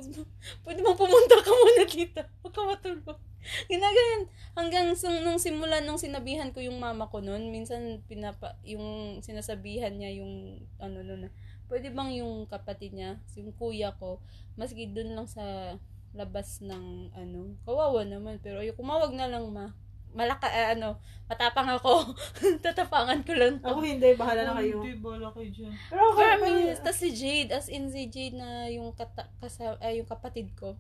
pwede 0.65 0.81
mo 0.81 0.97
pumunta 0.97 1.37
ka 1.41 1.51
muna 1.51 1.85
dito. 1.85 2.23
Huwag 2.43 2.55
ka 2.55 2.63
matulog. 2.65 3.19
Ginagayan. 3.67 4.29
Hanggang 4.53 4.93
sung, 4.93 5.25
nung 5.25 5.41
simula 5.41 5.81
nung 5.81 5.97
sinabihan 5.97 6.53
ko 6.53 6.61
yung 6.61 6.77
mama 6.77 7.09
ko 7.09 7.25
noon, 7.25 7.49
minsan 7.49 8.05
pinapa, 8.05 8.59
yung 8.67 9.19
sinasabihan 9.25 9.97
niya 9.97 10.21
yung, 10.21 10.61
ano, 10.77 11.01
no, 11.01 11.17
na, 11.17 11.29
pwede 11.71 11.95
bang 11.95 12.19
yung 12.19 12.51
kapatid 12.51 12.91
niya, 12.91 13.23
yung 13.39 13.55
kuya 13.55 13.95
ko, 13.95 14.19
maski 14.59 14.91
dun 14.91 15.15
lang 15.15 15.31
sa 15.31 15.79
labas 16.11 16.59
ng, 16.59 17.15
ano, 17.15 17.55
kawawa 17.63 18.03
naman, 18.03 18.43
pero 18.43 18.59
ayoko, 18.59 18.83
kumawag 18.83 19.15
na 19.15 19.31
lang 19.31 19.47
ma. 19.55 19.71
Malaka, 20.11 20.51
eh, 20.51 20.75
ano, 20.75 20.99
matapang 21.31 21.71
ako. 21.71 22.19
Tatapangan 22.67 23.23
ko 23.23 23.31
lang 23.39 23.63
to. 23.63 23.71
Ako 23.71 23.87
hindi, 23.87 24.19
bahala 24.19 24.43
na 24.43 24.59
kayo. 24.59 24.83
Hindi, 24.83 24.99
bala 24.99 25.31
kayo 25.31 25.49
dyan. 25.55 25.71
Pero 25.87 26.03
ako, 26.11 26.19
Promise. 26.19 26.83
Tapos 26.83 26.99
si 26.99 27.11
Jade, 27.15 27.55
as 27.55 27.71
in 27.71 27.87
si 27.95 28.11
Jade 28.11 28.35
na 28.35 28.67
yung, 28.75 28.91
kata, 28.91 29.31
kasa, 29.39 29.79
ay, 29.79 30.03
yung 30.03 30.11
kapatid 30.11 30.51
ko, 30.59 30.75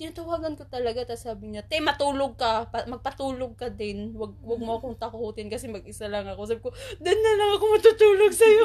tinatawagan 0.00 0.56
ko 0.56 0.64
talaga, 0.64 1.04
tapos 1.04 1.28
sabi 1.28 1.52
niya, 1.52 1.60
te, 1.60 1.76
matulog 1.76 2.40
ka, 2.40 2.72
pa- 2.72 2.88
magpatulog 2.88 3.52
ka 3.52 3.68
din, 3.68 4.16
wag, 4.16 4.32
wag 4.40 4.60
mo 4.64 4.80
akong 4.80 4.96
takutin 4.96 5.52
kasi 5.52 5.68
mag-isa 5.68 6.08
lang 6.08 6.24
ako. 6.24 6.48
Sabi 6.48 6.60
ko, 6.64 6.72
doon 6.96 7.20
na 7.20 7.32
lang 7.36 7.50
ako 7.60 7.64
matutulog 7.68 8.32
sa'yo. 8.32 8.64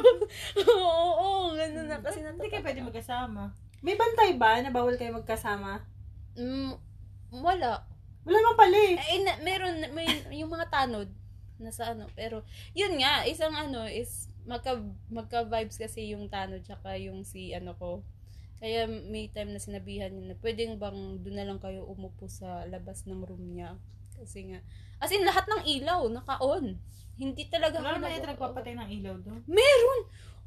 oo, 0.64 1.12
oo, 1.28 1.52
ganun 1.52 1.92
na. 1.92 2.00
Kasi 2.00 2.24
Hindi 2.24 2.48
kayo 2.48 2.64
pwede 2.64 2.80
magkasama. 2.80 3.52
may 3.84 4.00
bantay 4.00 4.40
ba 4.40 4.64
na 4.64 4.72
bawal 4.72 4.96
kayo 4.96 5.12
magkasama? 5.12 5.84
Mm, 6.40 6.80
wala. 7.44 7.84
Wala 8.24 8.38
naman 8.40 8.56
pala 8.58 8.78
eh. 8.80 8.96
Eh, 8.98 9.20
na, 9.22 9.36
meron, 9.44 9.76
may, 9.92 10.08
yung 10.32 10.50
mga 10.50 10.72
tanod, 10.72 11.12
nasa 11.60 11.92
ano, 11.92 12.08
pero, 12.16 12.48
yun 12.72 12.96
nga, 12.98 13.28
isang 13.28 13.52
ano, 13.54 13.84
is, 13.86 14.32
magka, 14.48 14.80
magka-vibes 15.12 15.76
kasi 15.76 16.16
yung 16.16 16.32
tanod, 16.32 16.64
tsaka 16.64 16.96
yung 16.96 17.28
si, 17.28 17.52
ano 17.52 17.76
ko, 17.76 18.02
kaya 18.66 18.90
may 18.90 19.30
time 19.30 19.54
na 19.54 19.62
sinabihan 19.62 20.10
niya 20.10 20.34
na, 20.34 20.36
pwedeng 20.42 20.82
bang 20.82 21.22
doon 21.22 21.38
na 21.38 21.46
lang 21.46 21.62
kayo 21.62 21.86
umupo 21.86 22.26
sa 22.26 22.66
labas 22.66 23.06
ng 23.06 23.22
room 23.22 23.54
niya. 23.54 23.78
Kasi 24.18 24.50
nga, 24.50 24.66
as 24.98 25.14
in, 25.14 25.22
lahat 25.22 25.46
ng 25.46 25.62
ilaw, 25.70 26.02
naka-on. 26.10 26.74
Hindi 27.14 27.46
talaga 27.46 27.78
Wala 27.78 28.02
nag- 28.02 28.26
yung 28.26 28.32
nagpapatay 28.34 28.74
ng 28.74 28.90
ilaw 28.90 29.16
doon. 29.22 29.46
Meron! 29.46 30.00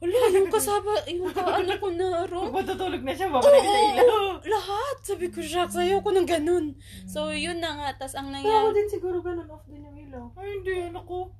Wala, 0.02 0.18
yung 0.34 0.50
kasaba, 0.50 0.98
yung 1.06 1.30
ka, 1.30 1.62
ano 1.62 1.74
ko 1.78 1.88
na 1.94 2.26
room. 2.26 2.50
Pag 2.50 2.58
matutulog 2.66 3.02
na 3.06 3.14
siya, 3.14 3.30
babalik 3.30 3.62
sa 3.62 3.80
ilaw. 4.02 4.26
Lahat! 4.42 4.96
Sabi 5.06 5.26
ko, 5.30 5.38
shucks, 5.38 5.78
ayaw 5.78 6.02
ko 6.02 6.10
ng 6.10 6.26
ganun. 6.26 6.74
So, 7.06 7.30
yun 7.30 7.62
na 7.62 7.70
nga, 7.78 8.02
tas 8.02 8.18
ang 8.18 8.34
Pero 8.34 8.42
ako 8.42 8.50
nangyari, 8.50 8.74
din 8.74 8.88
siguro 8.90 9.16
ganun, 9.22 9.46
off 9.46 9.62
din 9.70 9.86
yung 9.86 9.94
ilaw. 9.94 10.24
Ay, 10.34 10.58
hindi, 10.58 10.74
ano 10.90 11.06
ko. 11.06 11.30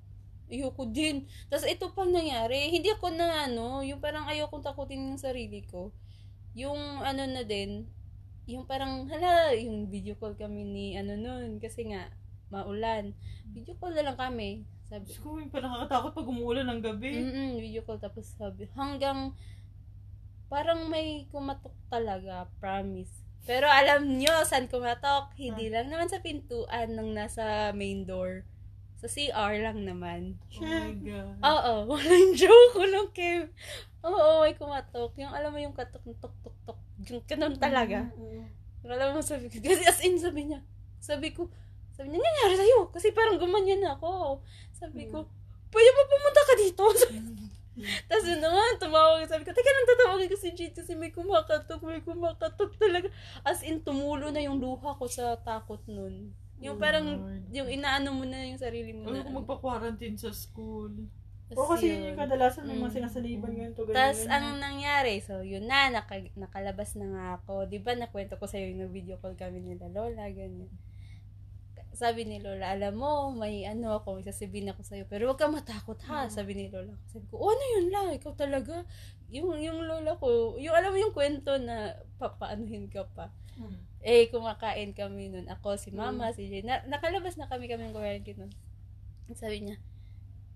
Ayoko 0.47 0.87
din. 0.95 1.27
Tapos 1.51 1.67
ito 1.67 1.91
pang 1.91 2.09
nangyari, 2.09 2.71
hindi 2.71 2.87
ako 2.95 3.11
na 3.11 3.51
ano, 3.51 3.83
yung 3.83 3.99
parang 3.99 4.31
ayokong 4.31 4.62
takutin 4.62 5.11
yung 5.11 5.19
sarili 5.19 5.67
ko. 5.67 5.91
Yung 6.59 7.07
ano 7.07 7.23
na 7.23 7.47
din, 7.47 7.87
yung 8.51 8.66
parang, 8.66 9.07
hala, 9.07 9.55
yung 9.55 9.87
video 9.87 10.18
call 10.18 10.35
kami 10.35 10.66
ni, 10.66 10.87
ano 10.99 11.14
nun, 11.14 11.62
kasi 11.62 11.87
nga, 11.87 12.11
maulan. 12.51 13.14
Video 13.55 13.79
call 13.79 13.94
na 13.94 14.11
lang 14.11 14.18
kami. 14.18 14.66
Sabi, 14.90 15.07
Diyos 15.07 15.23
ko, 15.23 15.38
yung 15.38 15.55
nakakatakot 15.55 16.18
pag 16.18 16.31
umuulan 16.33 16.66
ng 16.66 16.83
gabi. 16.83 17.14
mm 17.14 17.62
video 17.62 17.87
call, 17.87 18.03
tapos 18.03 18.35
sabi, 18.35 18.66
hanggang, 18.75 19.37
parang 20.51 20.90
may 20.90 21.31
kumatok 21.31 21.77
talaga, 21.87 22.51
promise. 22.59 23.23
Pero 23.47 23.71
alam 23.71 24.18
nyo, 24.18 24.42
saan 24.42 24.66
kumatok? 24.66 25.31
Hindi 25.38 25.71
lang 25.71 25.92
naman 25.92 26.11
sa 26.11 26.18
pintuan 26.18 26.90
nung 26.99 27.14
nasa 27.14 27.71
main 27.71 28.03
door. 28.03 28.42
Sa 28.98 29.06
CR 29.06 29.54
lang 29.62 29.87
naman. 29.87 30.34
Oh 30.58 30.66
my 30.66 30.90
God. 31.06 31.38
Oo, 31.38 31.72
walang 31.94 32.34
joke, 32.34 32.74
walang 32.74 33.11
Kev. 33.14 33.46
Oo, 34.02 34.42
may 34.42 34.58
kumatok. 34.58 35.14
Yung 35.22 35.30
alam 35.30 35.54
mo 35.54 35.58
yung 35.62 35.74
katok, 35.74 36.02
tok, 36.18 36.34
tok, 36.42 36.56
tok. 36.66 36.78
Yung 37.06 37.22
ganun 37.22 37.54
talaga. 37.54 38.11
Yung 38.82 38.90
alam 38.90 39.14
mo, 39.14 39.22
sabi 39.22 39.46
ko, 39.46 39.58
kasi 39.62 39.87
as 39.87 40.02
in, 40.02 40.18
sabi 40.18 40.50
niya, 40.50 40.66
sabi 40.98 41.30
ko, 41.30 41.46
sabi 41.94 42.11
niya, 42.11 42.18
nangyari 42.18 42.54
sa'yo? 42.58 42.90
Kasi 42.90 43.14
parang 43.14 43.38
gumanyan 43.38 43.87
ako. 43.87 44.42
Sabi 44.74 45.06
ko, 45.06 45.30
pwede 45.70 45.90
ba 45.94 46.02
pumunta 46.11 46.42
ka 46.42 46.54
dito? 46.58 46.84
Tapos 48.11 48.26
yun 48.26 48.42
naman, 48.42 48.82
tumawag. 48.82 49.30
Sabi 49.30 49.46
ko, 49.46 49.54
teka 49.54 49.70
lang, 49.70 49.87
tatawagin 49.87 50.30
ko 50.30 50.34
si 50.34 50.50
Jade 50.58 50.74
kasi 50.74 50.98
may 50.98 51.14
kumakatok, 51.14 51.78
may 51.87 52.02
kumakatok 52.02 52.74
talaga. 52.74 53.06
As 53.46 53.62
in, 53.62 53.78
tumulo 53.87 54.34
na 54.34 54.42
yung 54.42 54.58
luha 54.58 54.98
ko 54.98 55.06
sa 55.06 55.38
takot 55.38 55.78
nun. 55.87 56.34
Yung 56.59 56.77
Oh 56.77 56.81
parang, 56.81 57.07
Lord. 57.07 57.42
yung 57.51 57.68
inaano 57.68 58.11
mo 58.12 58.25
na 58.25 58.42
yung 58.44 58.59
sarili 58.59 58.90
mo 58.90 59.07
Ano 59.07 59.16
na. 59.16 59.25
kung 59.25 59.38
magpa-quarantine 59.38 60.16
sa 60.16 60.31
school? 60.31 60.90
O 61.49 61.64
kasi 61.64 61.88
yun. 61.88 62.05
yun 62.05 62.09
yung 62.12 62.21
kadalasan 62.21 62.68
may 62.68 62.77
mga 62.77 62.92
Mm. 62.92 62.97
sinasaliban 63.01 63.51
ganito, 63.51 63.81
ganyan. 63.83 63.97
Tapos, 63.97 64.21
ang 64.27 64.47
nangyari, 64.59 65.14
so, 65.18 65.40
yun 65.40 65.64
na, 65.64 65.88
naka, 65.88 66.21
nakalabas 66.37 66.92
na 66.94 67.07
nga 67.09 67.25
ako. 67.38 67.64
Di 67.64 67.79
ba, 67.79 67.94
nakwento 67.94 68.37
ko 68.37 68.44
sa'yo 68.44 68.68
yung 68.71 68.92
video 68.92 69.16
call 69.16 69.33
kami 69.33 69.62
nila 69.62 69.88
Lola, 69.88 70.29
ganyan. 70.29 70.68
Sabi 71.90 72.23
ni 72.23 72.38
Lola, 72.38 72.77
alam 72.77 72.94
mo, 72.94 73.33
may 73.33 73.64
ano 73.64 73.97
ako, 73.97 74.21
may 74.21 74.27
sasabihin 74.29 74.68
ako 74.68 74.85
sa'yo, 74.85 75.09
pero 75.09 75.25
huwag 75.27 75.40
ka 75.40 75.49
matakot 75.49 75.97
ha, 76.05 76.29
Mm. 76.29 76.31
sabi 76.31 76.53
ni 76.53 76.64
Lola. 76.68 76.92
Sabi 77.09 77.25
ko, 77.27 77.40
oh, 77.40 77.49
ano 77.49 77.64
yun 77.75 77.87
la, 77.88 78.12
ikaw 78.12 78.37
talaga. 78.37 78.85
Yung, 79.31 79.57
yung 79.57 79.81
Lola 79.81 80.14
ko, 80.14 80.29
yung 80.59 80.77
alam 80.77 80.92
mo 80.92 80.99
yung 81.01 81.16
kwento 81.16 81.57
na 81.57 81.97
papaanuhin 82.18 82.92
ka 82.92 83.09
pa. 83.09 83.33
Mm. 83.57 83.88
Eh, 84.00 84.30
kumakain 84.30 84.94
kami 84.94 85.28
nun. 85.28 85.46
Ako, 85.50 85.74
si 85.74 85.90
Mm. 85.90 85.98
mama, 85.98 86.30
si 86.30 86.46
Jay. 86.46 86.62
Na, 86.62 86.80
nakalabas 86.87 87.34
na 87.34 87.50
kami 87.50 87.66
kami 87.66 87.90
ng 87.90 87.94
quarantine 87.94 88.38
nun. 88.46 88.52
Sabi 89.34 89.61
niya, 89.61 89.76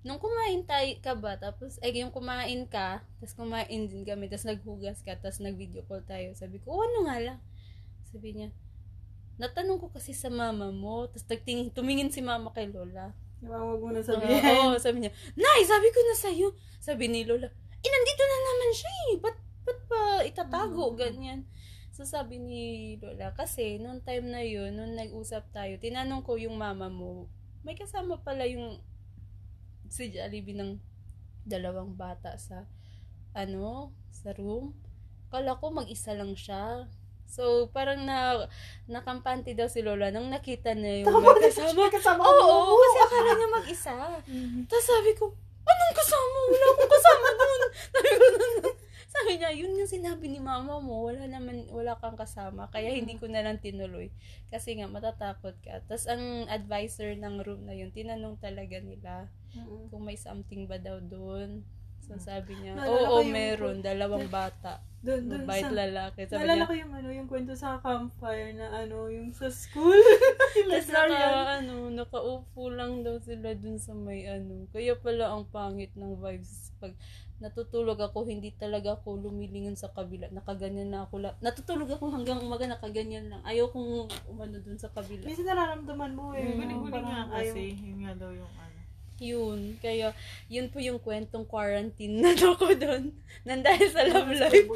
nung 0.03 0.19
kumain 0.19 0.63
tayo 0.65 0.89
ka 1.03 1.13
ba, 1.15 1.37
tapos, 1.37 1.77
eh, 1.83 1.91
yung 1.95 2.15
kumain 2.15 2.65
ka, 2.67 3.03
tapos 3.19 3.35
kumain 3.35 3.83
din 3.87 4.03
kami, 4.03 4.27
tapos 4.31 4.47
naghugas 4.47 5.03
ka, 5.03 5.19
tapos 5.19 5.43
nag-video 5.43 5.83
call 5.87 6.03
tayo. 6.07 6.33
Sabi 6.35 6.63
ko, 6.63 6.75
oh, 6.75 6.83
ano 6.83 7.07
nga 7.07 7.19
lang? 7.21 7.39
Sabi 8.09 8.35
niya, 8.35 8.49
natanong 9.37 9.79
ko 9.83 9.91
kasi 9.91 10.15
sa 10.15 10.31
mama 10.31 10.71
mo, 10.71 11.11
tapos 11.11 11.27
nagtingin, 11.27 11.75
tumingin 11.75 12.11
si 12.15 12.23
mama 12.23 12.51
kay 12.51 12.71
Lola. 12.71 13.11
Huwag 13.43 13.83
mo 13.83 13.91
na 13.91 14.03
sabihin. 14.07 14.39
oo, 14.39 14.79
sabi 14.79 15.03
niya, 15.03 15.13
Nay, 15.35 15.67
sabi 15.67 15.91
ko 15.91 15.99
na 15.99 16.15
sa'yo. 16.15 16.49
Sabi 16.79 17.11
ni 17.11 17.27
Lola, 17.27 17.51
eh, 17.83 17.91
nandito 17.91 18.23
na 18.23 18.39
naman 18.39 18.71
siya 18.71 18.93
eh. 19.11 19.15
Ba't, 19.19 19.37
ba't 19.67 19.81
pa 19.91 20.01
itatago? 20.23 20.95
Mm. 20.95 20.97
Ganyan. 20.97 21.41
So, 21.93 22.09
sabi 22.09 22.41
ni 22.41 22.63
Lola, 23.05 23.37
kasi, 23.37 23.77
noong 23.77 24.01
time 24.01 24.33
na 24.33 24.41
yun, 24.41 24.73
nung 24.73 24.97
nag-usap 24.97 25.53
tayo, 25.53 25.77
tinanong 25.77 26.25
ko 26.25 26.41
yung 26.41 26.57
mama 26.57 26.89
mo, 26.89 27.29
may 27.69 27.77
kasama 27.77 28.17
pala 28.17 28.49
yung 28.49 28.81
si 29.93 30.09
Jollibee 30.09 30.57
ng 30.57 30.81
dalawang 31.45 31.93
bata 31.93 32.41
sa, 32.41 32.65
ano, 33.37 33.93
sa 34.09 34.33
room. 34.33 34.73
Kala 35.29 35.61
ko 35.61 35.69
mag-isa 35.69 36.17
lang 36.17 36.33
siya. 36.33 36.89
So, 37.29 37.69
parang 37.77 38.09
na, 38.09 38.49
nakampante 38.89 39.53
daw 39.53 39.69
si 39.69 39.85
Lola 39.85 40.09
nang 40.09 40.33
nakita 40.33 40.73
na 40.73 41.05
yung 41.05 41.13
Tama 41.13 41.29
may 41.37 41.45
kasama. 41.45 41.93
kasama 41.93 42.21
Oo, 42.25 42.73
mo. 42.73 42.81
kasi 42.81 42.99
akala 43.05 43.31
niya 43.37 43.49
mag-isa. 43.53 43.95
Tapos 44.65 44.85
sabi 44.89 45.13
ko, 45.13 45.29
anong 45.65 45.95
kasama? 45.97 46.39
Wala 46.49 46.67
akong 46.73 46.93
kasama 46.93 47.27
doon. 47.37 47.61
sabi 47.93 48.09
ko. 48.17 48.62
Sabi 49.33 49.49
niya, 49.49 49.53
yun 49.65 49.81
yung 49.81 49.89
sinabi 49.89 50.29
ni 50.29 50.45
mama 50.45 50.77
mo. 50.77 51.09
Wala 51.09 51.25
naman, 51.25 51.65
wala 51.73 51.97
kang 51.97 52.21
kasama. 52.21 52.69
Kaya 52.69 52.93
hindi 52.93 53.17
ko 53.17 53.33
na 53.33 53.41
lang 53.41 53.65
tinuloy. 53.65 54.13
Kasi 54.53 54.77
nga, 54.77 54.93
matatakot 54.93 55.57
ka. 55.65 55.81
Tapos 55.89 56.05
ang 56.05 56.45
advisor 56.53 57.17
ng 57.17 57.41
room 57.41 57.65
na 57.65 57.73
yun, 57.73 57.89
tinanong 57.89 58.37
talaga 58.37 58.77
nila 58.77 59.33
Mm. 59.57 59.89
kung 59.89 60.05
may 60.05 60.21
something 60.21 60.69
ba 60.69 60.77
daw 60.77 61.01
doon. 61.01 61.65
So 62.05 62.21
sabi 62.21 62.61
niya, 62.61 62.77
oo, 62.77 62.85
ko 63.09 63.17
yung- 63.25 63.33
meron. 63.33 63.77
Dalawang 63.81 64.29
bata. 64.29 64.85
Doon, 65.03 65.27
doon 65.27 65.43
Mabait 65.51 65.67
sa... 65.67 65.75
lalaki. 65.75 66.21
Sabi 66.31 66.47
Naalala 66.47 66.63
niya, 66.63 66.71
ko 66.71 66.75
yung 66.79 66.93
ano, 66.95 67.09
yung 67.11 67.27
kwento 67.27 67.59
sa 67.59 67.83
campfire 67.83 68.55
na 68.55 68.87
ano, 68.87 69.11
yung 69.11 69.35
sa 69.35 69.51
school. 69.51 69.99
yung 70.63 70.71
Tapos 70.71 70.95
naka, 70.95 71.59
ano, 71.59 71.91
nakaupo 71.91 72.71
lang 72.71 73.03
daw 73.03 73.19
sila 73.19 73.51
dun 73.59 73.83
sa 73.83 73.99
may 73.99 74.31
ano. 74.31 74.71
Kaya 74.71 74.95
pala 74.95 75.35
ang 75.35 75.51
pangit 75.51 75.91
ng 75.99 76.15
vibes. 76.23 76.71
Pag 76.79 76.95
natutulog 77.43 77.99
ako, 77.99 78.25
hindi 78.25 78.55
talaga 78.55 78.95
ako 78.95 79.19
lumilingon 79.19 79.75
sa 79.75 79.91
kabila. 79.91 80.31
Nakaganyan 80.31 80.89
na 80.89 81.05
ako. 81.05 81.15
La- 81.19 81.39
natutulog 81.43 81.91
ako 81.91 82.15
hanggang 82.15 82.39
umaga, 82.39 82.65
nakaganyan 82.65 83.27
lang. 83.27 83.43
Ayaw 83.43 83.69
kong 83.69 84.07
umano 84.31 84.57
dun 84.63 84.79
sa 84.79 84.89
kabila. 84.89 85.27
Minsan 85.27 85.51
nararamdaman 85.51 86.15
mo 86.15 86.31
eh. 86.33 86.55
Mm. 86.55 86.87
Parang 86.87 87.05
nga 87.05 87.25
kasi. 87.35 87.75
Yun 87.75 88.07
nga 88.07 88.15
daw 88.15 88.31
yung 88.31 88.49
ano. 88.55 88.71
Yun. 89.23 89.79
Kaya, 89.79 90.11
yun 90.51 90.67
po 90.67 90.83
yung 90.83 90.99
kwentong 90.99 91.47
quarantine 91.47 92.19
na 92.19 92.35
ako 92.35 92.75
dun. 92.75 93.15
Nandahil 93.47 93.87
sa 93.87 94.03
love 94.03 94.35
life. 94.35 94.67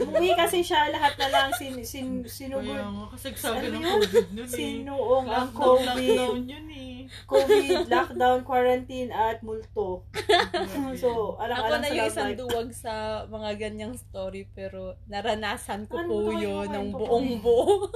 Umuwi 0.00 0.32
kasi 0.32 0.64
siya, 0.64 0.88
lahat 0.88 1.20
na 1.20 1.28
lang 1.28 1.48
sin, 1.52 1.76
sin, 1.84 2.24
Kaya 2.24 2.32
sinugod. 2.32 2.64
nga, 2.64 3.12
kasi 3.12 3.28
sabi 3.36 3.68
Ano 3.68 3.76
ng? 3.76 3.84
COVID 3.84 4.26
nun 4.32 4.48
eh. 4.48 4.56
Sinuong 4.56 5.26
ang 5.28 5.50
COVID. 5.52 5.84
lockdown 5.84 6.40
yun 6.48 6.68
eh. 6.70 6.91
COVID, 7.26 7.86
lockdown, 7.92 8.44
quarantine, 8.44 9.10
at 9.14 9.40
multo. 9.40 10.02
So, 11.02 11.38
Ako 11.38 11.42
alang-alang 11.42 11.82
na 11.82 11.88
yung 11.90 12.08
isang 12.10 12.30
life. 12.34 12.40
duwag 12.40 12.68
sa 12.76 13.24
mga 13.26 13.50
ganyang 13.58 13.94
story 13.96 14.46
pero 14.52 14.94
naranasan 15.08 15.88
ko 15.88 16.02
Ano 16.02 16.08
po 16.08 16.30
yun 16.36 16.68
ng 16.68 16.88
buong 16.92 17.30
buo. 17.40 17.88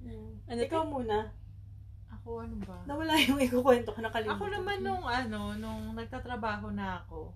Mm. 0.00 0.32
Ano 0.48 0.60
Ikaw 0.64 0.82
muna. 0.88 1.30
Ako 2.20 2.44
ano 2.44 2.56
ba? 2.64 2.78
Nawala 2.88 3.16
yung 3.20 3.40
ikukwento 3.40 3.92
ko, 3.92 4.00
nakalimutan. 4.00 4.36
Ako 4.36 4.44
naman 4.48 4.78
nung 4.80 5.04
ano, 5.04 5.56
nung 5.56 5.92
nagtatrabaho 5.96 6.72
na 6.72 7.00
ako, 7.04 7.32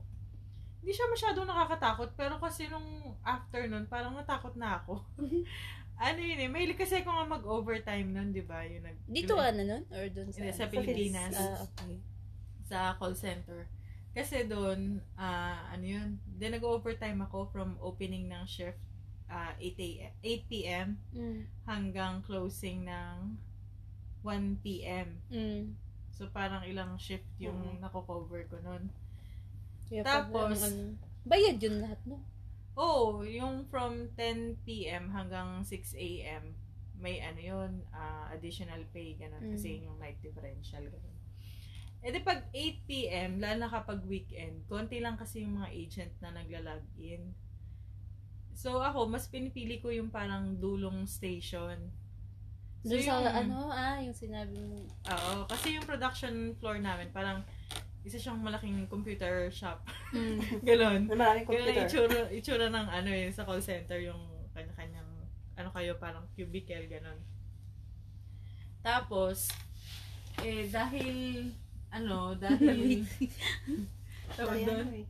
hindi 0.84 0.92
siya 0.92 1.08
masyadong 1.08 1.48
nakakatakot, 1.48 2.12
pero 2.12 2.36
kasi 2.36 2.68
nung 2.68 2.84
afternoon, 3.24 3.88
parang 3.88 4.12
natakot 4.12 4.52
na 4.52 4.76
ako. 4.84 5.00
ano 5.96 6.18
yun 6.18 6.40
eh, 6.42 6.50
mahilig 6.50 6.78
kasi 6.78 7.00
ako 7.00 7.10
nga 7.10 7.26
mag-overtime 7.38 8.08
nun, 8.10 8.34
di 8.34 8.42
ba? 8.42 8.66
Yung 8.66 8.82
nag, 8.82 8.98
Dito 9.06 9.38
ano 9.38 9.60
nun? 9.62 9.82
Or 9.94 10.04
dun 10.10 10.28
sa... 10.34 10.42
Sa 10.50 10.66
Sa 10.66 10.72
Pilipinas. 10.72 11.34
Ah, 11.34 11.62
okay. 11.62 11.96
sa 12.64 12.96
call 12.96 13.14
center. 13.14 13.68
Kasi 14.14 14.46
doon, 14.46 15.02
ah 15.18 15.68
ano 15.74 15.84
yun, 15.84 16.08
then 16.38 16.54
nag-overtime 16.54 17.18
ako 17.26 17.50
from 17.50 17.76
opening 17.82 18.30
ng 18.30 18.46
shift 18.46 18.78
ah 19.26 19.52
8 19.58 19.74
a.m. 19.80 20.12
8 20.22 20.50
p.m. 20.52 20.88
Mm. 21.16 21.40
hanggang 21.66 22.20
closing 22.22 22.84
ng 22.86 23.34
1 24.22 24.62
p.m. 24.62 25.18
Mm. 25.32 25.74
So 26.14 26.30
parang 26.30 26.62
ilang 26.64 26.94
shift 26.96 27.26
yung 27.42 27.58
Mm. 27.58 27.82
nako-cover 27.82 28.46
ko 28.46 28.56
noon. 28.62 28.88
Tapos, 30.00 30.32
parang 30.32 30.62
ano, 30.62 30.96
bayad 31.26 31.56
yun 31.60 31.82
lahat, 31.84 32.00
no? 32.08 32.22
Oh, 32.74 33.22
yung 33.22 33.70
from 33.70 34.10
10 34.18 34.66
p.m. 34.66 35.14
hanggang 35.14 35.62
6 35.62 35.94
a.m. 35.94 36.58
may 36.98 37.22
ano 37.22 37.38
yun, 37.38 37.72
ah, 37.94 38.30
additional 38.34 38.82
pay, 38.90 39.14
ganun. 39.14 39.42
Mm. 39.42 39.52
Kasi 39.54 39.66
yun 39.78 39.92
yung 39.92 39.98
night 40.02 40.18
differential, 40.22 40.82
ganun. 40.82 41.14
E 42.04 42.12
di 42.12 42.20
pag 42.20 42.44
8 42.52 42.84
p.m., 42.84 43.40
lalo 43.40 43.64
na 43.64 43.70
kapag 43.72 44.04
weekend, 44.04 44.60
konti 44.68 45.00
lang 45.00 45.16
kasi 45.16 45.40
yung 45.40 45.56
mga 45.56 45.72
agent 45.72 46.12
na 46.20 46.36
nagla-log 46.36 46.84
in. 47.00 47.32
So 48.52 48.84
ako, 48.84 49.08
mas 49.08 49.24
pinipili 49.26 49.80
ko 49.80 49.88
yung 49.88 50.12
parang 50.12 50.60
dulong 50.60 51.08
station. 51.08 51.90
So, 52.84 52.92
Doon 52.92 53.00
sa 53.00 53.16
yung- 53.24 53.48
ano, 53.48 53.58
ah, 53.72 53.96
yung 54.04 54.12
sinabi 54.12 54.52
mo. 54.60 54.84
Oo, 55.08 55.48
kasi 55.48 55.80
yung 55.80 55.88
production 55.88 56.52
floor 56.60 56.76
namin, 56.76 57.08
parang 57.08 57.40
isa 58.04 58.20
siyang 58.20 58.44
malaking 58.44 58.84
computer 58.86 59.48
shop. 59.48 59.80
Mm. 60.12 60.38
Ganon. 60.68 61.00
Maraming 61.08 61.48
computer. 61.48 61.88
itsura, 61.88 62.20
itsura 62.28 62.66
ng 62.68 62.86
ano 62.92 63.10
eh, 63.10 63.32
sa 63.32 63.48
call 63.48 63.64
center 63.64 63.96
yung 63.96 64.20
kanya-kanyang, 64.52 65.08
ano 65.56 65.68
kayo, 65.72 65.96
parang 65.96 66.28
cubicle, 66.36 66.84
ganon. 66.86 67.18
Tapos, 68.84 69.48
eh, 70.44 70.68
dahil, 70.68 71.48
ano, 71.88 72.32
dahil, 72.44 73.08
tawag 74.36 74.60
doon, 74.68 74.88
eh. 75.00 75.04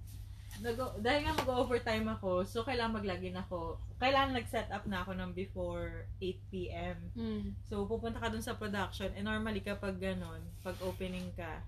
nag- 0.63 0.99
dahil 1.03 1.21
nga 1.27 1.35
mag-overtime 1.35 2.07
ako, 2.15 2.47
so 2.47 2.63
kailangan 2.63 3.03
mag-login 3.03 3.35
ako. 3.35 3.83
Kailangan 3.99 4.39
nag-set 4.39 4.71
up 4.71 4.87
na 4.87 5.03
ako 5.03 5.19
ng 5.19 5.35
before 5.35 6.07
8 6.23 6.53
p.m. 6.55 6.97
Mm. 7.19 7.59
So, 7.67 7.91
pupunta 7.91 8.23
ka 8.23 8.31
dun 8.31 8.45
sa 8.45 8.55
production, 8.55 9.11
and 9.19 9.27
normally 9.27 9.61
kapag 9.61 9.99
ganon, 9.99 10.47
pag 10.63 10.79
opening 10.79 11.35
ka, 11.35 11.59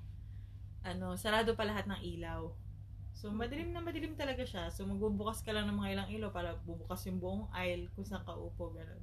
ano, 0.86 1.18
sarado 1.18 1.58
pa 1.58 1.66
lahat 1.66 1.90
ng 1.90 2.00
ilaw. 2.16 2.54
So, 3.16 3.32
madilim 3.32 3.72
na 3.72 3.80
madilim 3.80 4.12
talaga 4.14 4.44
siya. 4.44 4.68
So, 4.70 4.84
magbubukas 4.86 5.40
ka 5.42 5.50
lang 5.50 5.66
ng 5.66 5.78
mga 5.80 5.92
ilang 5.96 6.08
ilaw 6.12 6.30
para 6.30 6.54
bubukas 6.62 7.02
yung 7.08 7.18
buong 7.18 7.48
aisle 7.50 7.88
kung 7.96 8.04
saan 8.04 8.22
ka 8.22 8.36
upo, 8.36 8.70
gano'n. 8.76 9.02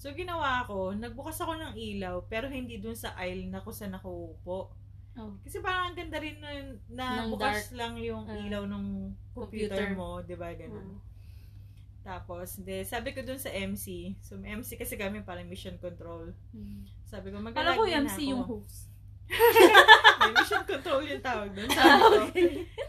So, 0.00 0.16
ginawa 0.16 0.64
ko, 0.64 0.96
nagbukas 0.96 1.36
ako 1.44 1.60
ng 1.60 1.72
ilaw, 1.76 2.24
pero 2.26 2.48
hindi 2.48 2.80
dun 2.80 2.96
sa 2.96 3.12
aisle 3.20 3.52
na 3.52 3.60
kung 3.60 3.76
saan 3.76 3.92
ako 3.92 4.08
upo. 4.34 4.58
Oh. 5.20 5.36
Kasi 5.44 5.60
parang 5.60 5.92
ang 5.92 5.96
ganda 6.00 6.16
rin 6.16 6.40
nun, 6.40 6.80
na 6.88 7.28
Ng 7.28 7.36
bukas 7.36 7.76
lang 7.76 8.00
yung 8.00 8.24
Ah. 8.24 8.40
ilaw 8.40 8.64
ng 8.64 9.12
computer, 9.36 9.76
Computer. 9.76 9.98
mo, 9.98 10.24
di 10.24 10.36
ba, 10.40 10.50
gano'n. 10.56 10.88
Mm. 10.96 11.00
Tapos, 12.00 12.56
de, 12.64 12.80
sabi 12.88 13.12
ko 13.12 13.20
dun 13.20 13.36
sa 13.36 13.52
MC, 13.52 14.16
so 14.24 14.40
MC 14.40 14.80
kasi 14.80 14.96
kami 14.96 15.20
parang 15.20 15.44
mission 15.44 15.76
control. 15.76 16.32
Mm. 16.56 16.88
Sabi 17.04 17.28
ko, 17.28 17.36
maglalagay 17.36 17.76
ko 17.76 17.84
na 17.84 18.00
MC 18.08 18.18
ako. 18.24 18.30
yung 18.32 18.44
host. 18.48 18.89
Mission 20.34 20.64
control 20.66 21.02
yung 21.06 21.22
tawag 21.22 21.50
doon. 21.54 21.70
Sabi 21.70 22.02
ko, 22.02 22.08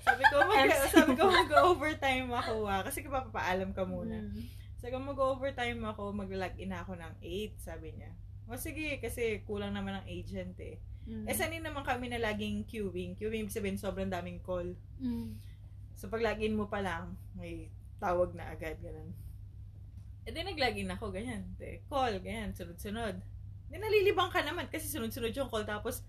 sabi 0.01 0.23
ko, 0.25 0.35
mag, 0.45 0.69
sabi 0.89 1.11
ko 1.13 1.23
mag-overtime 1.29 2.29
ako 2.33 2.65
ah. 2.65 2.81
Kasi 2.81 3.05
papapaalam 3.05 3.71
ka 3.71 3.85
muna. 3.85 4.17
Mm. 4.17 4.41
Sabi 4.81 4.89
ko, 4.93 4.99
mag-overtime 5.01 5.81
ako, 5.85 6.09
mag-log-in 6.09 6.73
ako 6.73 6.97
ng 6.97 7.13
8, 7.21 7.61
sabi 7.61 7.93
niya. 7.93 8.11
O 8.49 8.57
sige, 8.57 8.97
kasi 8.97 9.45
kulang 9.45 9.77
naman 9.77 10.01
ang 10.01 10.05
agent 10.09 10.57
eh. 10.57 10.81
Mm. 11.05 11.25
Eh, 11.29 11.35
sanay 11.37 11.61
naman 11.61 11.85
kami 11.85 12.09
na 12.09 12.21
laging 12.21 12.65
queuing. 12.65 13.13
Queuing, 13.17 13.45
ibig 13.45 13.53
sabihin, 13.53 13.77
sobrang 13.77 14.09
daming 14.09 14.41
call. 14.41 14.73
Mm. 15.01 15.37
So, 15.97 16.09
pag 16.09 16.25
login 16.25 16.57
mo 16.57 16.65
pa 16.65 16.81
lang, 16.81 17.13
may 17.37 17.69
tawag 18.01 18.33
na 18.33 18.49
agad, 18.49 18.81
ganun. 18.81 19.13
E 20.25 20.29
di 20.29 20.41
nag-login 20.41 20.89
ako, 20.93 21.13
ganyan. 21.13 21.45
De, 21.57 21.81
call, 21.89 22.17
ganyan, 22.21 22.53
sunod-sunod. 22.53 23.21
Di 23.69 23.77
nalilibang 23.77 24.33
ka 24.33 24.41
naman 24.41 24.69
kasi 24.69 24.89
sunod-sunod 24.89 25.33
yung 25.33 25.49
call. 25.49 25.65
Tapos, 25.65 26.05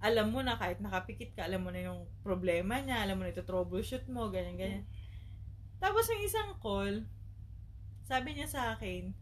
alam 0.00 0.28
mo 0.28 0.44
na 0.44 0.60
kahit 0.60 0.78
nakapikit 0.78 1.32
ka, 1.32 1.48
alam 1.48 1.64
mo 1.64 1.72
na 1.72 1.88
yung 1.88 2.04
problema 2.20 2.78
niya, 2.80 3.00
alam 3.00 3.16
mo 3.16 3.24
na 3.24 3.32
ito 3.32 3.44
troubleshoot 3.44 4.04
mo, 4.12 4.28
ganyan, 4.28 4.56
ganyan. 4.60 4.84
Tapos, 5.80 6.08
yung 6.12 6.22
isang 6.24 6.50
call, 6.60 7.04
sabi 8.04 8.36
niya 8.36 8.48
sa 8.48 8.62
akin, 8.76 9.12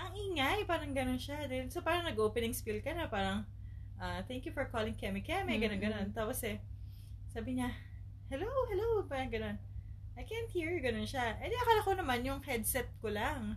ang 0.00 0.12
ingay, 0.16 0.64
parang 0.64 0.92
ganun 0.96 1.20
siya. 1.20 1.46
Then, 1.46 1.68
so, 1.68 1.84
parang 1.84 2.08
nag-opening 2.08 2.56
spiel 2.56 2.80
ka 2.80 2.96
na, 2.96 3.06
parang, 3.06 3.44
ah, 4.00 4.24
thank 4.26 4.42
you 4.48 4.52
for 4.56 4.66
calling 4.72 4.96
Kemi 4.96 5.22
Kemi, 5.22 5.60
ganun, 5.60 5.78
ganun. 5.78 6.08
Tapos 6.10 6.40
eh, 6.42 6.58
sabi 7.30 7.60
niya, 7.60 7.70
hello, 8.32 8.48
hello, 8.72 9.04
parang 9.06 9.30
ganun. 9.30 9.56
I 10.16 10.24
can't 10.24 10.50
hear 10.52 10.68
you, 10.68 10.80
ganun 10.80 11.08
siya. 11.08 11.40
Eh, 11.40 11.48
di 11.48 11.56
akala 11.56 11.80
ko 11.84 11.92
naman 11.96 12.24
yung 12.24 12.40
headset 12.44 12.88
ko 13.00 13.08
lang. 13.08 13.56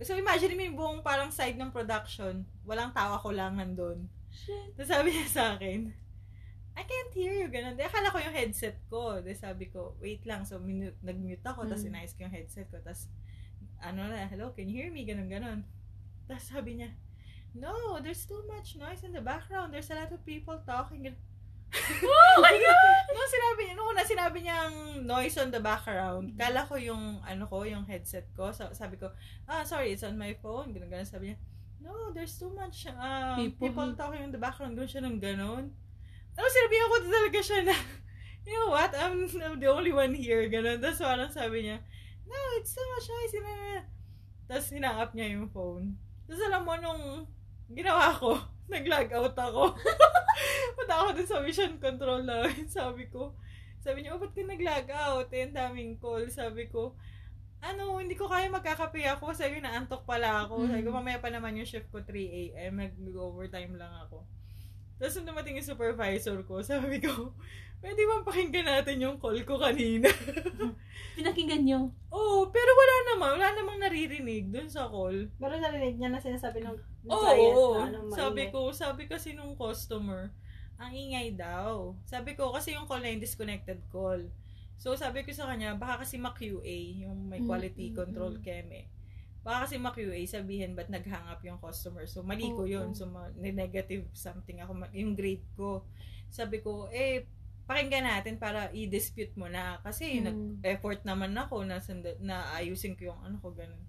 So, 0.00 0.16
imagine 0.16 0.56
mo 0.56 0.62
yung 0.64 0.78
buong 0.78 1.00
parang 1.04 1.28
side 1.28 1.60
ng 1.60 1.74
production. 1.74 2.48
Walang 2.64 2.96
tawa 2.96 3.20
ko 3.20 3.28
lang 3.34 3.60
nandun. 3.60 4.08
Shit. 4.30 4.78
Tapos 4.78 4.90
sabi 4.90 5.08
niya 5.12 5.26
sa 5.26 5.44
akin, 5.58 5.90
I 6.78 6.82
can't 6.86 7.12
hear 7.12 7.34
you, 7.34 7.50
ganun. 7.50 7.74
Di 7.76 7.84
akala 7.84 8.14
ko 8.14 8.22
yung 8.22 8.32
headset 8.32 8.78
ko. 8.88 9.18
Di 9.20 9.34
sabi 9.34 9.68
ko, 9.68 9.98
wait 9.98 10.22
lang. 10.24 10.46
So, 10.46 10.62
minu- 10.62 10.96
nag-mute 11.02 11.42
ako, 11.44 11.66
tapos 11.66 11.82
Mm. 11.84 11.90
inayos 11.92 12.14
ko 12.14 12.24
yung 12.24 12.32
headset 12.34 12.70
ko. 12.70 12.78
Tapos, 12.80 13.10
ano 13.82 14.06
na, 14.06 14.24
hello, 14.30 14.54
can 14.54 14.70
you 14.70 14.80
hear 14.80 14.92
me? 14.94 15.04
Ganun, 15.04 15.28
ganun. 15.28 15.66
Tapos 16.30 16.46
sabi 16.46 16.78
niya, 16.80 16.94
no, 17.58 17.98
there's 17.98 18.22
too 18.24 18.40
much 18.46 18.78
noise 18.78 19.02
in 19.02 19.10
the 19.12 19.20
background. 19.20 19.74
There's 19.74 19.90
a 19.90 19.98
lot 19.98 20.14
of 20.14 20.22
people 20.22 20.56
talking. 20.62 21.10
Ganun. 21.10 21.20
nung 23.14 23.30
sinabi 23.30 23.60
niya, 23.66 23.74
nung 23.78 23.90
una 23.94 24.02
sinabi 24.02 24.38
niyang 24.42 24.74
noise 25.06 25.38
on 25.38 25.54
the 25.54 25.62
background, 25.62 26.34
kala 26.34 26.66
ko 26.66 26.74
yung, 26.74 27.22
ano 27.22 27.46
ko, 27.46 27.62
yung 27.62 27.86
headset 27.86 28.26
ko. 28.34 28.50
So, 28.50 28.70
sabi 28.74 28.98
ko, 28.98 29.10
ah, 29.46 29.62
sorry, 29.62 29.94
it's 29.94 30.06
on 30.06 30.18
my 30.18 30.34
phone. 30.38 30.70
Ganun, 30.74 30.90
ganun. 30.90 31.06
Sabi 31.06 31.30
niya, 31.34 31.38
no, 31.80 32.12
there's 32.12 32.36
too 32.38 32.52
much 32.52 32.86
uh, 32.86 33.36
people. 33.36 33.68
People. 33.68 33.92
talking 33.96 34.22
in 34.22 34.32
the 34.32 34.40
background. 34.40 34.76
Ganun 34.76 34.88
siya 34.88 35.02
ng 35.04 35.18
ganun. 35.20 35.64
Ano, 36.36 36.46
sinabihan 36.46 36.88
ko 36.88 36.96
talaga 37.04 37.38
siya 37.42 37.60
na, 37.66 37.74
you 38.46 38.54
know 38.54 38.70
what, 38.72 38.92
I'm, 38.94 39.26
I'm 39.26 39.58
the 39.58 39.68
only 39.68 39.92
one 39.92 40.14
here. 40.14 40.46
Ganun. 40.46 40.78
Tapos 40.78 41.00
parang 41.00 41.32
sabi 41.32 41.68
niya, 41.68 41.82
no, 42.28 42.36
it's 42.60 42.72
so 42.72 42.82
much 42.94 43.06
noise. 43.08 43.34
Na, 43.34 43.40
na, 43.42 43.54
na. 43.56 43.82
Tapos 44.50 44.66
hinang-up 44.70 45.10
niya 45.14 45.34
yung 45.34 45.48
phone. 45.50 45.96
Tapos 46.28 46.42
alam 46.46 46.62
mo, 46.62 46.74
nung 46.78 47.26
ginawa 47.72 48.14
ko, 48.14 48.38
nag-log 48.72 49.10
out 49.10 49.36
ako. 49.36 49.62
Punta 50.78 50.94
ako 50.94 51.08
dun 51.18 51.28
sa 51.28 51.42
mission 51.42 51.74
control 51.82 52.22
namin. 52.22 52.66
Sabi 52.70 53.10
ko, 53.10 53.34
sabi 53.80 54.04
niya, 54.04 54.14
oh, 54.14 54.20
ba't 54.20 54.34
ka 54.36 54.44
nag-log 54.44 54.88
out? 54.92 55.28
Eh, 55.32 55.50
daming 55.50 55.98
call. 55.98 56.28
Sabi 56.28 56.68
ko, 56.68 56.94
ano, 57.60 58.00
hindi 58.00 58.16
ko 58.16 58.24
kaya 58.24 58.48
magkakape 58.48 59.04
ako. 59.16 59.36
Sabi 59.36 59.60
ko, 59.60 59.68
naantok 59.68 60.02
pala 60.08 60.48
ako. 60.48 60.64
Sabi 60.64 60.80
ko, 60.80 60.90
mamaya 60.96 61.20
pa 61.20 61.28
naman 61.28 61.60
yung 61.60 61.68
shift 61.68 61.92
ko 61.92 62.00
3 62.00 62.08
a.m. 62.16 62.80
Nag-overtime 62.80 63.76
lang 63.76 63.92
ako. 64.08 64.24
Tapos 65.00 65.16
nung 65.16 65.32
dumating 65.32 65.56
yung 65.60 65.70
supervisor 65.72 66.40
ko, 66.44 66.60
sabi 66.64 67.00
ko, 67.00 67.36
pwede 67.84 68.00
bang 68.04 68.24
pakinggan 68.24 68.68
natin 68.68 69.00
yung 69.00 69.16
call 69.20 69.36
ko 69.44 69.60
kanina? 69.60 70.08
Pinakinggan 71.16 71.64
nyo. 71.64 71.80
Oo, 72.12 72.48
pero 72.48 72.70
wala 72.72 72.96
naman. 73.12 73.30
Wala 73.36 73.48
namang 73.56 73.80
naririnig 73.80 74.48
dun 74.48 74.68
sa 74.68 74.88
call. 74.88 75.28
Pero 75.36 75.54
narinig 75.56 75.96
niya 76.00 76.12
na 76.12 76.20
sinasabi 76.20 76.64
ng 76.64 76.76
client 77.08 77.56
oo. 77.56 77.76
na 77.76 77.92
anong 77.92 78.08
Sabi 78.12 78.48
ko, 78.48 78.72
sabi 78.72 79.04
kasi 79.04 79.36
nung 79.36 79.56
customer, 79.56 80.32
ang 80.80 80.92
ingay 80.96 81.36
daw. 81.36 81.92
Sabi 82.08 82.32
ko, 82.36 82.52
kasi 82.56 82.72
yung 82.72 82.88
call 82.88 83.04
na 83.04 83.12
yung 83.12 83.20
disconnected 83.20 83.80
call. 83.92 84.20
So, 84.80 84.96
sabi 84.96 85.28
ko 85.28 85.30
sa 85.36 85.44
kanya, 85.52 85.76
baka 85.76 86.08
kasi 86.08 86.16
ma-QA, 86.16 87.04
yung 87.04 87.28
may 87.28 87.44
quality 87.44 87.92
mm, 87.92 87.96
control 88.00 88.40
mm. 88.40 88.42
keme. 88.42 88.88
Baka 89.44 89.68
kasi 89.68 89.76
ma-QA, 89.76 90.16
sabihin, 90.24 90.72
ba't 90.72 90.88
nag-hang 90.88 91.28
up 91.28 91.44
yung 91.44 91.60
customer? 91.60 92.08
So, 92.08 92.24
mali 92.24 92.48
ko 92.48 92.64
Oo. 92.64 92.72
yun. 92.72 92.96
So, 92.96 93.04
ma- 93.04 93.28
negative 93.36 94.08
something 94.16 94.64
ako, 94.64 94.88
yung 94.96 95.12
grade 95.12 95.44
ko. 95.52 95.84
Sabi 96.32 96.64
ko, 96.64 96.88
eh, 96.88 97.28
pakinggan 97.68 98.08
natin 98.08 98.40
para 98.40 98.72
i-dispute 98.72 99.36
mo 99.36 99.52
na. 99.52 99.84
Kasi, 99.84 100.24
nag, 100.24 100.32
Mm. 100.32 100.64
effort 100.64 101.04
naman 101.04 101.36
ako 101.36 101.60
na, 101.68 101.76
sanda, 101.84 102.16
na 102.24 102.48
ayusin 102.56 102.96
ko 102.96 103.12
yung 103.12 103.20
ano 103.20 103.36
ko, 103.36 103.52
ganun. 103.52 103.84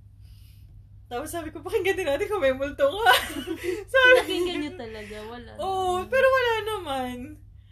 Tapos 1.12 1.28
sabi 1.28 1.52
ko, 1.52 1.60
pakinggan 1.60 2.00
din 2.00 2.08
natin 2.08 2.28
kung 2.32 2.40
may 2.40 2.56
multo 2.56 2.88
ka. 2.88 3.14
Pinakinggan 3.92 4.58
nyo 4.64 4.72
talaga. 4.80 5.16
Wala. 5.28 5.52
Oo, 5.60 6.00
naman. 6.00 6.08
pero 6.08 6.28
wala 6.32 6.54
naman. 6.64 7.16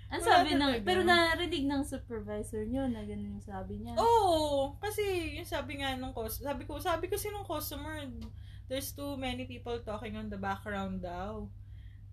Ang 0.09 0.21
sabi 0.21 0.49
ng, 0.51 0.61
talaga. 0.73 0.83
pero 0.83 1.01
narinig 1.03 1.65
ng 1.65 1.83
supervisor 1.83 2.65
nyo 2.65 2.85
na 2.85 3.01
ganun 3.01 3.37
yung 3.37 3.45
sabi 3.45 3.77
niya. 3.77 3.93
Oo, 3.93 4.73
kasi 4.77 5.03
yung 5.37 5.45
sabi 5.45 5.77
nga 5.77 5.93
nung 5.93 6.11
cus- 6.11 6.41
sabi 6.41 6.65
ko, 6.65 6.77
sabi 6.77 7.05
kasi 7.05 7.29
nung 7.29 7.45
customer, 7.45 8.09
there's 8.65 8.89
too 8.91 9.13
many 9.15 9.45
people 9.45 9.77
talking 9.79 10.13
on 10.13 10.25
the 10.25 10.37
background 10.37 10.99
daw. 10.99 11.45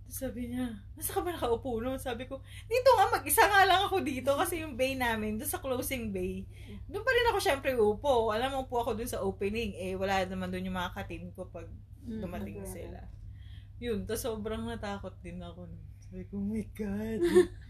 Sabi 0.06 0.52
niya, 0.52 0.70
nasa 0.94 1.10
ka 1.10 1.20
ba 1.20 1.34
nakaupo 1.34 1.82
nun? 1.82 1.98
Sabi 1.98 2.24
ko, 2.24 2.38
dito 2.64 2.90
nga, 2.94 3.10
mag-isa 3.10 3.42
nga 3.42 3.64
lang 3.64 3.82
ako 3.82 3.98
dito 4.00 4.36
kasi 4.36 4.60
yung 4.60 4.76
bay 4.76 4.94
namin, 4.94 5.34
doon 5.34 5.48
sa 5.48 5.58
closing 5.58 6.14
bay, 6.14 6.46
doon 6.86 7.02
pa 7.02 7.10
rin 7.10 7.30
ako 7.32 7.38
syempre 7.40 7.74
upo. 7.74 8.30
Alam 8.30 8.54
mo, 8.54 8.58
upo 8.62 8.76
ako 8.78 8.94
doon 8.94 9.10
sa 9.10 9.18
opening. 9.18 9.74
Eh, 9.74 9.96
wala 9.96 10.22
naman 10.22 10.46
doon 10.46 10.68
yung 10.68 10.78
mga 10.78 10.94
katim 10.94 11.32
ko 11.32 11.48
pag 11.48 11.66
Mm. 12.06 12.22
dumating 12.22 12.62
okay. 12.62 12.86
sila. 12.86 13.02
Yun, 13.82 14.06
tapos 14.06 14.22
sobrang 14.22 14.62
natakot 14.62 15.10
din 15.20 15.42
ako. 15.42 15.66
nun. 15.66 15.82
Sabi 15.98 16.22
ko, 16.30 16.38
oh 16.38 16.46
my 16.46 16.62
God. 16.70 17.18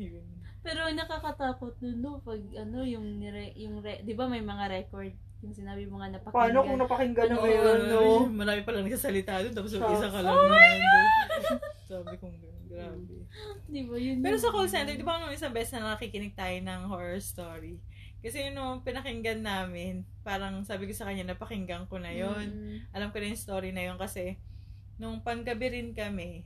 Yun. 0.00 0.26
Pero 0.60 0.80
nakakatakot 0.92 1.80
nun, 1.80 1.98
no? 2.04 2.12
Pag, 2.20 2.40
ano, 2.56 2.84
yung, 2.84 3.20
nire, 3.20 3.56
yung 3.56 3.80
re, 3.80 4.04
di 4.04 4.12
ba 4.12 4.28
may 4.28 4.44
mga 4.44 4.68
record? 4.68 5.12
Yung 5.40 5.56
sinabi 5.56 5.88
mo 5.88 5.96
nga 6.00 6.12
napakinggan. 6.12 6.36
Paano 6.36 6.58
kung 6.68 6.80
napakinggan 6.80 7.28
na 7.32 7.36
Oo, 7.36 7.44
ngayon, 7.48 7.80
no? 7.88 8.00
Marami 8.28 8.60
pa 8.60 8.70
lang 8.76 8.84
nagsasalita 8.84 9.40
doon, 9.40 9.54
tapos 9.56 9.72
yung 9.72 9.84
So, 9.88 9.92
isa 9.96 10.08
ka 10.12 10.20
lang 10.20 10.36
oh 10.36 10.48
nandun. 10.52 11.06
Sabi 11.88 12.14
kong, 12.20 12.36
grabe. 12.68 13.16
Di 13.72 13.82
ba 13.88 13.96
yun? 13.96 14.20
Pero 14.20 14.36
sa 14.36 14.52
call 14.52 14.68
center, 14.68 14.94
di 14.94 15.04
ba 15.04 15.16
nung 15.16 15.32
isang 15.32 15.52
beses 15.56 15.72
na 15.80 15.96
nakikinig 15.96 16.36
tayo 16.36 16.56
ng 16.60 16.80
horror 16.92 17.20
story? 17.24 17.80
Kasi 18.20 18.52
yun 18.52 18.54
nung 18.60 18.84
pinakinggan 18.84 19.40
namin, 19.40 20.04
parang 20.20 20.60
sabi 20.68 20.84
ko 20.84 20.92
sa 20.92 21.08
kanya, 21.08 21.32
napakinggan 21.32 21.88
ko 21.88 21.96
na 21.96 22.12
yon 22.12 22.52
Mm. 22.52 22.76
Alam 22.92 23.08
ko 23.08 23.16
na 23.16 23.32
yung 23.32 23.40
story 23.40 23.72
na 23.72 23.88
yon 23.88 23.96
kasi 23.96 24.36
nung 25.00 25.24
panggabi 25.24 25.72
rin 25.72 25.96
kami, 25.96 26.44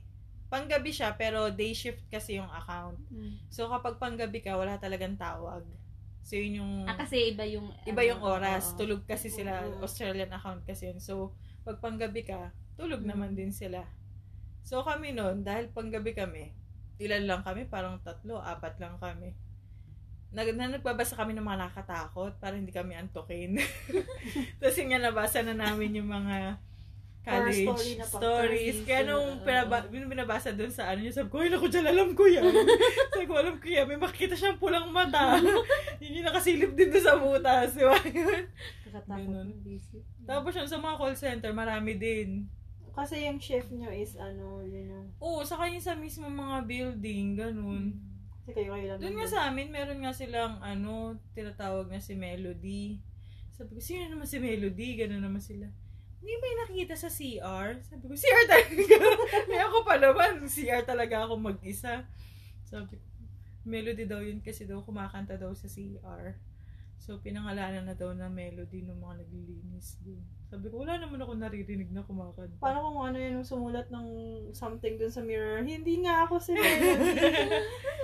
panggabi 0.55 0.89
siya 0.89 1.11
pero 1.13 1.51
day 1.51 1.75
shift 1.75 2.07
kasi 2.07 2.39
yung 2.39 2.47
account. 2.47 2.95
Mm. 3.11 3.35
So 3.51 3.67
kapag 3.67 3.99
panggabi 3.99 4.39
ka, 4.39 4.55
wala 4.55 4.79
talagang 4.79 5.19
tawag. 5.19 5.67
So 6.23 6.39
yun 6.39 6.63
yung 6.63 6.71
Ah, 6.87 6.95
kasi 6.95 7.35
iba 7.35 7.43
yung... 7.43 7.67
iba 7.83 8.01
yung 8.01 8.23
ano, 8.23 8.39
oras. 8.39 8.71
oo. 8.71 8.79
Tulog 8.79 9.03
kasi 9.03 9.27
sila, 9.27 9.61
Oo. 9.61 9.83
Australian 9.83 10.31
account 10.31 10.63
kasi 10.63 10.87
yun. 10.87 11.03
So 11.03 11.35
pag 11.61 11.83
panggabi 11.83 12.23
ka, 12.23 12.49
tulog 12.79 13.03
Mm. 13.03 13.09
naman 13.11 13.31
din 13.35 13.51
sila. 13.51 13.83
So 14.63 14.81
kami 14.81 15.11
noon, 15.11 15.43
dahil 15.43 15.69
panggabi 15.69 16.15
kami, 16.15 16.55
ilan 16.97 17.27
lang 17.27 17.41
kami, 17.43 17.67
parang 17.67 17.99
tatlo, 17.99 18.39
apat 18.39 18.79
lang 18.79 18.95
kami. 18.97 19.35
Nag, 20.35 20.51
na, 20.51 20.67
nagbabasa 20.67 21.15
kami 21.15 21.31
ng 21.31 21.45
mga 21.45 21.69
nakakatakot 21.69 22.39
para 22.39 22.57
hindi 22.57 22.71
kami 22.73 22.95
antokin. 22.95 23.55
Tapos 24.59 24.75
yung 24.75 24.89
nga 24.91 24.99
nabasa 24.99 25.39
na 25.45 25.55
namin 25.55 26.01
yung 26.01 26.09
mga 26.09 26.59
college 27.25 27.65
story 27.65 27.91
na 27.97 28.05
stories. 28.05 28.77
Kaya 28.85 29.01
nung 29.09 29.41
pinaba, 29.41 29.81
binabasa 29.89 30.53
doon 30.53 30.69
sa 30.69 30.93
ano 30.93 31.01
niya, 31.01 31.17
sabi 31.17 31.29
ko, 31.33 31.41
ay 31.41 31.49
naku, 31.49 31.65
dyan, 31.67 31.89
alam 31.89 32.09
ko 32.13 32.23
yan. 32.29 32.45
sabi 33.11 33.25
ko, 33.25 33.33
alam 33.33 33.57
ko 33.57 33.65
yan. 33.65 33.85
May 33.89 33.97
makikita 33.97 34.37
siyang 34.37 34.61
pulang 34.61 34.93
mata. 34.93 35.41
yun 36.01 36.21
yung 36.21 36.27
nakasilip 36.29 36.77
din 36.77 36.93
doon 36.93 37.03
sa 37.03 37.17
butas. 37.17 37.73
Di 37.73 37.83
ba? 37.83 37.97
Yun. 37.97 38.43
Nakatakot 38.93 39.49
busy. 39.65 39.99
Tapos 40.23 40.53
yun, 40.53 40.69
sa 40.69 40.77
mga 40.77 40.95
call 41.01 41.15
center, 41.17 41.51
marami 41.51 41.97
din. 41.97 42.45
Kasi 42.95 43.27
yung 43.27 43.41
shift 43.41 43.73
nyo 43.75 43.91
is 43.91 44.15
ano, 44.15 44.63
yun 44.63 44.87
yung... 44.87 45.07
Oo, 45.19 45.43
saka 45.43 45.67
yung 45.67 45.83
sa 45.83 45.97
mismo 45.99 46.31
mga 46.31 46.63
building, 46.63 47.35
ganun. 47.35 47.91
Kasi 48.45 48.55
kayo-kayo 48.55 48.95
lang. 48.95 48.99
Doon 49.01 49.15
nga 49.19 49.27
sa 49.27 49.39
amin, 49.51 49.67
meron 49.73 49.99
nga 49.99 50.13
silang, 50.15 50.61
ano, 50.63 51.17
tinatawag 51.35 51.91
na 51.91 51.99
si 51.99 52.15
Melody. 52.15 53.03
Sabi 53.51 53.75
ko, 53.75 53.81
sino 53.83 54.07
naman 54.07 54.29
si 54.29 54.37
Melody? 54.39 54.95
Ganun 54.95 55.25
naman 55.25 55.43
sila. 55.43 55.67
Hindi 56.25 56.41
ba 56.41 56.45
yung 56.49 56.61
nakikita 56.65 56.95
sa 56.97 57.05
CR? 57.13 57.69
Sabi 57.85 58.03
ko, 58.09 58.17
CR 58.17 58.45
talaga. 58.49 58.97
May 59.53 59.61
ako 59.61 59.77
pa 59.85 59.95
naman, 60.01 60.41
CR 60.49 60.81
talaga 60.81 61.29
ako 61.29 61.37
mag-isa. 61.37 62.01
Sabi 62.65 62.97
ko, 62.97 63.05
Melody 63.61 64.09
daw 64.09 64.25
yun 64.25 64.41
kasi 64.41 64.65
daw 64.65 64.81
kumakanta 64.81 65.37
daw 65.37 65.53
sa 65.53 65.69
CR. 65.69 66.33
So, 67.05 67.21
pinangalanan 67.21 67.85
na 67.85 67.93
daw 67.93 68.17
na 68.17 68.25
Melody 68.25 68.81
ng 68.81 68.97
mga 68.97 69.21
naglilinis 69.21 70.01
din. 70.01 70.17
Sabi 70.49 70.73
ko, 70.73 70.81
wala 70.81 70.97
naman 70.97 71.21
ako 71.21 71.37
naririnig 71.37 71.93
na 71.93 72.01
kumakanta. 72.01 72.57
Paano 72.57 72.81
kung 72.81 73.05
ano 73.05 73.17
yun, 73.21 73.45
sumulat 73.45 73.93
ng 73.93 74.07
something 74.57 74.97
dun 74.97 75.13
sa 75.13 75.21
mirror? 75.21 75.61
Hindi 75.61 76.01
nga 76.01 76.25
ako 76.25 76.41
si 76.41 76.57
Melody. 76.57 77.13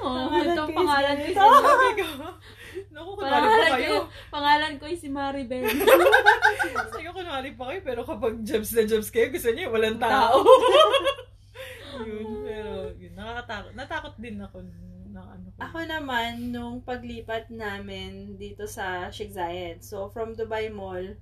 Pangalan 0.06 0.54
itong 0.54 0.70
ko 0.70 0.78
is 0.78 0.86
pangalan 0.86 1.18
ko, 1.18 1.26
si, 1.26 1.34
Sabi 1.34 1.89
ko, 1.97 2.06
naku, 2.93 3.10
kunwari 3.18 3.26
pa 3.26 3.41
pangalan 3.41 3.72
kayo. 3.74 3.89
ko, 3.89 3.97
pangalan 4.30 4.74
ko 4.78 4.84
ay 4.86 4.97
si 5.02 5.08
Maribel. 5.10 5.66
Sabi 6.93 7.02
ko, 7.02 7.12
kunwari 7.18 7.49
pa 7.58 7.64
kayo, 7.74 7.80
pero 7.82 8.02
kapag 8.06 8.34
jumps 8.45 8.72
na 8.78 8.84
jumps 8.86 9.10
kayo, 9.10 9.34
gusto 9.34 9.49
niyo, 9.49 9.74
walang 9.74 9.97
tao. 9.97 10.45
yun, 12.06 12.45
pero, 12.45 12.93
yun, 13.02 13.14
nakakatakot. 13.18 13.74
Natakot 13.74 14.14
din 14.22 14.38
ako 14.38 14.62
na 15.12 15.22
ano 15.28 15.47
ko. 15.51 15.57
Ako 15.59 15.78
naman, 15.84 16.55
nung 16.55 16.80
paglipat 16.82 17.51
namin 17.51 18.39
dito 18.39 18.64
sa 18.66 19.12
Sheikh 19.12 19.36
Zayed. 19.36 19.84
So, 19.84 20.07
from 20.09 20.34
Dubai 20.34 20.72
Mall, 20.72 21.20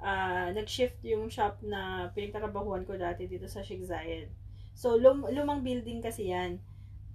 ah 0.00 0.48
nag-shift 0.56 0.96
yung 1.04 1.28
shop 1.28 1.60
na 1.60 2.08
pinagtatrabahuan 2.16 2.88
ko 2.88 2.96
dati 2.96 3.28
dito 3.28 3.44
sa 3.48 3.60
Sheikh 3.60 3.84
Zayed. 3.84 4.28
So, 4.76 4.96
lum- 4.96 5.28
lumang 5.28 5.60
building 5.60 6.00
kasi 6.00 6.32
yan. 6.32 6.60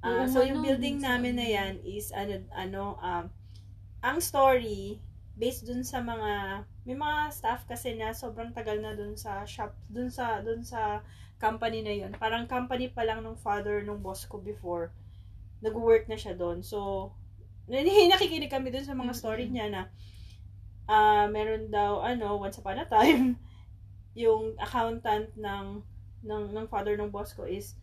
Oo, 0.05 0.29
so, 0.29 0.41
ano, 0.41 0.49
yung 0.53 0.61
building 0.61 1.01
namin 1.01 1.33
na 1.37 1.47
yan 1.49 1.73
is, 1.81 2.13
ano, 2.13 2.45
ano, 2.53 2.97
um, 3.01 3.25
ang 4.05 4.17
story, 4.21 5.01
based 5.33 5.65
dun 5.65 5.81
sa 5.81 5.97
mga, 6.01 6.61
may 6.85 6.93
mga 6.93 7.33
staff 7.33 7.65
kasi 7.65 7.97
na 7.97 8.13
sobrang 8.13 8.53
tagal 8.53 8.77
na 8.77 8.93
dun 8.93 9.17
sa 9.17 9.41
shop, 9.49 9.73
dun 9.89 10.13
sa, 10.13 10.45
dun 10.45 10.61
sa 10.61 11.01
company 11.41 11.81
na 11.81 11.93
yun. 11.93 12.13
Parang 12.15 12.45
company 12.45 12.87
pa 12.93 13.01
lang 13.01 13.25
nung 13.25 13.35
father 13.35 13.81
nung 13.81 13.99
boss 13.99 14.29
ko 14.29 14.37
before 14.37 14.93
nag-work 15.63 16.07
na 16.07 16.17
siya 16.19 16.35
doon. 16.35 16.63
So, 16.65 17.11
nakikinig 17.71 18.51
kami 18.51 18.71
doon 18.71 18.85
sa 18.85 18.97
mga 18.97 19.13
story 19.15 19.49
niya 19.49 19.67
na 19.71 19.83
ah 20.85 21.25
meron 21.25 21.73
daw, 21.73 22.05
ano, 22.05 22.37
once 22.37 22.61
upon 22.61 22.77
a 22.77 22.85
time, 22.85 23.41
yung 24.13 24.53
accountant 24.61 25.33
ng, 25.33 25.81
ng, 26.21 26.43
ng 26.53 26.65
father 26.69 26.93
ng 26.93 27.09
boss 27.09 27.33
ko 27.33 27.49
is, 27.49 27.73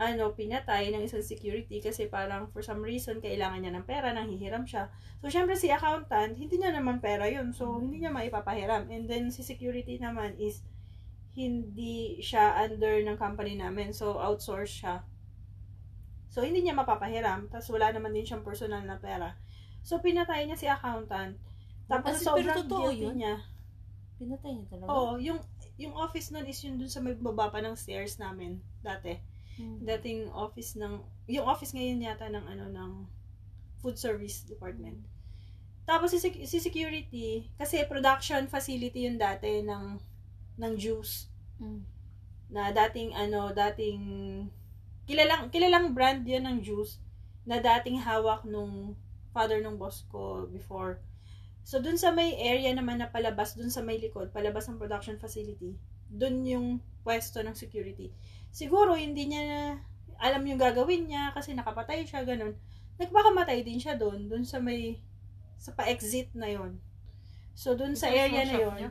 ano, 0.00 0.32
pinatay 0.32 0.88
ng 0.96 1.04
isang 1.04 1.20
security 1.20 1.84
kasi 1.84 2.08
parang 2.08 2.48
for 2.48 2.64
some 2.64 2.80
reason 2.80 3.20
kailangan 3.20 3.60
niya 3.60 3.76
ng 3.76 3.84
pera, 3.84 4.16
nang 4.16 4.32
hihiram 4.32 4.64
siya. 4.64 4.88
So, 5.20 5.28
syempre 5.28 5.52
si 5.52 5.68
accountant, 5.68 6.40
hindi 6.40 6.56
niya 6.56 6.72
naman 6.72 7.04
pera 7.04 7.28
yun. 7.28 7.52
So, 7.52 7.76
hindi 7.76 8.00
niya 8.00 8.08
maipapahiram. 8.08 8.88
And 8.88 9.04
then, 9.04 9.28
si 9.28 9.44
security 9.44 10.00
naman 10.00 10.40
is, 10.40 10.64
hindi 11.36 12.18
siya 12.18 12.56
under 12.64 13.04
ng 13.04 13.20
company 13.20 13.54
namin. 13.60 13.92
So, 13.92 14.16
outsource 14.16 14.72
siya. 14.82 15.04
So, 16.30 16.46
hindi 16.46 16.62
niya 16.62 16.78
mapapahiram. 16.78 17.50
Tapos, 17.50 17.66
wala 17.74 17.90
naman 17.90 18.14
din 18.14 18.22
siyang 18.22 18.46
personal 18.46 18.86
na 18.86 18.96
pera. 18.96 19.34
So, 19.82 19.98
pinatay 19.98 20.46
niya 20.46 20.56
si 20.56 20.70
accountant. 20.70 21.34
Tapos, 21.90 22.22
Kasi, 22.22 22.30
sobrang 22.30 22.70
guilty 22.70 23.02
yun? 23.02 23.18
niya. 23.18 23.34
Pinatay 24.14 24.50
niya 24.54 24.66
talaga? 24.70 24.88
Oo, 24.88 25.18
yung, 25.18 25.42
yung 25.74 25.94
office 25.98 26.30
nun 26.30 26.46
is 26.46 26.62
yun 26.62 26.78
dun 26.78 26.86
sa 26.86 27.02
may 27.02 27.18
baba 27.18 27.50
pa 27.50 27.58
ng 27.58 27.74
stairs 27.74 28.14
namin 28.16 28.62
dati. 28.78 29.18
Hmm. 29.58 29.82
Dating 29.82 30.30
office 30.30 30.78
ng, 30.78 31.02
yung 31.26 31.50
office 31.50 31.74
ngayon 31.74 32.06
yata 32.06 32.30
ng 32.30 32.46
ano, 32.46 32.64
ng 32.70 32.90
food 33.82 33.98
service 33.98 34.46
department. 34.46 35.02
Tapos 35.82 36.14
si, 36.14 36.20
si 36.22 36.58
security, 36.62 37.50
kasi 37.58 37.82
production 37.88 38.46
facility 38.46 39.10
yung 39.10 39.18
dati 39.18 39.66
ng, 39.66 39.98
ng 40.62 40.72
juice 40.78 41.26
Hmm. 41.58 41.82
na 42.48 42.70
dating 42.70 43.12
ano, 43.12 43.50
dating 43.50 44.00
kilalang 45.10 45.50
kilalang 45.50 45.90
brand 45.90 46.22
'yun 46.22 46.46
ng 46.46 46.62
juice 46.62 47.02
na 47.42 47.58
dating 47.58 47.98
hawak 47.98 48.46
nung 48.46 48.94
father 49.34 49.58
nung 49.58 49.74
boss 49.74 50.06
ko 50.06 50.46
before. 50.46 51.02
So 51.66 51.82
dun 51.82 51.98
sa 51.98 52.14
may 52.14 52.38
area 52.38 52.70
naman 52.70 53.02
na 53.02 53.10
palabas 53.10 53.58
dun 53.58 53.74
sa 53.74 53.82
may 53.82 53.98
likod, 53.98 54.30
palabas 54.30 54.70
ng 54.70 54.78
production 54.78 55.18
facility, 55.18 55.74
dun 56.06 56.46
yung 56.46 56.78
pwesto 57.02 57.42
ng 57.42 57.58
security. 57.58 58.14
Siguro 58.54 58.94
hindi 58.94 59.26
niya 59.26 59.42
na 59.42 59.60
alam 60.22 60.46
yung 60.46 60.60
gagawin 60.62 61.10
niya 61.10 61.34
kasi 61.34 61.58
nakapatay 61.58 62.06
siya 62.06 62.22
ganun. 62.22 62.54
Nagpakamatay 63.00 63.66
din 63.66 63.82
siya 63.82 63.98
doon, 63.98 64.30
dun 64.30 64.46
sa 64.46 64.62
may 64.62 65.02
sa 65.58 65.74
pa-exit 65.74 66.30
na 66.38 66.48
'yon. 66.48 66.78
So 67.58 67.74
dun 67.74 67.98
sa 67.98 68.08
Ito 68.08 68.14
yung 68.14 68.22
area 68.22 68.42
na 68.46 68.54
'yon. 68.56 68.74
niya? 68.78 68.90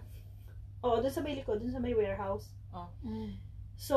Oo, 0.83 0.99
dun 1.03 1.11
sa 1.11 1.23
may 1.23 1.35
likod, 1.35 1.59
dun 1.59 1.71
sa 1.73 1.81
may 1.83 1.95
warehouse. 1.95 2.51
Hmm. 3.03 3.35
So, 3.79 3.95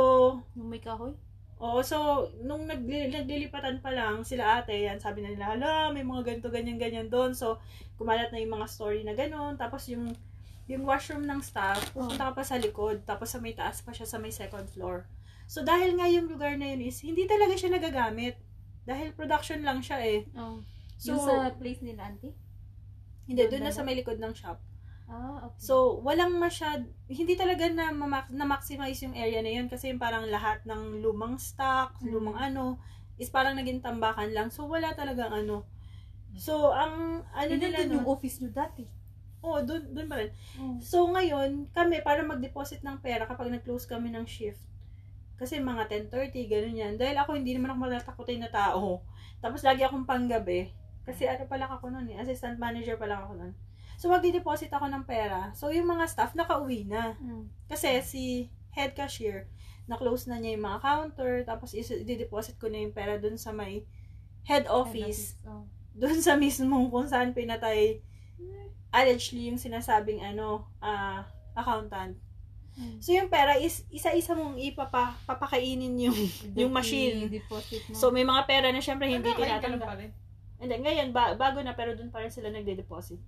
Yung 0.54 0.70
may 0.70 0.78
kahoy? 0.82 1.14
Oo, 1.62 1.78
so, 1.86 2.26
nung 2.42 2.66
nagli- 2.66 3.06
naglilipatan 3.06 3.78
pa 3.78 3.94
lang, 3.94 4.26
sila 4.26 4.58
ate, 4.58 4.74
yan, 4.74 4.98
sabi 4.98 5.22
na 5.22 5.30
nila, 5.30 5.54
hala, 5.54 5.94
may 5.94 6.02
mga 6.02 6.26
ganito, 6.26 6.50
ganyan, 6.50 6.74
ganyan 6.74 7.06
doon. 7.06 7.38
So, 7.38 7.62
kumalat 7.94 8.34
na 8.34 8.42
yung 8.42 8.58
mga 8.58 8.66
story 8.66 9.06
na 9.06 9.14
gano'n. 9.14 9.54
Tapos, 9.54 9.86
yung, 9.86 10.10
yung 10.66 10.82
washroom 10.82 11.22
ng 11.22 11.38
staff, 11.38 11.94
pupunta 11.94 12.28
ka 12.28 12.32
pa 12.34 12.42
sa 12.42 12.58
likod. 12.58 13.06
Tapos, 13.06 13.30
sa 13.30 13.38
may 13.38 13.54
taas 13.54 13.78
pa 13.78 13.94
siya, 13.94 14.10
sa 14.10 14.18
may 14.18 14.34
second 14.34 14.66
floor. 14.74 15.06
So, 15.46 15.62
dahil 15.62 15.94
nga 15.94 16.10
yung 16.10 16.26
lugar 16.26 16.58
na 16.58 16.74
yun 16.74 16.82
is, 16.82 16.98
hindi 16.98 17.30
talaga 17.30 17.54
siya 17.54 17.70
nagagamit. 17.70 18.42
Dahil 18.82 19.14
production 19.14 19.62
lang 19.62 19.86
siya 19.86 20.02
eh. 20.02 20.26
Oh. 20.34 20.66
So, 20.98 21.14
yung 21.14 21.22
sa 21.22 21.54
place 21.54 21.78
nila, 21.78 22.10
auntie? 22.10 22.34
hindi, 23.22 23.46
doon 23.46 23.62
na 23.62 23.70
sa 23.70 23.86
may 23.86 23.94
likod 23.94 24.18
ng 24.18 24.34
shop. 24.34 24.58
Ah, 25.12 25.44
okay. 25.44 25.60
So, 25.60 26.00
walang 26.00 26.40
masyad, 26.40 26.88
hindi 27.04 27.36
talaga 27.36 27.68
na, 27.68 27.92
na 28.32 28.44
maximize 28.48 29.04
yung 29.04 29.12
area 29.12 29.44
na 29.44 29.52
yun 29.52 29.68
kasi 29.68 29.92
yung 29.92 30.00
parang 30.00 30.24
lahat 30.24 30.64
ng 30.64 31.04
lumang 31.04 31.36
stock, 31.36 32.00
Mm. 32.00 32.08
lumang 32.16 32.38
ano, 32.40 32.80
is 33.20 33.28
parang 33.28 33.52
naging 33.54 33.84
tambakan 33.84 34.32
lang. 34.32 34.48
So, 34.48 34.64
wala 34.64 34.96
talagang 34.96 35.28
ano. 35.28 35.68
So, 36.32 36.72
ang 36.72 37.28
ano 37.36 37.50
Yun 37.52 37.60
nila 37.60 37.84
din 37.84 38.00
yung 38.00 38.08
office 38.08 38.40
nyo 38.40 38.48
dati. 38.48 38.88
oh, 39.44 39.58
dun, 39.60 39.90
dun 39.90 40.06
pa 40.06 40.22
rin. 40.22 40.30
Oh. 40.56 40.78
So, 40.80 41.04
ngayon, 41.10 41.66
kami, 41.74 42.00
para 42.00 42.22
mag-deposit 42.22 42.80
ng 42.80 43.02
pera 43.02 43.26
kapag 43.26 43.50
nag-close 43.50 43.84
kami 43.84 44.14
ng 44.14 44.22
shift, 44.24 44.62
kasi 45.36 45.58
mga 45.58 45.90
10.30, 45.90 46.46
ganun 46.46 46.78
yan. 46.78 46.92
Dahil 46.94 47.18
ako, 47.18 47.34
hindi 47.34 47.52
naman 47.52 47.74
ako 47.74 47.78
matatakotin 47.84 48.38
na 48.38 48.50
tao. 48.54 49.02
Tapos, 49.42 49.66
lagi 49.66 49.82
akong 49.82 50.06
panggabi. 50.06 50.70
Kasi 51.02 51.26
ano 51.26 51.50
pa 51.50 51.58
lang 51.58 51.66
ako 51.68 51.90
nun 51.90 52.06
eh, 52.06 52.16
assistant 52.22 52.62
manager 52.62 52.94
pa 52.94 53.10
lang 53.10 53.26
ako 53.26 53.34
nun. 53.34 53.52
So, 54.02 54.10
magdi-deposit 54.10 54.74
ako 54.74 54.90
ng 54.90 55.06
pera. 55.06 55.54
So, 55.54 55.70
yung 55.70 55.86
mga 55.86 56.10
staff, 56.10 56.34
nakauwi 56.34 56.90
na. 56.90 57.14
Hmm. 57.22 57.46
Kasi 57.70 58.02
si 58.02 58.50
head 58.74 58.98
cashier, 58.98 59.46
na-close 59.86 60.26
na 60.26 60.42
niya 60.42 60.58
yung 60.58 60.66
mga 60.66 60.82
counter, 60.82 61.46
tapos 61.46 61.70
i-deposit 61.70 62.58
ko 62.58 62.66
na 62.66 62.82
yung 62.82 62.90
pera 62.90 63.22
dun 63.22 63.38
sa 63.38 63.54
may 63.54 63.86
head 64.42 64.66
office, 64.66 65.38
Oh. 65.46 65.70
dun 65.94 66.18
sa 66.18 66.34
mismong 66.34 66.90
kung 66.90 67.06
saan 67.06 67.30
pinatay, 67.30 68.02
allegedly 68.90 69.54
yung 69.54 69.62
sinasabing 69.62 70.18
ano, 70.18 70.66
ah, 70.82 71.22
accountant. 71.54 72.18
Hmm. 72.74 72.98
So, 72.98 73.14
yung 73.14 73.30
pera 73.30 73.54
is, 73.54 73.86
isa-isa 73.86 74.34
mong 74.34 74.58
ipapa, 74.58 75.14
papakainin 75.30 76.10
yung, 76.10 76.18
yung 76.58 76.74
machine. 76.74 77.30
So, 77.94 78.10
may 78.10 78.26
mga 78.26 78.50
pera 78.50 78.66
na 78.74 78.82
syempre 78.82 79.06
hindi 79.06 79.30
ganun 79.30 79.62
tinatanggap. 79.62 80.10
And 80.58 80.70
then, 80.70 80.82
ngayon, 80.82 81.14
ba, 81.14 81.38
bago 81.38 81.62
na, 81.62 81.74
pero 81.78 81.94
dun 81.94 82.10
pa 82.10 82.18
rin 82.18 82.34
sila 82.34 82.50
nagde-deposit. 82.50 83.18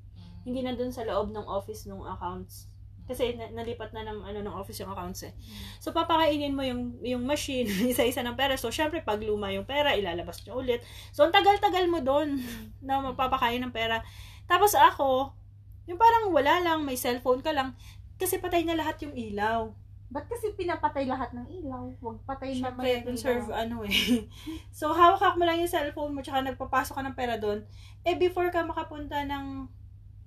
Hindi 0.44 0.60
na 0.62 0.76
dun 0.76 0.92
sa 0.92 1.02
loob 1.08 1.32
ng 1.32 1.44
office 1.48 1.88
ng 1.88 2.00
accounts. 2.04 2.68
Kasi 3.04 3.36
na, 3.36 3.52
nalipat 3.52 3.92
na 3.92 4.00
ng 4.08 4.24
ano 4.24 4.38
ng 4.40 4.54
office 4.56 4.80
yung 4.80 4.92
accounts 4.92 5.28
eh. 5.28 5.32
So 5.76 5.92
papakainin 5.92 6.56
mo 6.56 6.64
yung 6.64 6.96
yung 7.04 7.24
machine 7.28 7.68
isa-isa 7.92 8.24
ng 8.24 8.36
pera. 8.36 8.56
So 8.56 8.72
syempre 8.72 9.04
pag 9.04 9.20
luma 9.20 9.52
yung 9.52 9.68
pera, 9.68 9.92
ilalabas 9.92 10.40
niyo 10.44 10.56
ulit. 10.56 10.80
So 11.12 11.28
ang 11.28 11.32
tagal-tagal 11.32 11.84
mo 11.88 12.00
doon 12.00 12.40
na 12.86 13.04
magpapakain 13.04 13.60
ng 13.60 13.72
pera. 13.72 14.00
Tapos 14.48 14.72
ako, 14.76 15.36
yung 15.84 16.00
parang 16.00 16.32
wala 16.32 16.60
lang, 16.64 16.84
may 16.84 16.96
cellphone 16.96 17.44
ka 17.44 17.52
lang 17.52 17.76
kasi 18.16 18.40
patay 18.40 18.64
na 18.64 18.76
lahat 18.76 18.96
yung 19.04 19.12
ilaw. 19.12 19.68
Ba't 20.08 20.30
kasi 20.30 20.54
pinapatay 20.54 21.10
lahat 21.10 21.34
ng 21.34 21.48
ilaw? 21.60 21.90
Huwag 21.98 22.22
patay 22.24 22.56
na 22.56 22.70
Syempre, 22.70 23.02
conserve 23.02 23.50
ano 23.50 23.82
eh. 23.84 24.28
so 24.78 24.94
hawak 24.94 25.34
mo 25.36 25.44
lang 25.44 25.60
yung 25.60 25.68
cellphone 25.68 26.14
mo 26.14 26.24
tsaka 26.24 26.40
nagpapasok 26.44 26.94
ka 26.96 27.02
ng 27.04 27.18
pera 27.18 27.36
doon. 27.36 27.66
Eh 28.06 28.16
before 28.16 28.48
ka 28.48 28.64
makapunta 28.64 29.20
ng 29.28 29.68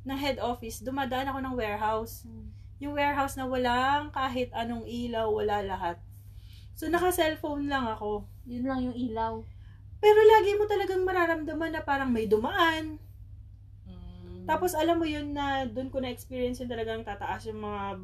ng 0.08 0.16
head 0.16 0.40
office, 0.40 0.80
dumadaan 0.80 1.28
ako 1.28 1.40
ng 1.44 1.56
warehouse. 1.60 2.24
Hmm. 2.24 2.48
yung 2.78 2.94
warehouse 2.94 3.34
na 3.34 3.50
walang 3.50 4.14
kahit 4.14 4.54
anong 4.54 4.86
ilaw, 4.86 5.34
wala 5.34 5.66
lahat. 5.66 5.98
So, 6.78 6.86
naka-cellphone 6.94 7.66
lang 7.66 7.90
ako. 7.90 8.22
Yun 8.46 8.70
lang 8.70 8.86
yung 8.86 8.94
ilaw. 8.94 9.42
Pero 9.98 10.20
lagi 10.22 10.54
mo 10.54 10.70
talagang 10.70 11.02
mararamdaman 11.02 11.74
na 11.74 11.82
parang 11.82 12.14
may 12.14 12.30
dumaan. 12.30 13.02
Mm. 13.90 14.46
Tapos, 14.46 14.78
alam 14.78 15.02
mo 15.02 15.10
yun 15.10 15.34
na 15.34 15.66
doon 15.66 15.90
ko 15.90 15.98
na-experience 15.98 16.62
yung 16.62 16.70
talagang 16.70 17.02
tataas 17.02 17.50
yung 17.50 17.66
mga 17.66 17.98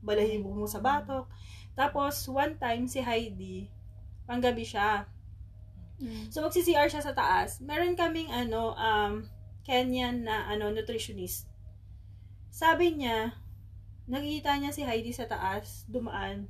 balahibo 0.00 0.48
mo 0.56 0.64
sa 0.64 0.80
batok. 0.80 1.28
Tapos, 1.76 2.24
one 2.32 2.56
time, 2.56 2.88
si 2.88 3.04
Heidi, 3.04 3.68
panggabi 4.24 4.64
siya. 4.64 5.04
Mm. 6.00 6.32
So, 6.32 6.40
magsi-CR 6.40 6.88
siya 6.88 7.04
sa 7.04 7.12
taas. 7.12 7.60
Meron 7.60 7.92
kaming, 7.92 8.32
ano, 8.32 8.72
um, 8.72 9.28
Kenyan 9.64 10.22
na, 10.22 10.44
ano, 10.46 10.68
nutritionist. 10.70 11.48
Sabi 12.48 12.94
niya, 12.94 13.32
nakikita 14.04 14.54
niya 14.54 14.70
si 14.70 14.84
Heidi 14.84 15.10
sa 15.10 15.24
taas, 15.24 15.88
dumaan, 15.88 16.46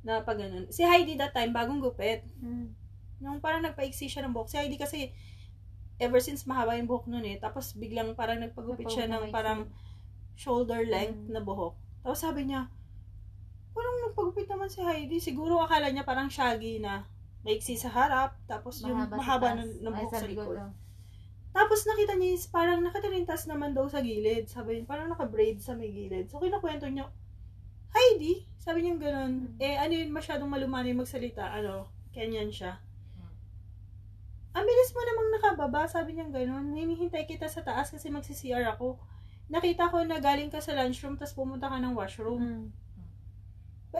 na 0.00 0.24
pag 0.24 0.40
ganun. 0.40 0.64
Si 0.72 0.80
Heidi 0.80 1.14
that 1.14 1.36
time, 1.36 1.52
bagong 1.52 1.78
gupit. 1.78 2.24
Mm. 2.40 2.72
Nung 3.20 3.38
parang 3.38 3.60
nagpaiksi 3.60 4.08
siya 4.08 4.24
ng 4.24 4.32
buhok. 4.32 4.48
Si 4.48 4.56
Heidi 4.56 4.80
kasi, 4.80 5.12
ever 6.00 6.18
since 6.18 6.48
mahaba 6.48 6.72
yung 6.74 6.88
buhok 6.88 7.04
nun 7.06 7.22
eh. 7.22 7.36
Tapos 7.36 7.76
biglang 7.76 8.16
parang 8.16 8.40
nagpagupit 8.40 8.88
siya 8.88 9.04
ng 9.04 9.28
parang 9.28 9.68
shoulder 10.32 10.88
length 10.88 11.28
Mm. 11.28 11.36
na 11.36 11.40
buhok. 11.44 11.76
Tapos 12.00 12.16
sabi 12.16 12.48
niya, 12.48 12.72
parang 13.76 14.08
nagpagupit 14.08 14.48
naman 14.48 14.72
si 14.72 14.80
Heidi. 14.80 15.20
Siguro 15.20 15.60
akala 15.60 15.92
niya 15.92 16.08
parang 16.08 16.32
shaggy 16.32 16.80
na 16.80 17.04
maiksi 17.44 17.76
sa 17.76 17.92
harap. 17.92 18.40
Tapos 18.48 18.80
yung 18.80 18.96
Mahaba 18.96 19.12
sa 19.12 19.20
mahaba 19.20 19.48
ng, 19.60 19.70
ng 19.84 19.92
buhok 20.00 20.12
sa 20.16 20.24
likod. 20.26 20.56
oh. 20.56 20.72
Tapos 21.50 21.82
nakita 21.82 22.14
niya 22.14 22.38
is 22.38 22.46
parang 22.46 22.78
nakatalintas 22.78 23.50
naman 23.50 23.74
daw 23.74 23.90
sa 23.90 23.98
gilid. 23.98 24.46
Sabi 24.46 24.78
niya, 24.78 24.86
parang 24.86 25.10
naka-braid 25.10 25.58
sa 25.58 25.74
may 25.74 25.90
gilid. 25.90 26.30
So 26.30 26.38
kinakwento 26.38 26.86
niya, 26.86 27.10
Heidi, 27.90 28.46
sabi 28.54 28.86
niya 28.86 28.94
ganun. 29.02 29.58
Mm. 29.58 29.58
Eh, 29.58 29.74
ano 29.74 29.92
yun, 29.98 30.10
masyadong 30.14 30.46
malumanay 30.46 30.94
magsalita. 30.94 31.50
Ano, 31.50 31.90
Kenyan 32.14 32.54
siya. 32.54 32.78
Mm. 33.18 33.32
Ang 34.54 34.64
bilis 34.66 34.90
mo 34.94 35.00
namang 35.02 35.30
nakababa, 35.34 35.82
sabi 35.90 36.14
niya 36.14 36.30
ganun. 36.30 36.70
Hinihintay 36.70 37.26
kita 37.26 37.50
sa 37.50 37.66
taas 37.66 37.90
kasi 37.90 38.06
magsi-CR 38.14 38.62
ako. 38.78 39.02
Nakita 39.50 39.90
ko 39.90 40.06
na 40.06 40.22
galing 40.22 40.54
ka 40.54 40.62
sa 40.62 40.78
lunchroom 40.78 41.18
tapos 41.18 41.34
pumunta 41.34 41.66
ka 41.66 41.82
ng 41.82 41.98
washroom. 41.98 42.38
Mm. 42.38 42.66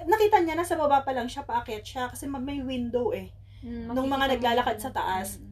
Nakita 0.07 0.39
niya 0.39 0.55
na 0.55 0.63
sa 0.63 0.79
baba 0.79 1.03
pa 1.03 1.11
lang 1.11 1.27
siya, 1.27 1.43
paakyat 1.43 1.83
siya 1.83 2.05
kasi 2.07 2.31
ma- 2.31 2.39
may 2.39 2.63
window 2.63 3.11
eh. 3.11 3.35
Mm, 3.67 3.91
Nung 3.91 4.07
mga 4.07 4.39
naglalakad 4.39 4.79
sa 4.79 4.95
taas. 4.95 5.43
Mm. 5.43 5.50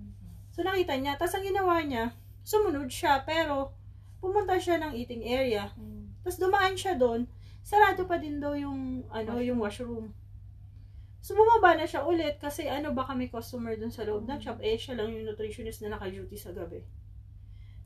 So 0.59 0.67
nakita 0.67 0.99
niya, 0.99 1.15
tapos 1.15 1.39
ang 1.39 1.47
ginawa 1.47 1.79
niya, 1.87 2.11
sumunod 2.43 2.91
siya, 2.91 3.23
pero 3.23 3.71
pumunta 4.19 4.59
siya 4.59 4.83
ng 4.83 4.91
eating 4.99 5.23
area. 5.23 5.71
Mm. 5.79 6.19
Tapos 6.27 6.43
dumaan 6.43 6.75
siya 6.75 6.99
doon, 6.99 7.31
sarado 7.63 8.03
pa 8.11 8.19
din 8.19 8.43
daw 8.43 8.59
yung, 8.59 9.07
ano, 9.07 9.39
Washroom. 9.39 9.47
yung 9.47 9.61
washroom. 9.63 10.07
So 11.23 11.39
bumaba 11.39 11.79
na 11.79 11.87
siya 11.87 12.03
ulit 12.03 12.43
kasi 12.43 12.67
ano 12.67 12.91
baka 12.91 13.15
may 13.15 13.31
customer 13.31 13.79
doon 13.79 13.95
sa 13.95 14.03
loob 14.03 14.27
ng 14.27 14.35
Mm. 14.35 14.43
shop. 14.43 14.59
Eh, 14.59 14.75
siya 14.75 14.99
lang 14.99 15.15
yung 15.15 15.31
nutritionist 15.31 15.79
na 15.87 15.95
naka-duty 15.95 16.35
sa 16.35 16.51
gabi. 16.51 16.83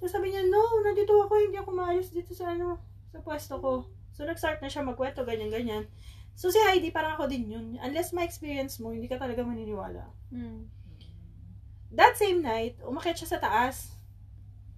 Tapos 0.00 0.16
sabi 0.16 0.32
niya, 0.32 0.40
no, 0.48 0.60
nandito 0.80 1.12
ako, 1.12 1.32
hindi 1.44 1.60
ako 1.60 1.70
maalis 1.76 2.08
dito 2.08 2.32
sa 2.32 2.56
ano, 2.56 2.80
sa 3.12 3.20
pwesto 3.20 3.60
ko. 3.60 3.84
So 4.16 4.24
nag-start 4.24 4.64
na 4.64 4.72
siya 4.72 4.80
magkwento, 4.80 5.28
ganyan-ganyan. 5.28 5.84
So 6.32 6.48
si 6.48 6.56
Heidi, 6.56 6.88
parang 6.88 7.20
ako 7.20 7.28
din 7.28 7.52
yun. 7.52 7.66
Unless 7.84 8.16
ma-experience 8.16 8.80
mo, 8.80 8.96
hindi 8.96 9.12
ka 9.12 9.20
talaga 9.20 9.44
maniniwala. 9.44 10.08
Mm. 10.32 10.80
That 11.92 12.16
same 12.16 12.40
night, 12.40 12.80
umakyat 12.80 13.20
siya 13.20 13.36
sa 13.36 13.40
taas. 13.40 13.92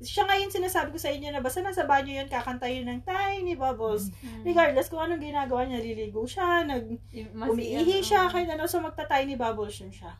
Siya 0.02 0.26
ngayon 0.26 0.50
sinasabi 0.50 0.90
ko 0.90 0.98
sa 0.98 1.14
inyo 1.14 1.30
na 1.30 1.38
basta 1.38 1.62
nasa 1.62 1.86
banyo 1.86 2.10
yun, 2.10 2.26
kakanta 2.26 2.66
yun 2.66 2.90
ng 2.90 3.06
tiny 3.06 3.54
bubbles. 3.54 4.10
Mm. 4.20 4.42
Regardless 4.42 4.90
kung 4.90 5.00
anong 5.00 5.22
ginagawa 5.22 5.62
niya, 5.64 5.78
liligo 5.78 6.26
siya, 6.26 6.66
nag 6.66 6.98
mas- 7.32 7.54
umiihi 7.54 8.02
siya, 8.02 8.26
kahit 8.26 8.50
ano, 8.50 8.66
so 8.66 8.82
magta-tiny 8.82 9.38
bubbles 9.38 9.78
yun 9.78 9.94
siya. 9.94 10.18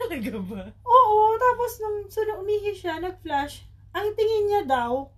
Talaga 0.00 0.40
ba? 0.40 0.62
Oo, 0.86 1.36
tapos 1.36 1.70
nung 1.84 1.98
so, 2.08 2.24
nung 2.24 2.42
umihi 2.42 2.72
siya, 2.72 2.96
nag-flash, 2.98 3.68
ang 3.92 4.16
tingin 4.16 4.44
niya 4.48 4.62
daw, 4.64 5.12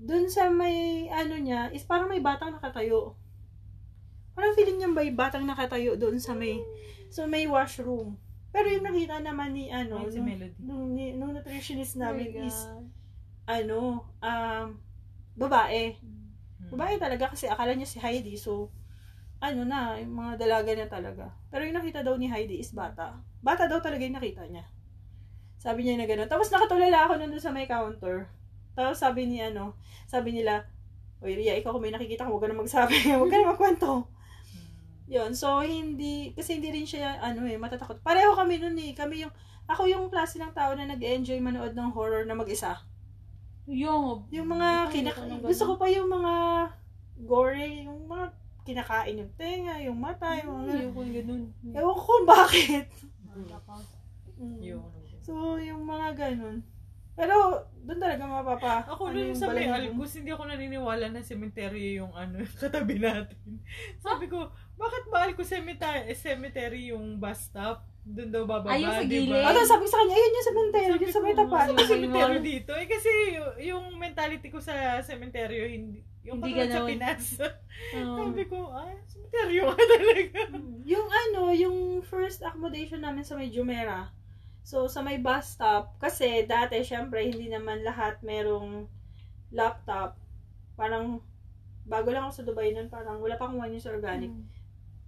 dun 0.00 0.26
sa 0.26 0.50
may, 0.50 1.06
ano 1.12 1.36
niya, 1.36 1.70
is 1.70 1.86
parang 1.86 2.10
may 2.10 2.20
batang 2.20 2.56
nakatayo. 2.56 3.14
Parang 4.32 4.56
feeling 4.56 4.80
niya 4.80 4.90
may 4.90 5.12
batang 5.12 5.44
nakatayo 5.44 5.94
dun 5.94 6.16
sa 6.16 6.32
may, 6.32 6.58
so 7.12 7.28
may 7.28 7.44
washroom. 7.44 8.16
Pero 8.50 8.66
yung 8.66 8.82
nakita 8.86 9.22
naman 9.22 9.54
ni, 9.54 9.70
ano, 9.70 10.02
Ay, 10.02 10.10
si 10.10 10.18
nung, 10.18 10.26
Melody. 10.26 10.54
nung, 10.58 10.84
ni- 10.94 11.14
nung 11.14 11.32
nutritionist 11.34 11.94
Oh 11.98 12.02
namin 12.06 12.28
is, 12.46 12.56
God. 12.66 12.84
ano, 13.46 13.78
um, 14.18 14.66
babae. 15.38 15.94
Mm. 16.02 16.70
Babae 16.74 16.94
talaga 16.98 17.30
kasi 17.30 17.46
akala 17.46 17.74
niya 17.74 17.86
si 17.86 18.02
Heidi. 18.02 18.34
So, 18.34 18.74
ano 19.40 19.64
na, 19.64 19.96
yung 20.02 20.12
mga 20.12 20.36
dalaga 20.36 20.70
na 20.76 20.86
talaga. 20.90 21.24
Pero 21.48 21.64
yung 21.64 21.78
nakita 21.78 22.04
daw 22.04 22.18
ni 22.18 22.28
Heidi 22.28 22.60
is 22.60 22.74
bata. 22.74 23.16
Bata 23.40 23.64
daw 23.70 23.80
talaga 23.80 24.04
yung 24.04 24.18
nakita 24.18 24.44
niya. 24.50 24.66
Sabi 25.60 25.84
niya 25.84 25.96
na 25.96 26.08
gano'n. 26.08 26.28
Tapos 26.28 26.48
nakatulala 26.52 27.08
ako 27.08 27.12
nandun 27.16 27.40
sa 27.40 27.52
may 27.52 27.64
counter. 27.68 28.28
Tapos 28.76 28.96
sabi 29.00 29.28
ni 29.28 29.40
ano, 29.40 29.76
sabi 30.08 30.32
nila, 30.32 30.64
Oy, 31.20 31.36
Ria, 31.36 31.52
ikaw 31.52 31.76
kung 31.76 31.84
may 31.84 31.92
nakikita 31.92 32.24
ka, 32.24 32.32
huwag 32.32 32.40
ka 32.44 32.48
na 32.48 32.56
magsabi. 32.56 32.96
huwag 33.20 33.28
ka 33.28 33.36
na 33.36 33.52
magkwento. 33.52 34.08
Yun, 35.10 35.34
so 35.34 35.58
hindi, 35.66 36.30
kasi 36.38 36.62
hindi 36.62 36.70
rin 36.70 36.86
siya, 36.86 37.18
ano 37.18 37.42
eh, 37.42 37.58
matatakot. 37.58 37.98
Pareho 37.98 38.30
kami 38.38 38.62
nun 38.62 38.78
eh. 38.78 38.94
Kami 38.94 39.26
yung, 39.26 39.34
ako 39.66 39.90
yung 39.90 40.06
klase 40.06 40.38
ng 40.38 40.54
tao 40.54 40.70
na 40.78 40.86
nag-enjoy 40.86 41.42
manood 41.42 41.74
ng 41.74 41.90
horror 41.90 42.22
na 42.22 42.38
mag-isa. 42.38 42.78
Yung, 43.66 44.30
Yung 44.30 44.48
mga 44.48 44.86
kinak... 44.94 45.18
Gusto 45.42 45.66
ko 45.66 45.74
ganun. 45.74 45.82
pa 45.82 45.86
yung 45.90 46.08
mga 46.14 46.34
gore, 47.26 47.66
yung 47.90 48.06
mga 48.06 48.26
kinakain 48.62 49.18
yung 49.18 49.32
tenga, 49.34 49.74
yung 49.82 49.98
mata, 49.98 50.38
yung 50.38 50.62
mga... 50.62 50.72
Yung 50.78 50.94
ganun. 50.94 51.42
Ewan 51.74 51.94
ko 51.98 52.02
kung 52.06 52.26
bakit. 52.30 52.86
Mm. 54.40 54.56
Yung, 54.62 54.86
So, 55.20 55.60
yung 55.60 55.84
mga 55.84 56.16
ganun. 56.16 56.64
Pero, 57.14 57.68
doon 57.84 58.00
talaga 58.00 58.24
mapapa... 58.24 58.88
Ako 58.88 59.12
ano 59.12 59.20
rin 59.20 59.36
sa 59.36 59.52
may. 59.52 59.68
Alcus, 59.68 60.16
hindi 60.16 60.32
ako 60.32 60.48
naniniwala 60.48 61.12
na 61.12 61.20
cemetery 61.20 62.00
yung 62.00 62.10
ano, 62.16 62.40
katabi 62.62 62.96
natin. 62.96 63.60
Sabi 64.00 64.26
ko, 64.26 64.48
bakit 64.80 65.04
ba 65.12 65.28
Alcus 65.28 65.52
cemetery, 65.52 66.16
cemetery 66.16 66.80
yung 66.88 67.20
bus 67.20 67.52
stop? 67.52 67.84
Doon 68.00 68.32
daw 68.32 68.48
bababa, 68.48 68.72
Ay, 68.72 68.80
yung 68.80 68.96
sa 68.96 69.04
gilid? 69.04 69.44
Ah, 69.44 69.52
tapos 69.52 69.68
sabi 69.68 69.82
ko 69.84 69.90
sa 69.92 70.00
kanya, 70.00 70.14
ayun 70.16 70.32
yung 70.32 70.48
cemetery, 70.48 70.88
Sabi 70.88 71.04
yun 71.04 71.12
sa 71.12 71.20
ko, 71.20 71.24
may 71.24 71.36
tapat. 71.36 71.66
Ano 71.68 71.76
Yung 71.76 71.92
cemetery 71.92 72.38
dito? 72.40 72.72
Eh 72.72 72.86
kasi 72.88 73.10
yung, 73.36 73.52
yung 73.60 73.84
mentality 74.00 74.48
ko 74.48 74.58
sa 74.58 74.74
cemetery, 75.04 75.56
hindi, 75.76 76.00
yung 76.24 76.40
Hindi 76.40 76.56
katulad 76.56 76.72
sa. 76.72 76.88
Pinas. 76.88 77.24
Oo. 78.00 78.16
Sabi 78.24 78.42
ko, 78.48 78.58
ah, 78.72 78.92
cemetery 79.04 79.54
nga 79.60 79.84
talaga. 79.84 80.40
Yung 80.88 81.08
ano, 81.12 81.40
yung 81.52 81.78
first 82.00 82.40
accommodation 82.40 83.04
namin 83.04 83.20
sa 83.20 83.36
may 83.36 83.52
Jumeirah. 83.52 84.08
So, 84.64 84.88
sa 84.88 85.04
may 85.04 85.20
bus 85.20 85.56
stop, 85.56 85.96
kasi 86.00 86.48
dati, 86.48 86.80
syempre, 86.80 87.20
hindi 87.28 87.52
naman 87.52 87.84
lahat 87.84 88.20
merong 88.24 88.88
laptop. 89.52 90.16
Parang, 90.76 91.20
bago 91.84 92.08
lang 92.12 92.28
ako 92.28 92.32
sa 92.32 92.46
Dubai 92.48 92.72
nun, 92.72 92.88
parang 92.88 93.20
wala 93.20 93.36
pa 93.36 93.44
akong 93.44 93.60
one 93.60 93.76
years 93.76 93.88
organic. 93.88 94.32
Mm. 94.32 94.59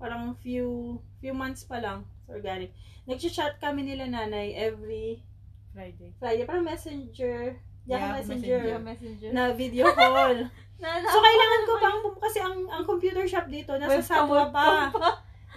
Parang 0.03 0.35
few, 0.43 0.99
few 1.23 1.31
months 1.31 1.63
pa 1.63 1.79
lang 1.79 2.03
sa 2.27 2.35
organic. 2.35 2.75
Nag-chat 3.07 3.63
kami 3.63 3.87
nila 3.87 4.11
nanay 4.11 4.59
every 4.59 5.23
Friday. 5.71 6.11
Friday. 6.19 6.43
Parang 6.43 6.67
messenger. 6.67 7.55
Yahoo 7.87 8.03
Yahoo 8.03 8.15
messenger. 8.19 8.61
Messenger. 8.83 9.31
Na 9.31 9.55
video 9.55 9.87
call. 9.95 10.51
so, 10.83 11.19
kailangan 11.23 11.63
ko 11.63 11.73
pang, 11.79 11.99
kasi 12.19 12.39
ang, 12.43 12.67
ang 12.67 12.83
computer 12.83 13.23
shop 13.31 13.47
dito, 13.47 13.79
nasa 13.79 14.03
Webcam, 14.03 14.27
Satwa 14.27 14.43
pa. 14.51 14.91
pa. 14.91 15.11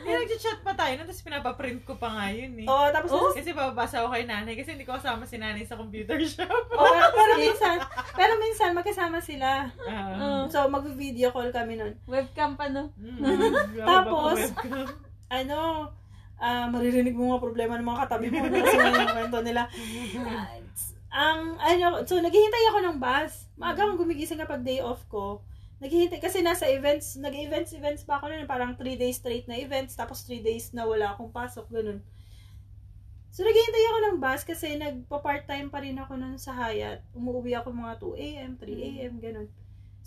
Hindi, 0.06 0.22
nag-chat 0.30 0.60
pa 0.62 0.74
tayo, 0.78 0.94
nun, 0.96 1.08
tapos 1.10 1.26
pinapaprint 1.26 1.82
ko 1.82 1.98
pa 1.98 2.14
nga 2.14 2.26
yun 2.30 2.54
eh. 2.62 2.68
Oo, 2.70 2.88
tapos 2.94 3.10
Oh. 3.10 3.34
Kasi 3.34 3.58
babasa 3.58 4.06
ako 4.06 4.14
kay 4.14 4.30
nanay 4.30 4.54
kasi 4.54 4.78
hindi 4.78 4.86
ko 4.86 4.94
kasama 4.94 5.26
si 5.26 5.42
nanay 5.42 5.66
sa 5.66 5.74
computer 5.74 6.22
shop. 6.30 6.66
Oh, 6.72 6.94
pero, 7.10 7.34
minsan, 7.42 7.82
pero 8.14 8.38
minsan 8.38 8.78
magkasama 8.78 9.18
sila. 9.18 9.66
Oo. 9.74 10.46
So, 10.54 10.70
mag-video 10.70 11.34
call 11.34 11.50
kami 11.50 11.82
nun. 11.82 11.98
Webcam 12.06 12.54
pa, 12.54 12.70
no? 12.70 12.94
Mm, 13.02 13.26
Tapos. 13.90 14.38
Ano, 15.26 15.90
ah 16.36 16.68
maririnig 16.70 17.16
mo 17.16 17.34
mga 17.34 17.42
problema 17.42 17.80
ng 17.80 17.88
mga 17.88 18.02
katabi 18.06 18.28
mo 18.30 18.44
na 18.46 18.62
kasi 18.62 18.78
yung 18.78 19.16
kwento 19.18 19.40
nila. 19.42 19.62
Ang, 21.16 21.56
ano, 21.58 22.04
so, 22.04 22.20
naghihintay 22.20 22.64
ako 22.70 22.80
ng 22.84 22.98
bus. 23.00 23.48
Maaga 23.56 23.88
akong 23.88 24.04
gumigising 24.04 24.38
kapag 24.38 24.68
day 24.68 24.84
off 24.84 25.00
ko. 25.08 25.40
Naghihintay, 25.84 26.24
kasi 26.24 26.40
nasa 26.40 26.72
events, 26.72 27.20
nag-events, 27.20 27.76
events 27.76 28.08
pa 28.08 28.20
ako 28.22 28.32
nun, 28.32 28.48
parang 28.48 28.80
3 28.80 28.96
days 28.96 29.20
straight 29.20 29.44
na 29.46 29.60
events, 29.60 29.94
tapos 30.00 30.24
3 30.24 30.40
days 30.40 30.72
na 30.72 30.88
wala 30.88 31.12
akong 31.12 31.36
pasok, 31.36 31.68
ganun. 31.68 32.00
So, 33.36 33.44
naghihintay 33.44 33.84
ako 33.92 34.00
ng 34.00 34.18
bus 34.24 34.48
kasi 34.48 34.80
nagpa-part-time 34.80 35.68
pa 35.68 35.84
rin 35.84 36.00
ako 36.00 36.16
nun 36.16 36.40
sa 36.40 36.56
Hyatt. 36.56 37.04
Umuwi 37.12 37.52
ako 37.60 37.76
mga 37.76 38.00
2 38.00 38.16
a.m., 38.16 38.52
3 38.56 38.72
a.m., 38.72 39.14
ganun. 39.20 39.52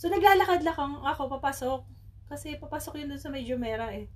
So, 0.00 0.08
naglalakad 0.08 0.64
lang 0.64 0.72
ako 1.04 1.36
papasok. 1.36 1.84
Kasi 2.32 2.56
papasok 2.56 3.04
yun 3.04 3.12
dun 3.12 3.20
sa 3.20 3.28
may 3.28 3.44
Jumeirah 3.44 3.92
eh. 4.00 4.08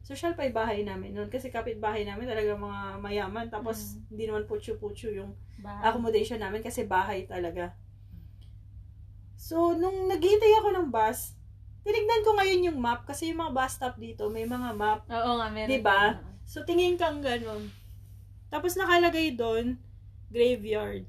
Social 0.00 0.32
pa 0.32 0.48
yung 0.48 0.56
bahay 0.56 0.80
namin 0.80 1.12
nun. 1.12 1.28
Kasi 1.28 1.52
kapit-bahay 1.52 2.08
namin 2.08 2.24
talaga 2.24 2.56
mga 2.56 2.80
mayaman. 3.04 3.52
Tapos, 3.52 4.00
hindi 4.08 4.24
naman 4.24 4.48
putyo-putyo 4.48 5.12
yung 5.12 5.36
Bahay. 5.60 5.84
accommodation 5.84 6.40
namin 6.40 6.64
kasi 6.64 6.88
bahay 6.88 7.28
talaga. 7.28 7.76
So, 9.34 9.76
nung 9.76 10.08
naghihintay 10.08 10.52
ako 10.62 10.68
ng 10.74 10.88
bus, 10.88 11.34
tinignan 11.84 12.24
ko 12.24 12.30
ngayon 12.38 12.66
yung 12.72 12.78
map 12.80 13.04
kasi 13.04 13.30
yung 13.30 13.44
mga 13.44 13.52
bus 13.52 13.72
stop 13.76 13.94
dito, 14.00 14.30
may 14.32 14.48
mga 14.48 14.72
map. 14.72 15.04
Oo 15.10 15.30
nga, 15.38 15.48
meron. 15.52 15.70
Diba? 15.70 16.00
ka. 16.16 16.24
So, 16.44 16.64
tingin 16.64 16.96
kang 16.96 17.20
ganun. 17.20 17.72
Tapos, 18.48 18.76
nakalagay 18.76 19.34
doon, 19.34 19.80
graveyard. 20.30 21.04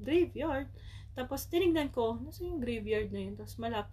Graveyard? 0.00 0.68
Tapos, 1.14 1.46
tinignan 1.46 1.92
ko, 1.92 2.16
nasa 2.20 2.44
yung 2.44 2.58
graveyard 2.60 3.12
na 3.12 3.20
yun? 3.20 3.34
Tapos, 3.36 3.56
malap. 3.60 3.86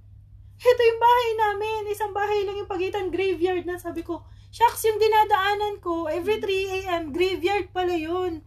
Ito 0.57 0.81
yung 0.81 1.01
bahay 1.01 1.31
namin. 1.37 1.81
Isang 1.93 2.13
bahay 2.17 2.41
lang 2.47 2.57
yung 2.57 2.71
pagitan 2.71 3.13
graveyard 3.13 3.63
na. 3.67 3.77
Sabi 3.77 4.01
ko, 4.01 4.25
Shucks, 4.47 4.87
yung 4.87 4.97
dinadaanan 4.97 5.83
ko, 5.83 6.07
every 6.07 6.39
3 6.39 6.77
a.m., 6.81 7.03
graveyard 7.11 7.67
pala 7.75 7.93
yun. 7.93 8.41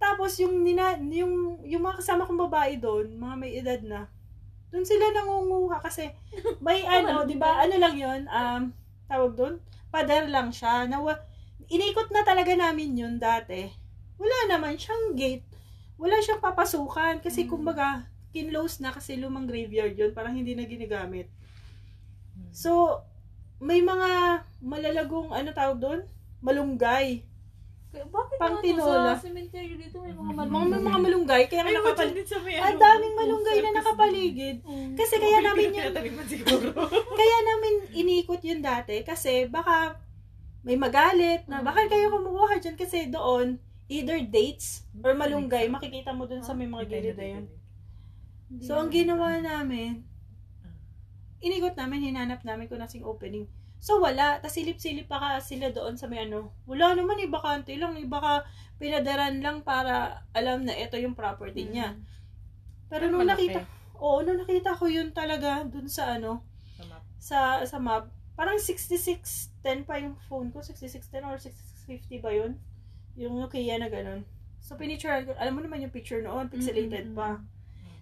Tapos 0.00 0.38
yung, 0.40 0.64
nina, 0.64 0.96
yung, 0.96 1.60
yung 1.66 1.82
mga 1.84 2.00
kasama 2.00 2.24
kong 2.24 2.48
babae 2.48 2.80
doon, 2.80 3.12
mga 3.18 3.34
may 3.36 3.52
edad 3.58 3.80
na, 3.84 4.00
doon 4.70 4.86
sila 4.86 5.10
nangunguha 5.10 5.82
kasi 5.82 6.10
may 6.64 6.86
ano, 6.86 7.26
di 7.26 7.34
ba, 7.36 7.58
ano 7.62 7.74
lang 7.76 7.94
yun, 7.98 8.20
um, 8.30 8.62
tawag 9.10 9.32
doon, 9.34 9.54
pader 9.90 10.30
lang 10.30 10.54
siya. 10.54 10.86
Nawa, 10.86 11.18
inikot 11.66 12.10
na 12.14 12.22
talaga 12.22 12.54
namin 12.54 12.94
yun 12.94 13.14
dati. 13.18 13.66
Wala 14.18 14.54
naman 14.54 14.78
siyang 14.78 15.18
gate. 15.18 15.46
Wala 15.98 16.16
siyang 16.22 16.40
papasukan 16.42 17.20
kasi 17.20 17.44
Mm. 17.44 17.50
kumbaga, 17.50 18.06
kinlose 18.30 18.78
na 18.78 18.94
kasi 18.94 19.18
lumang 19.18 19.50
graveyard 19.50 19.98
yun, 19.98 20.14
parang 20.14 20.38
hindi 20.38 20.54
na 20.54 20.62
ginagamit. 20.62 21.26
Hmm. 22.38 22.50
So, 22.54 23.02
may 23.58 23.82
mga 23.82 24.42
malalagong, 24.62 25.34
ano 25.34 25.50
tawag 25.50 25.78
doon? 25.82 26.00
Malunggay. 26.38 27.26
Kaya 27.90 28.06
Bakit 28.06 28.36
Pang 28.38 28.54
nga 28.54 28.62
tinola. 28.62 29.12
sa 29.12 29.26
cemetery 29.26 29.74
dito 29.74 29.98
may 29.98 30.14
mga 30.14 30.22
Mga, 30.22 30.46
malunggay? 30.46 30.80
mga 30.80 31.00
malunggay, 31.00 31.42
kaya 31.44 31.60
nga 31.60 31.70
Ayun, 31.70 31.78
nakapal... 31.82 32.06
dyan 32.06 32.14
din 32.14 32.28
sa 32.28 32.38
may 32.38 32.54
Ang 32.54 32.62
ano, 32.64 32.78
daming 32.78 33.14
malunggay 33.18 33.58
na 33.58 33.70
nakapaligid. 33.74 34.56
Mm. 34.62 34.90
Kasi 34.94 35.14
kaya 35.16 35.38
namin 35.40 35.66
yun, 35.66 35.74
Pinagtatabiman 35.74 36.26
siguro. 36.26 36.68
kaya 37.18 37.38
namin 37.42 37.74
inikot 37.92 38.42
yun 38.42 38.60
dati 38.60 38.96
kasi 39.02 39.32
baka 39.46 39.98
may 40.62 40.78
magalit 40.78 41.42
na 41.46 41.60
bakit 41.60 41.90
kayo 41.90 42.14
kumukuha 42.14 42.62
dyan 42.62 42.76
kasi 42.76 43.08
doon 43.08 43.58
either 43.90 44.22
dates 44.22 44.86
or 45.02 45.18
malunggay 45.18 45.66
makikita 45.66 46.14
mo 46.14 46.30
dun 46.30 46.46
sa 46.46 46.54
may 46.54 46.70
mga 46.70 46.86
gilid 46.86 47.16
na 47.16 47.26
yun. 47.28 47.44
So, 48.62 48.74
ang 48.76 48.86
na- 48.86 48.94
ginawa 48.94 49.34
namin, 49.36 50.06
inikot 51.40 51.74
namin, 51.74 52.02
hinanap 52.04 52.42
namin 52.42 52.66
kung 52.66 52.78
nasing 52.78 53.02
opening. 53.02 53.50
So, 53.80 53.96
wala. 53.96 54.36
Tapos 54.38 54.54
silip-silip 54.54 55.08
pa 55.08 55.16
ka 55.16 55.30
sila 55.40 55.72
doon 55.72 55.96
sa 55.96 56.04
may 56.04 56.28
ano. 56.28 56.52
Wala 56.68 56.92
naman, 56.92 57.16
eh, 57.16 57.26
bakante 57.26 57.72
lang. 57.74 57.96
Eh, 57.96 58.04
baka 58.04 58.44
pinadaran 58.76 59.40
lang 59.40 59.64
para 59.64 60.20
alam 60.30 60.64
na 60.64 60.76
ito 60.76 60.96
yung 60.96 61.16
property 61.16 61.64
niya. 61.66 61.96
Mm. 61.96 62.04
Pero 62.86 63.04
nung 63.08 63.24
nakita, 63.24 63.64
oo, 63.96 64.20
nung 64.20 64.36
nakita 64.38 64.76
ko 64.76 64.84
yun 64.84 65.10
talaga 65.10 65.64
dun 65.64 65.88
sa 65.88 66.16
ano, 66.16 66.44
Sa 66.76 66.84
map. 66.84 67.02
sa, 67.16 67.38
sa 67.64 67.78
map, 67.78 68.04
parang 68.36 68.60
6610 68.60 69.84
pa 69.84 69.96
yung 69.96 70.16
phone 70.28 70.52
ko. 70.52 70.60
6610 70.60 71.24
or 71.24 71.36
6650 71.36 72.20
ba 72.20 72.30
yun? 72.30 72.60
Yung 73.16 73.36
Nokia 73.36 73.76
na 73.76 73.88
ganun. 73.88 74.24
So, 74.60 74.76
pinicture 74.76 75.24
ko. 75.24 75.32
Alam 75.40 75.56
mo 75.56 75.60
naman 75.64 75.80
yung 75.80 75.92
picture 75.92 76.20
noon, 76.20 76.52
pixelated 76.52 77.10
Mm, 77.10 77.12
mm, 77.12 77.16
pa. 77.16 77.40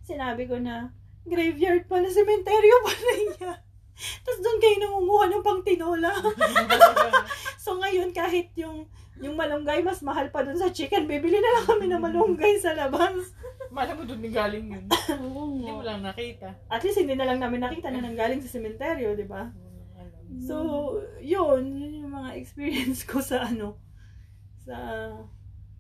Sinabi 0.03 0.43
ko 0.47 0.59
na, 0.59 0.91
graveyard 1.22 1.87
pala, 1.87 2.11
cementerio 2.11 2.76
pala 2.83 3.12
niya. 3.31 3.53
Tapos 4.22 4.40
doon 4.40 4.59
kayo 4.62 4.76
nangunguha 4.78 5.24
ng 5.28 5.44
pang 5.44 5.62
tinola. 5.66 6.12
so 7.64 7.78
ngayon, 7.78 8.14
kahit 8.14 8.55
yung 8.55 8.86
yung 9.18 9.34
malunggay, 9.34 9.82
mas 9.82 9.99
mahal 9.99 10.30
pa 10.30 10.46
doon 10.46 10.55
sa 10.55 10.70
chicken, 10.70 11.11
bibili 11.11 11.42
na 11.42 11.51
lang 11.59 11.66
kami 11.66 11.90
ng 11.90 12.03
malunggay 12.03 12.55
sa 12.62 12.70
labas. 12.78 13.34
Malam 13.74 13.99
mo 13.99 14.03
doon 14.07 14.22
ni 14.22 14.30
galing 14.30 14.66
yun. 14.70 14.84
Oo 15.26 15.59
Hindi 15.59 15.74
mo 15.74 15.82
lang 15.82 16.07
nakita. 16.07 16.55
At 16.70 16.86
least 16.86 17.03
hindi 17.03 17.18
na 17.18 17.26
lang 17.26 17.42
namin 17.42 17.66
nakita 17.66 17.90
na 17.90 17.99
nanggaling 17.99 18.38
sa 18.38 18.55
sementeryo, 18.55 19.18
di 19.18 19.26
ba? 19.26 19.51
So, 20.38 20.57
yun, 21.18 21.74
yun 21.74 22.05
yung 22.05 22.12
mga 22.14 22.38
experience 22.38 23.03
ko 23.03 23.18
sa 23.18 23.49
ano, 23.49 23.80
sa 24.62 24.76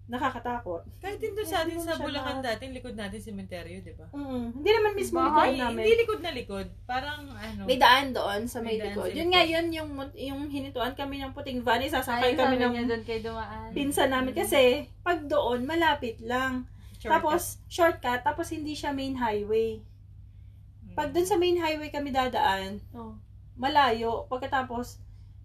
nakakatakot. 0.08 0.88
Kahit 0.98 1.20
din 1.20 1.36
doon 1.36 1.44
sa 1.44 1.62
atin 1.62 1.76
sa 1.76 2.00
Bulacan 2.00 2.40
na- 2.40 2.46
dati, 2.48 2.64
likod 2.66 2.96
natin 2.96 3.20
sementeryo, 3.20 3.78
di 3.78 3.92
ba? 3.92 4.08
Mm, 4.10 4.56
hindi 4.56 4.70
naman 4.72 4.92
mismo 4.96 5.20
Bahay, 5.20 5.52
likod 5.52 5.60
namin. 5.60 5.82
Hindi 5.84 5.94
likod 6.00 6.20
na 6.20 6.32
likod. 6.32 6.66
Parang 6.82 7.20
ano. 7.28 7.62
May 7.68 7.76
daan 7.76 8.10
doon 8.10 8.48
sa 8.48 8.58
may, 8.58 8.80
May 8.80 8.88
likod. 8.88 9.12
Yun 9.12 9.28
nga 9.28 9.44
yun, 9.44 9.66
yung, 9.68 9.90
yung 10.16 10.48
hinituan 10.48 10.96
kami 10.96 11.20
ng 11.20 11.36
puting 11.36 11.60
van, 11.60 11.84
isasakay 11.84 12.32
Ay, 12.32 12.40
kami 12.40 12.56
ng 12.56 12.88
doon 12.88 13.04
kayo 13.04 13.20
dumaan. 13.22 13.68
pinsan 13.70 14.08
namin 14.08 14.32
kasi 14.32 14.88
pag 14.98 15.20
doon, 15.22 15.68
malapit 15.68 16.16
lang. 16.18 16.64
shortcut. 16.96 17.12
Tapos, 17.12 17.42
shortcut, 17.68 18.20
tapos 18.24 18.48
hindi 18.48 18.72
siya 18.72 18.90
main 18.90 19.14
highway. 19.14 19.78
Mm. 20.82 20.96
Pag 20.96 21.12
doon 21.12 21.28
sa 21.28 21.36
main 21.36 21.54
highway 21.54 21.92
kami 21.92 22.10
dadaan, 22.10 22.80
Oh. 22.90 23.12
malayo. 23.54 24.24
Pagkatapos, 24.26 24.98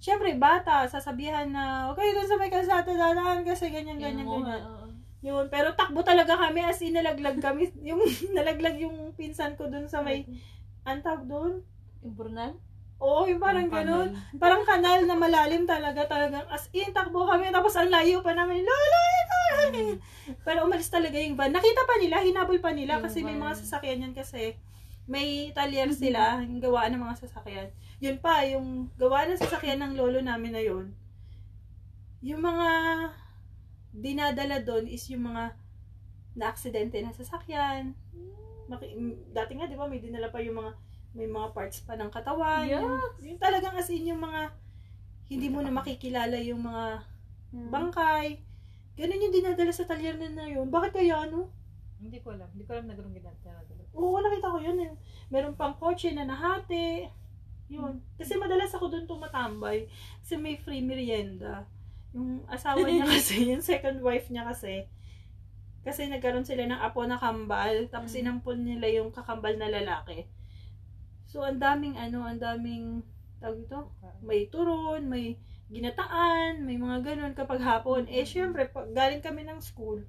syempre, 0.04 0.36
bata, 0.36 0.84
sasabihan 0.86 1.48
na, 1.48 1.88
okay, 1.96 2.12
doon 2.12 2.28
sa 2.28 2.36
may 2.36 2.52
kalsada 2.52 2.92
dadaan 2.92 3.48
kasi 3.48 3.72
ganyan, 3.72 3.96
ganyan, 3.96 4.28
Yun, 4.28 4.44
ganyan. 4.44 4.62
oo. 4.68 4.86
Yun, 5.24 5.46
pero 5.48 5.72
takbo 5.72 6.04
talaga 6.04 6.36
kami 6.36 6.60
as 6.60 6.84
in 6.84 7.00
nalaglag 7.00 7.40
kami. 7.40 7.72
Yung 7.88 8.04
nalaglag 8.36 8.76
yung 8.76 9.16
pinsan 9.16 9.56
ko 9.56 9.72
doon 9.72 9.88
sa 9.88 10.04
may, 10.04 10.28
antawag 10.84 11.24
doon? 11.24 11.64
Yung 12.04 12.16
Burnal? 12.20 12.60
Oo, 13.00 13.24
yung 13.32 13.40
parang 13.40 13.68
Yung 13.68 13.72
ganun. 13.72 14.10
kanal. 14.12 14.36
Parang 14.36 14.64
kanal 14.68 15.00
na 15.08 15.16
malalim 15.16 15.64
talaga, 15.64 16.04
talagang 16.04 16.44
as 16.52 16.68
in, 16.76 16.92
takbo 16.92 17.24
kami, 17.24 17.48
tapos 17.56 17.72
ang 17.80 17.88
layo 17.88 18.20
pa 18.20 18.36
namin, 18.36 18.60
lolo, 18.60 19.00
ito! 19.24 19.40
Pero 20.44 20.68
umalis 20.68 20.92
talaga 20.92 21.16
yung 21.16 21.40
van. 21.40 21.56
Nakita 21.56 21.88
pa 21.88 21.96
nila, 22.00 22.20
hinabol 22.20 22.60
pa 22.60 22.76
nila 22.76 23.00
Yung 23.00 23.04
kasi 23.08 23.24
may 23.24 23.40
van. 23.40 23.48
mga 23.48 23.56
sasakyan 23.64 24.04
yan 24.04 24.14
kasi 24.14 24.60
may 25.04 25.52
talyer 25.52 25.92
sila, 25.92 26.40
yung 26.44 26.64
gawaan 26.64 26.96
ng 26.96 27.04
mga 27.04 27.20
sasakyan. 27.28 27.70
Yun 28.00 28.18
pa, 28.24 28.44
yung 28.48 28.88
gawa 28.96 29.28
ng 29.28 29.40
sasakyan 29.40 29.80
ng 29.84 29.94
lolo 30.00 30.24
namin 30.24 30.56
na 30.56 30.64
yun, 30.64 30.96
yung 32.24 32.40
mga 32.40 32.68
dinadala 33.94 34.64
doon 34.64 34.88
is 34.88 35.04
yung 35.12 35.28
mga 35.28 35.54
na-aksidente 36.34 36.98
na 37.04 37.14
sasakyan. 37.14 37.94
Dati 39.36 39.52
nga, 39.54 39.68
di 39.68 39.76
ba, 39.76 39.86
may 39.86 40.00
dinala 40.00 40.32
pa 40.32 40.40
yung 40.40 40.58
mga 40.58 40.72
may 41.14 41.30
mga 41.30 41.54
parts 41.54 41.86
pa 41.86 41.94
ng 41.94 42.10
katawan. 42.10 42.66
Yes. 42.66 42.82
Yung, 42.82 42.98
yung 43.22 43.38
talagang 43.38 43.78
as 43.78 43.86
in 43.94 44.10
yung 44.10 44.18
mga 44.18 44.50
hindi 45.30 45.46
mo 45.46 45.62
na 45.62 45.70
makikilala 45.70 46.42
yung 46.42 46.66
mga 46.66 47.06
Hmm. 47.54 47.70
bangkay. 47.70 48.42
Ganun 48.98 49.24
yung 49.30 49.36
dinadala 49.38 49.70
sa 49.70 49.86
talyer 49.86 50.18
na 50.18 50.26
na 50.26 50.50
yun. 50.50 50.74
Bakit 50.74 50.90
kaya, 50.90 51.30
no? 51.30 51.54
Hindi 52.02 52.18
ko 52.18 52.34
alam. 52.34 52.50
Hindi 52.50 52.66
ko 52.66 52.74
alam 52.74 52.90
na 52.90 52.98
ganun 52.98 53.14
ginagawa. 53.14 53.62
Oo, 53.94 54.18
nakita 54.20 54.50
ko 54.50 54.58
yun. 54.60 54.78
Eh. 54.82 54.92
Meron 55.30 55.54
pang 55.54 55.78
kotse 55.78 56.14
na 56.14 56.26
nahati. 56.26 57.08
Yun. 57.70 58.02
Kasi 58.18 58.38
madalas 58.38 58.74
ako 58.74 58.90
doon 58.90 59.06
tumatambay. 59.06 59.90
Kasi 60.22 60.38
may 60.38 60.58
free 60.58 60.82
merienda. 60.82 61.66
Yung 62.14 62.46
asawa 62.46 62.86
niya 62.86 63.10
kasi, 63.18 63.50
yung 63.54 63.66
second 63.66 64.02
wife 64.02 64.30
niya 64.30 64.46
kasi, 64.46 64.86
kasi 65.84 66.08
nagkaroon 66.08 66.46
sila 66.46 66.64
ng 66.64 66.80
apo 66.80 67.04
na 67.04 67.18
kambal, 67.20 67.90
tapos 67.90 68.14
Mm. 68.16 68.20
inampon 68.24 68.60
nila 68.64 68.88
yung 68.88 69.10
kakambal 69.12 69.58
na 69.58 69.68
lalaki. 69.68 70.30
So, 71.28 71.42
ang 71.42 71.58
daming 71.58 71.98
ano, 71.98 72.24
ang 72.24 72.38
daming, 72.38 73.02
tawag 73.42 73.66
ito, 73.66 73.90
may 74.22 74.48
turon, 74.48 75.10
may 75.10 75.36
ginataan, 75.74 76.62
may 76.64 76.78
mga 76.78 77.02
ganun 77.02 77.34
kapag 77.34 77.60
hapon. 77.60 78.06
Eh, 78.06 78.24
syempre, 78.24 78.70
pag 78.70 78.94
galing 78.94 79.26
kami 79.26 79.42
ng 79.44 79.58
school, 79.60 80.06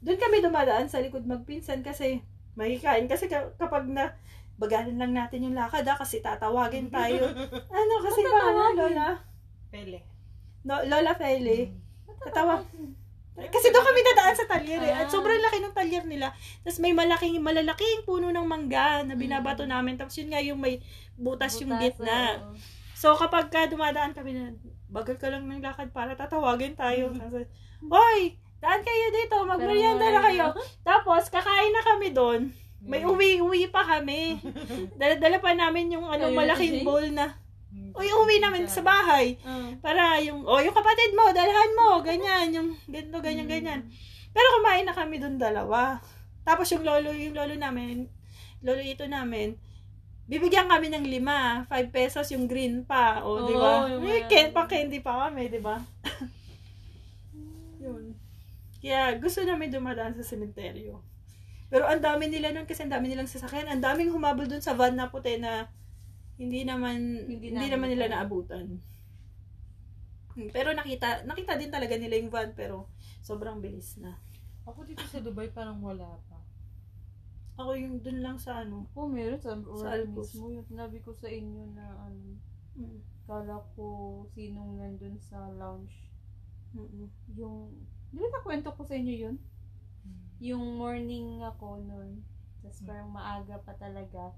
doon 0.00 0.16
kami 0.16 0.40
dumadaan 0.40 0.86
sa 0.86 1.02
likod 1.02 1.26
magpinsan 1.26 1.82
kasi 1.82 2.22
makikain. 2.60 3.08
Kasi 3.08 3.24
ka- 3.26 3.56
kapag 3.56 3.88
na, 3.88 4.12
bagalan 4.54 5.00
lang 5.00 5.16
natin 5.16 5.48
yung 5.48 5.56
lakad 5.56 5.82
ha, 5.82 5.96
kasi 5.96 6.20
tatawagin 6.20 6.92
tayo. 6.92 7.32
ano, 7.80 7.92
kasi 8.04 8.20
paano, 8.20 8.36
tatawagin? 8.36 8.76
Lola? 8.76 9.08
Pele. 9.72 9.98
No, 10.60 10.84
Lola. 10.84 11.16
Ba't 11.16 11.72
Katawa. 12.20 12.60
tatawagin? 12.60 13.00
Kasi 13.40 13.72
doon 13.72 13.80
kami 13.80 14.00
dadaan 14.04 14.36
sa 14.36 14.44
talyer 14.44 14.82
eh. 14.84 14.92
At 14.92 15.08
Ah. 15.08 15.12
sobrang 15.16 15.40
laki 15.40 15.64
ng 15.64 15.72
talyer 15.72 16.04
nila. 16.04 16.28
Tapos 16.60 16.76
may 16.76 16.92
malaking, 16.92 17.40
malalaking 17.40 18.04
puno 18.04 18.28
ng 18.28 18.44
mangga 18.44 19.00
na 19.00 19.16
binabato 19.16 19.64
namin. 19.64 19.96
Tapos 19.96 20.12
yun 20.20 20.28
nga 20.28 20.44
yung 20.44 20.60
may 20.60 20.84
butas, 21.16 21.56
yung 21.56 21.72
Butas, 21.72 21.96
gitna. 21.96 22.36
oo. 22.36 22.52
So, 22.92 23.16
kapag 23.16 23.48
ka 23.48 23.64
dumadaan 23.64 24.12
kami 24.12 24.36
na, 24.36 24.52
bagal 24.92 25.16
ka 25.16 25.32
lang 25.32 25.48
ng 25.48 25.64
lakad 25.64 25.88
para 25.88 26.12
tatawagin 26.12 26.76
tayo. 26.76 27.16
Kasi, 27.16 27.48
Hoy! 27.80 28.36
Daan 28.60 28.80
kayo 28.80 29.06
dito, 29.10 29.36
magmerienda 29.42 30.06
na 30.06 30.20
kayo. 30.22 30.46
Tapos, 30.80 31.26
kakain 31.26 31.72
na 31.72 31.82
kami 31.82 32.12
doon. 32.12 32.40
May 32.80 33.04
uwi-uwi 33.04 33.68
pa 33.68 33.82
kami. 33.82 34.40
Dala-dala 35.00 35.36
pa 35.36 35.52
namin 35.52 35.92
yung 35.92 36.04
ano, 36.04 36.28
malaking 36.30 36.80
bowl 36.80 37.04
na, 37.10 37.36
uy, 37.92 38.08
uwi 38.08 38.36
namin 38.38 38.64
sa 38.66 38.80
bahay. 38.80 39.36
Oo. 39.38 39.76
Para 39.78 40.16
yung, 40.20 40.44
oh, 40.44 40.60
yung 40.60 40.72
kapatid 40.72 41.12
mo, 41.12 41.28
dalhan 41.30 41.72
mo, 41.72 42.00
ganyan, 42.00 42.46
yung 42.50 42.68
ganito, 42.86 43.20
ganyan, 43.20 43.44
Mm. 43.44 43.52
ganyan. 43.52 43.80
Pero 44.30 44.46
kumain 44.56 44.84
na 44.84 44.92
kami 44.92 45.16
doon 45.16 45.36
dalawa. 45.36 46.00
Tapos 46.40 46.68
yung 46.70 46.84
lolo, 46.84 47.12
yung 47.12 47.36
lolo 47.36 47.52
namin, 47.52 48.08
lolo 48.60 48.80
ito 48.80 49.04
namin, 49.04 49.56
bibigyan 50.24 50.70
kami 50.70 50.88
ng 50.88 51.04
lima, 51.04 51.64
five 51.66 51.90
pesos 51.90 52.28
yung 52.30 52.46
green 52.46 52.84
pa, 52.84 53.20
o, 53.20 53.44
di 53.44 53.54
ba? 53.54 53.88
Eh, 53.88 53.98
mga- 53.98 54.28
ken, 54.28 54.48
pa 54.52 54.64
candy 54.64 55.00
pa 55.00 55.28
kami, 55.28 55.48
di 55.48 55.60
ba? 55.60 55.76
Yun. 57.82 58.14
Kaya 58.80 59.20
gusto 59.20 59.44
namin 59.44 59.68
dumadaan 59.68 60.16
sa 60.16 60.24
sementeryo. 60.24 61.00
Pero 61.70 61.86
ang 61.86 62.02
dami 62.02 62.26
nila 62.26 62.50
nun 62.50 62.66
kasi 62.66 62.82
ang 62.82 62.90
dami 62.90 63.06
nilang 63.06 63.30
sasakyan. 63.30 63.70
Ang 63.70 63.84
daming 63.84 64.10
humabol 64.10 64.48
dun 64.48 64.64
sa 64.64 64.74
van 64.74 64.96
na 64.96 65.06
puti 65.06 65.38
na 65.38 65.68
hindi 66.34 66.64
naman 66.64 67.28
hindi, 67.28 67.52
Hindi 67.52 67.68
naman 67.68 67.92
nila 67.92 68.08
naabutan. 68.10 68.80
Hmm, 70.34 70.48
Pero 70.50 70.72
nakita 70.72 71.28
nakita 71.28 71.60
din 71.60 71.70
talaga 71.70 71.94
nila 71.94 72.16
yung 72.16 72.32
van 72.32 72.56
pero 72.56 72.88
sobrang 73.20 73.60
bilis 73.60 74.00
na. 74.00 74.16
Ako 74.64 74.82
dito 74.82 75.04
sa 75.06 75.20
Dubai 75.20 75.52
parang 75.52 75.78
wala 75.78 76.16
pa. 76.26 76.38
Ako 77.60 77.76
yung 77.76 78.00
dun 78.00 78.24
lang 78.24 78.40
sa 78.40 78.64
ano. 78.64 78.88
Oh, 78.96 79.06
meron 79.06 79.36
sa 79.36 79.52
Sa 79.76 79.92
Alpos. 79.92 80.32
mismo. 80.32 80.48
Yung 80.48 80.64
sinabi 80.64 81.04
ko 81.04 81.12
sa 81.12 81.28
inyo 81.28 81.76
na 81.76 81.86
ano, 82.08 82.40
Mm. 82.70 83.02
Kala 83.26 83.58
ko 83.74 83.84
sinong 84.32 84.78
nandun 84.78 85.18
sa 85.18 85.50
lounge. 85.54 86.06
Mm-mm. 86.72 87.10
Yung, 87.34 87.74
di 88.10 88.18
ba 88.18 88.28
nakwento 88.28 88.74
ko 88.74 88.82
sa 88.82 88.94
inyo 88.94 89.14
yun? 89.14 89.36
Yung 90.40 90.76
morning 90.76 91.40
ako 91.40 91.78
nun. 91.78 92.24
Tapos 92.60 92.80
parang 92.82 93.10
maaga 93.10 93.56
pa 93.60 93.72
talaga. 93.76 94.32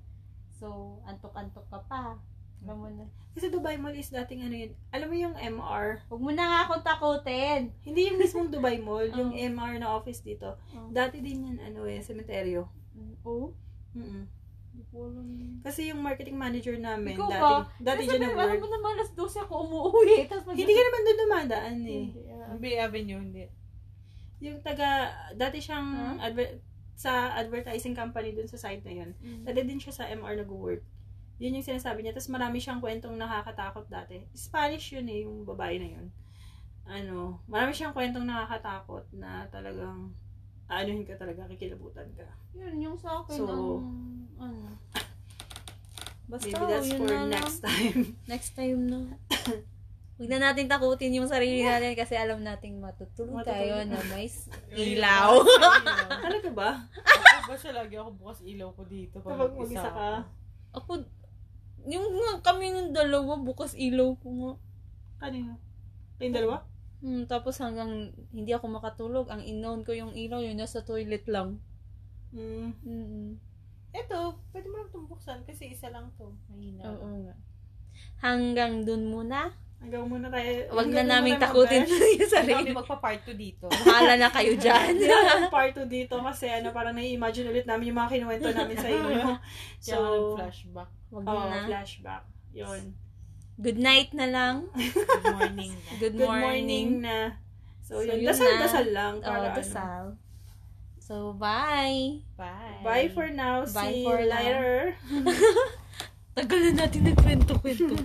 So, 0.52 0.98
antok-antok 1.06 1.66
ka 1.70 1.78
pa. 1.86 2.18
Alam 2.62 2.76
mo 2.78 2.86
na. 2.86 3.06
Kasi 3.34 3.50
Dubai 3.50 3.74
Mall 3.74 3.98
is 3.98 4.06
dating 4.06 4.46
ano 4.46 4.54
yun. 4.54 4.72
Alam 4.94 5.08
mo 5.10 5.16
yung 5.18 5.34
MR? 5.34 6.06
Huwag 6.06 6.22
mo 6.22 6.30
na 6.30 6.46
nga 6.46 6.60
akong 6.66 6.86
takutin. 6.86 7.74
Hindi 7.82 8.06
yung 8.06 8.18
mismong 8.22 8.54
Dubai 8.54 8.78
Mall, 8.78 9.10
yung 9.10 9.34
Oh. 9.38 9.42
MR 9.50 9.82
na 9.82 9.90
office 9.90 10.22
dito. 10.22 10.54
Oh. 10.70 10.86
Dati 10.94 11.18
din 11.18 11.42
yan, 11.42 11.58
ano 11.58 11.82
eh, 11.90 11.98
sementeryo. 11.98 12.70
Oh? 13.26 13.50
Mm-mm. 13.98 14.30
Hindi 14.72 14.82
ko 14.88 15.10
alam 15.10 15.26
yun. 15.34 15.58
Kasi 15.60 15.90
yung 15.90 16.00
marketing 16.00 16.38
manager 16.38 16.78
namin, 16.78 17.18
Ikaw 17.18 17.28
dati, 17.28 17.42
ba? 17.42 17.54
dati 17.82 18.02
Kasi 18.06 18.10
dyan 18.14 18.22
nag-work. 18.30 18.46
Alam 18.46 18.62
mo 18.62 18.68
naman, 18.70 18.90
alas 18.94 19.10
12 19.18 19.42
ako 19.42 19.52
umuwi. 19.66 20.16
Tapos 20.30 20.44
Hindi 20.54 20.72
ka 20.72 20.82
naman 20.86 21.00
doon 21.02 21.18
dumadaan 21.18 21.76
eh. 21.82 22.04
Hindi, 22.08 22.22
Bay 22.62 22.74
Avenue, 22.78 23.18
hindi. 23.18 23.44
Yung 24.43 24.59
taga, 24.61 24.90
dati 25.32 25.59
siyang 25.59 25.88
Huh? 25.88 26.16
adver- 26.20 26.59
sa 26.93 27.32
advertising 27.32 27.95
company 27.95 28.30
dun 28.30 28.47
sa 28.47 28.59
site 28.59 28.82
na 28.82 28.93
yun. 28.93 29.11
Mm. 29.16 29.43
Dati 29.43 29.61
din 29.64 29.78
siya 29.78 29.95
sa 29.95 30.05
MR 30.05 30.36
nag-work. 30.36 30.82
Yun 31.38 31.57
yung 31.57 31.66
sinasabi 31.66 32.03
niya. 32.03 32.12
Tapos 32.12 32.28
marami 32.28 32.59
siyang 32.59 32.78
kwentong 32.78 33.16
nakakatakot 33.16 33.88
dati. 33.88 34.22
Spanish 34.32 34.93
yun 34.93 35.09
eh, 35.09 35.24
yung 35.24 35.43
babae 35.43 35.78
na 35.78 35.88
yun. 35.88 36.07
Ano, 36.84 37.40
marami 37.47 37.72
siyang 37.72 37.90
kwentong 37.90 38.26
nakakatakot 38.26 39.07
na 39.14 39.47
talagang 39.49 40.11
aanuhin 40.66 41.03
ka 41.03 41.14
talaga, 41.14 41.47
kikilabutan 41.47 42.07
ka. 42.12 42.26
Yun, 42.53 42.74
yung 42.80 42.97
sa 42.99 43.22
akin, 43.22 43.38
So, 43.38 43.47
ang, 43.47 43.66
ano. 44.38 44.68
Basta, 46.30 46.49
Maybe 46.49 46.64
that's 46.64 46.90
for 46.93 47.07
na 47.07 47.26
lang. 47.26 47.30
next 47.30 47.59
time. 47.61 47.99
Next 48.26 48.51
time 48.55 48.80
na. 48.86 49.01
Huwag 50.22 50.38
na 50.38 50.54
natin 50.54 50.70
takutin 50.70 51.18
yung 51.18 51.26
sarili 51.26 51.66
natin 51.66 51.98
kasi 51.98 52.14
alam 52.14 52.46
nating 52.46 52.78
matutulog 52.78 53.42
Matutulog 53.42 53.58
tayo 53.58 53.82
na 53.90 53.98
may 54.06 54.30
Ilaw. 54.94 55.42
Talaga 56.22 56.48
ba? 56.54 56.70
Ako 57.42 57.50
basta 57.50 57.74
lagi 57.74 57.98
ako 57.98 58.14
bukas 58.22 58.38
ilaw 58.46 58.70
ko 58.70 58.86
dito. 58.86 59.18
pag 59.18 59.34
Kapag 59.34 59.50
mag-isa 59.58 59.90
ka. 59.90 60.22
ako. 60.78 61.02
Yung 61.90 62.06
nga 62.06 62.54
kami 62.54 62.70
ng 62.70 62.94
dalawa, 62.94 63.34
bukas 63.34 63.74
ilaw 63.74 64.14
ko 64.22 64.28
nga. 64.30 64.52
Kanina? 65.26 65.58
Kayong 66.22 66.36
dalawa? 66.38 66.56
Hmm, 67.02 67.26
tapos 67.26 67.58
hanggang 67.58 68.14
hindi 68.30 68.54
ako 68.54 68.78
makatulog, 68.78 69.26
ang 69.26 69.42
inon 69.42 69.82
ko 69.82 69.90
yung 69.90 70.14
ilaw, 70.14 70.38
yun 70.38 70.54
nasa 70.54 70.86
toilet 70.86 71.26
lang. 71.26 71.58
Mm. 72.30 72.78
Mm 72.86 73.30
Eto, 73.90 74.38
pwede 74.54 74.70
mo 74.70 74.78
lang 74.78 74.86
itong 74.86 75.10
buksan 75.10 75.42
kasi 75.42 75.74
isa 75.74 75.90
lang 75.90 76.14
to. 76.14 76.30
Mahina. 76.46 76.94
Oo 76.94 77.26
nga. 77.26 77.34
Hanggang 78.22 78.86
dun 78.86 79.10
muna. 79.10 79.50
Hanggang 79.82 80.06
muna 80.06 80.30
tayo. 80.30 80.50
Huwag 80.70 80.88
na 80.88 81.02
muna 81.02 81.42
takutin 81.42 81.82
yung 81.82 81.90
Hindi 81.90 82.26
sarili. 82.30 82.54
kami 82.54 82.70
magpa-part 82.70 83.20
2 83.26 83.34
dito. 83.34 83.66
Bahala 83.66 84.14
na 84.14 84.30
kayo 84.30 84.54
dyan. 84.54 84.94
Hindi 84.94 85.10
na 85.10 85.50
part 85.50 85.74
2 85.74 85.90
dito 85.90 86.14
kasi 86.22 86.46
ano, 86.46 86.70
parang 86.70 86.94
nai-imagine 86.94 87.50
ulit 87.50 87.66
namin 87.66 87.90
yung 87.90 87.98
mga 87.98 88.10
kinuwento 88.14 88.46
namin 88.54 88.76
sa 88.78 88.88
inyo. 88.88 89.26
So, 89.82 89.94
So, 89.98 90.38
flashback. 90.38 90.90
Wag 91.10 91.24
oh, 91.26 91.50
na. 91.50 91.66
flashback. 91.66 92.22
Yun. 92.54 92.94
Good 93.58 93.82
night 93.82 94.14
na 94.14 94.30
lang. 94.30 94.70
Good 94.78 95.34
morning. 95.34 95.70
na. 95.74 95.90
Good, 95.98 96.14
Good 96.14 96.22
morning, 96.22 96.86
na. 97.02 97.18
So, 97.82 97.98
So, 97.98 98.06
yun. 98.06 98.22
yun 98.22 98.30
Dasal-dasal 98.30 98.86
na. 98.86 98.94
lang. 98.94 99.14
Oh, 99.18 99.26
Para 99.26 99.46
ano. 99.50 99.58
dasal. 99.58 100.04
So, 101.02 101.14
bye. 101.34 102.22
Bye. 102.38 102.78
Bye 102.80 103.08
for 103.10 103.26
now. 103.28 103.66
Bye 103.66 103.90
See 103.90 104.06
for 104.06 104.22
later. 104.22 104.94
Tagal 106.38 106.58
na 106.64 106.86
natin 106.86 107.10
nagkwento-kwento. 107.10 107.98